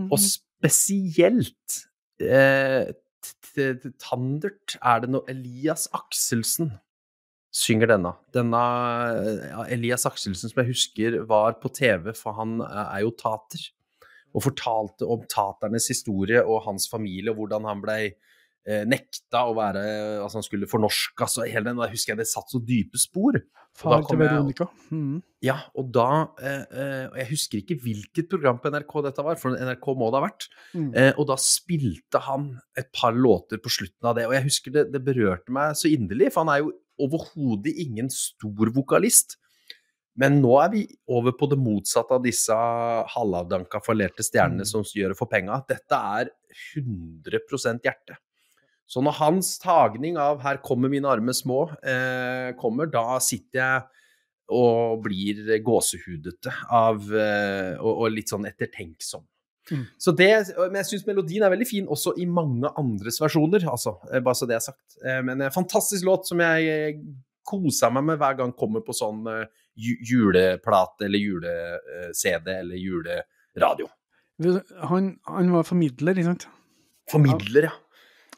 [0.10, 1.84] Og spesielt
[2.24, 2.90] eh,
[4.02, 6.72] Tandert er det noe Elias Akselsen
[7.58, 8.14] synger denne.
[8.36, 8.62] Denne
[9.50, 13.68] ja, Elias Akselsen som jeg husker var på TV, for han eh, er jo tater.
[14.36, 19.56] Og fortalte om taternes historie og hans familie, og hvordan han blei eh, nekta å
[19.58, 19.86] være
[20.20, 23.40] Altså, han skulle fornorske altså, hele den, Da husker jeg det satt så dype spor.
[23.78, 24.68] Far til Veronica.
[24.90, 25.20] Mm.
[25.46, 26.10] Ja, og da
[26.42, 30.20] eh, eh, Jeg husker ikke hvilket program på NRK dette var, for NRK må det
[30.20, 30.50] ha vært.
[30.74, 30.90] Mm.
[30.92, 34.76] Eh, og da spilte han et par låter på slutten av det, og jeg husker
[34.76, 39.38] det, det berørte meg så inderlig, for han er jo overhodet ingen stor vokalist.
[40.18, 40.84] Men nå er vi
[41.14, 42.56] over på det motsatte av disse
[43.14, 44.70] halvavdanka fallerte stjernene Mm.
[44.72, 45.62] som gjør det for penga.
[45.70, 46.32] Dette er
[46.74, 48.18] 100% hjerte.
[48.88, 53.84] Så når hans tagning av 'Her kommer mine arme små' eh, kommer, da sitter jeg
[54.50, 59.26] og blir gåsehudete av eh, og, og litt sånn ettertenksom.
[59.72, 59.86] Mm.
[60.00, 63.98] Så det, men jeg syns melodien er veldig fin også i mange andres versjoner, altså.
[64.12, 64.98] eh, Bare så det er sagt.
[65.04, 67.02] Eh, Men en fantastisk låt som jeg eh,
[67.48, 69.24] koser meg med hver gang kommer på sånn
[69.78, 73.88] juleplate eller jule-CD eller juleradio.
[74.90, 76.48] Han, han var formidler, ikke sant?
[77.12, 77.76] Formidler, ja.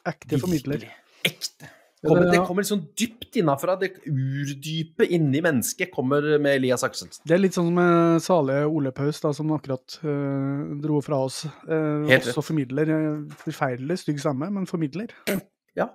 [0.10, 0.85] Ekte formidler.
[1.27, 1.72] Ekte.
[2.07, 3.73] Kommer, det- kommer sånn dypt innafra.
[3.80, 7.19] Det urdype inni mennesket kommer med Elias Akselsen.
[7.27, 11.41] Det er litt sånn med salige Ole Paus, da, som akkurat eh, dro fra oss.
[11.67, 12.88] Eh, Helt også formidler.
[12.89, 15.11] eh, forferdelig stygg stemme, men formidler.
[15.76, 15.89] Ja,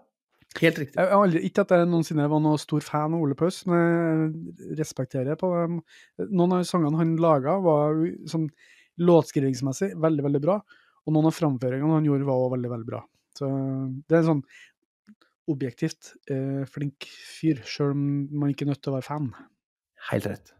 [0.60, 0.94] helt riktig.
[0.94, 4.34] Jeg har aldri, ikke at jeg noensinne var noen stor fan av Ole Paus, men
[4.60, 5.80] jeg respekterer på dem.
[6.30, 7.96] Noen av sangene han laga, var
[8.28, 8.50] sånn
[9.00, 10.60] låtskrivingsmessig veldig, veldig bra.
[11.06, 13.02] Og noen av framføringene han gjorde, var også veldig, veldig bra.
[13.34, 13.48] Så
[14.06, 14.44] det er en sånn
[15.50, 18.04] objektivt eh, flink fyr, sjøl om
[18.40, 19.28] man ikke er nødt til å være fan.
[20.10, 20.52] Helt rett.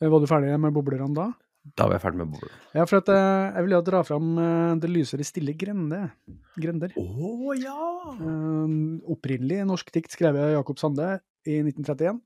[0.00, 1.28] Eh, Var du ferdig med boblerne da?
[1.74, 2.58] Da var jeg ferdig med boblerne.
[2.78, 6.12] Ja, for at, eh, jeg ville dra fram eh, Det lyser i stille grende.
[6.62, 6.92] grender.
[7.00, 7.78] Å ja!
[8.14, 8.76] Eh,
[9.16, 11.08] opprinnelig norsk dikt skrevet av Jakob Sande
[11.46, 12.20] i 1931.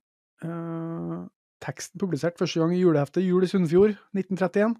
[0.44, 1.16] Eh,
[1.60, 4.76] teksten publisert første gang i juleheftet Jul i Sunnfjord 1931.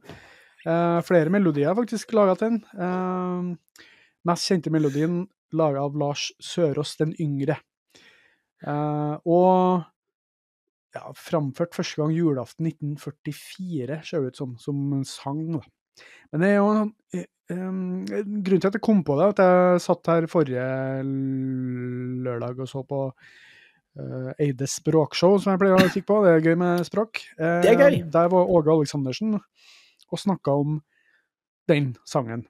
[0.66, 3.56] Eh, flere melodier faktisk laga til den.
[4.28, 5.22] Mest kjente melodien
[5.56, 7.58] laga av Lars Sørås den yngre.
[8.66, 9.82] Eh, og
[10.94, 15.44] ja, framført første gang julaften 1944, ser det ut som, som en sang.
[15.54, 15.62] Da.
[16.32, 16.72] Men det er jo
[17.16, 20.66] eh, um, Grunnen til at jeg kom på det, at jeg satt her forrige
[22.26, 26.20] lørdag og så på uh, Eides språkshow, som jeg pleier å kikke på.
[26.26, 27.22] Det er gøy med språk.
[27.38, 28.00] Eh, Det er gøy.
[28.12, 30.80] Der var Åge Aleksandersen og snakka om
[31.70, 32.48] den sangen.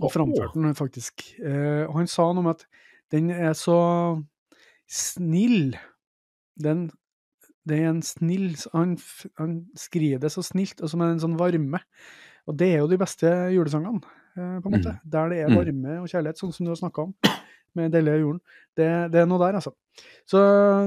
[0.00, 1.26] Og framførte den faktisk.
[1.38, 2.64] Eh, og han sa noe om at
[3.14, 3.78] den er så
[4.90, 5.76] snill.
[6.60, 6.88] Den,
[7.68, 8.96] det er en snill han,
[9.38, 11.82] han skriver det så snilt, og som en sånn varme.
[12.50, 14.02] Og det er jo de beste julesangene,
[14.34, 14.98] på en måte.
[15.04, 15.56] Der det er Mm.
[15.56, 17.14] varme og kjærlighet, sånn som du har snakka om.
[17.74, 18.40] Med 'Deilige jorden'.
[18.76, 19.72] Det, det er noe der, altså.
[20.26, 20.38] Så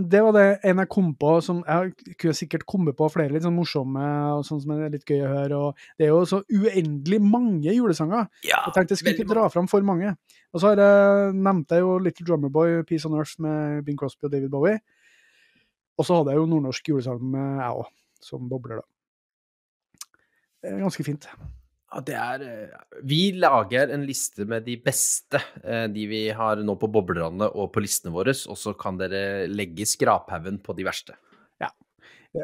[0.09, 3.43] det var det en jeg kom på som Jeg kunne sikkert kommet på flere litt
[3.43, 4.03] sånn morsomme
[4.37, 5.55] og sånn som er litt gøy å høre.
[5.55, 8.27] og Det er jo så uendelig mange julesanger.
[8.43, 10.15] Ja, Jeg tenkte jeg skulle ikke dra fram for mange.
[10.53, 13.97] Og så har jeg nevnt jeg jo Little Drummer Boy, Peace on Earth med Bing
[13.97, 14.79] Crosby og David Bowie.
[15.99, 17.85] Og så hadde jeg jo nordnorsk julesang med jeg òg,
[18.21, 18.81] som bobler, da.
[20.63, 21.27] Det er ganske fint.
[21.97, 26.61] Ja, det er eh, Vi lager en liste med de beste, eh, de vi har
[26.61, 30.75] nå på boblerne og på listene våre, og så kan dere legge i skraphaugen på
[30.77, 31.17] de verste.
[31.63, 31.71] Ja.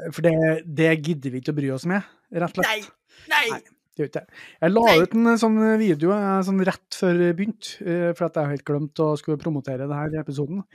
[0.10, 0.34] For det,
[0.66, 2.02] det gidder vi ikke å bry oss med,
[2.34, 2.90] rett og slett.
[3.30, 3.46] Nei!
[3.54, 3.62] Nei.
[3.94, 4.42] Det gjør ikke jeg.
[4.64, 4.98] Jeg la Nei.
[5.06, 8.56] ut en sånn video eh, sånn rett før vi begynte, eh, for at jeg har
[8.56, 10.66] helt glemt å skulle promotere det her i episoden.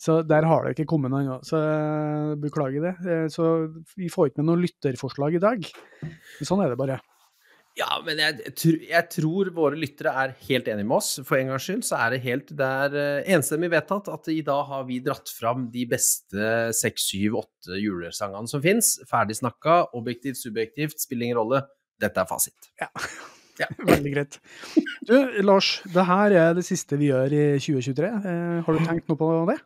[0.00, 1.40] Så der har det ikke kommet noe ennå.
[1.44, 2.94] Så eh, beklager det.
[3.02, 3.50] Eh, Så
[3.98, 5.66] vi får ikke med noe lytterforslag i dag.
[6.46, 7.02] Sånn er det bare.
[7.80, 8.50] Ja, men jeg,
[8.90, 11.14] jeg tror våre lyttere er helt enige med oss.
[11.24, 14.42] For en gangs skyld så er det helt Det er eh, enstemmig vedtatt at i
[14.44, 18.98] dag har vi dratt fram de beste seks, syv, åtte julesangene som fins.
[19.08, 21.64] Ferdig snakka, objektivt, subjektivt, spiller ingen rolle.
[22.00, 22.72] Dette er fasit.
[22.80, 22.90] Ja,
[23.90, 24.38] Veldig greit.
[25.04, 28.08] Du, Lars, det her er det siste vi gjør i 2023.
[28.08, 29.60] Eh, har du tenkt noe på det?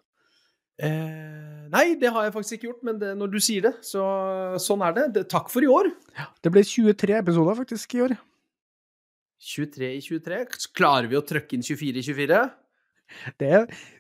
[0.83, 4.03] Eh, nei, det har jeg faktisk ikke gjort, men det, når du sier det, så
[4.59, 5.05] sånn er det.
[5.15, 5.25] det.
[5.31, 5.93] Takk for i år.
[6.43, 8.17] Det ble 23 episoder faktisk i år.
[9.45, 10.43] 23 i 23.
[10.75, 12.43] Klarer vi å trykke inn 24 i 24?
[13.39, 13.51] Det,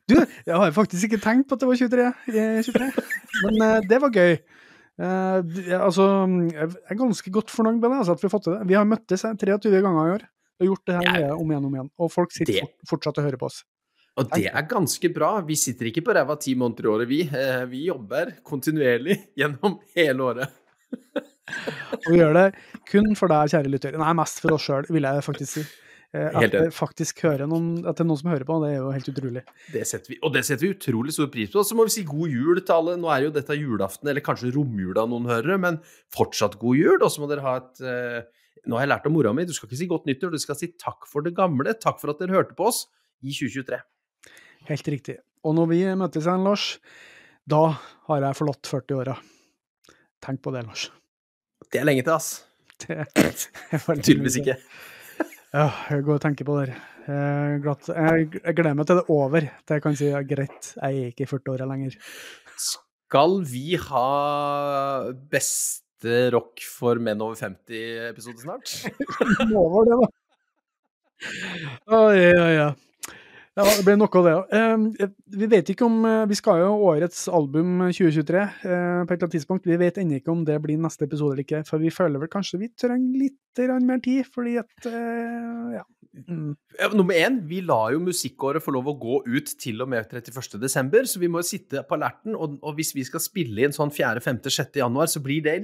[0.09, 0.15] du,
[0.49, 2.87] jeg har faktisk ikke tenkt på at det var 23, i 23.
[3.45, 4.39] men eh, det var gøy.
[4.95, 6.07] Eh, altså,
[6.49, 8.65] jeg er ganske godt fornøyd med det, altså, at vi har fått til det.
[8.71, 10.25] Vi har møttes eh, 23 ganger i år
[10.63, 11.31] og gjort det her Ja.
[11.37, 11.93] om igjen og om igjen.
[12.01, 13.63] Og folk sitter Det- fortsatt og hører på oss.
[14.21, 15.33] Og det er ganske bra.
[15.43, 17.23] Vi sitter ikke på ræva ti måneder i året, vi.
[17.27, 20.61] Eh, Vi jobber kontinuerlig gjennom hele året.
[22.05, 22.45] Og vi gjør det
[22.89, 23.97] kun for deg, kjære lytter.
[24.01, 25.65] Nei, mest for oss sjøl, vil jeg faktisk si.
[26.15, 28.79] Eh, At det faktisk hører noen, at det er noen som hører på, det er
[28.79, 29.43] jo helt utrolig.
[29.75, 31.59] Det setter vi, og det setter vi utrolig stor pris på.
[31.65, 32.95] Og så må vi si god jul til alle.
[33.03, 35.81] Nå er jo dette julaften, eller kanskje romjula noen hører, men
[36.15, 37.01] fortsatt god jul.
[37.03, 38.21] Og så må dere ha et eh,
[38.65, 40.57] Nå har jeg lært av mora mi, du skal ikke si godt nyttår, du skal
[40.57, 41.75] si takk for det gamle.
[41.83, 42.87] Takk for at dere hørte på oss
[43.21, 43.77] i 2023.
[44.71, 45.19] Helt riktig.
[45.45, 46.67] Og når vi møtes igjen, Lars,
[47.45, 47.67] da
[48.09, 49.17] har jeg forlatt 40-åra.
[50.25, 50.89] Tenk på det, Lars.
[51.69, 52.31] Det er lenge til, ass.
[52.81, 53.05] Det
[54.01, 54.57] Tydeligvis ikke.
[55.55, 56.73] Ja, jeg går og tenker på det.
[57.05, 60.09] Jeg, er glatt, jeg, jeg gleder meg til det er over, til jeg kan si
[60.09, 61.99] ja, greit, jeg er ikke i 40-åra lenger.
[62.57, 64.07] Skal vi ha
[65.31, 68.73] beste rock for menn over 50-episode snart?
[69.61, 70.09] Over det, da.
[72.01, 72.73] Oi, ja, oi.
[73.55, 75.11] Ja, det ble noe av det òg.
[75.39, 79.15] vi vet ikke om eh, Vi skal jo årets album 2023 eh, på et eller
[79.15, 79.69] annet tidspunkt.
[79.71, 82.33] Vi vet ennå ikke om det blir neste episode eller ikke, for vi føler vel
[82.33, 83.41] kanskje vi trenger litt
[83.87, 85.85] mer tid, fordi at eh, Ja.
[86.15, 86.53] Mm.
[86.79, 90.07] Ja, Nummer én, vi lar jo musikkåret få lov å gå ut til og med
[90.07, 90.61] 31.
[90.63, 93.75] desember, så vi må jo sitte på alerten, og, og hvis vi skal spille inn
[93.75, 94.79] sånn 4., 5., 6.
[94.79, 95.57] januar, så blir det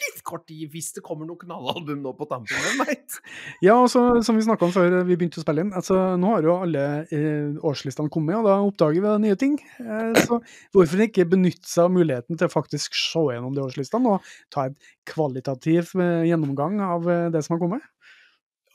[0.00, 2.56] litt kort tid hvis det kommer noe knallalbum nå på tampen.
[2.56, 3.18] Hvem vet?
[3.66, 6.32] Ja, og så, som vi snakka om før vi begynte å spille inn, altså nå
[6.34, 9.58] har jo alle eh, årslistene kommet, og da oppdager vi nye ting.
[9.82, 10.40] Eh, så
[10.74, 14.68] hvorfor ikke benytte seg av muligheten til å faktisk se gjennom de årslistene og ta
[14.68, 14.76] en
[15.08, 17.88] kvalitativ eh, gjennomgang av eh, det som har kommet?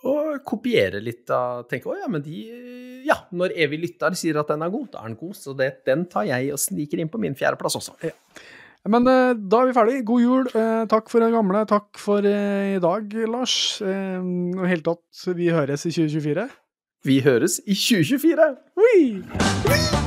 [0.06, 2.44] Og kopiere litt av Tenke å ja, men de
[3.08, 5.72] Ja, når evig lytter sier at den er god, da er den god, så det,
[5.88, 7.98] den tar jeg og sniker inn på min fjerdeplass også.
[8.90, 10.02] Men eh, da er vi ferdig.
[10.06, 10.50] God jul.
[10.54, 11.66] Eh, takk for det gamle.
[11.70, 13.82] Takk for eh, i dag, Lars.
[13.82, 16.48] Eh, og helt tatt, vi høres i 2024.
[17.06, 18.50] Vi høres i 2024!
[18.82, 20.05] Oi!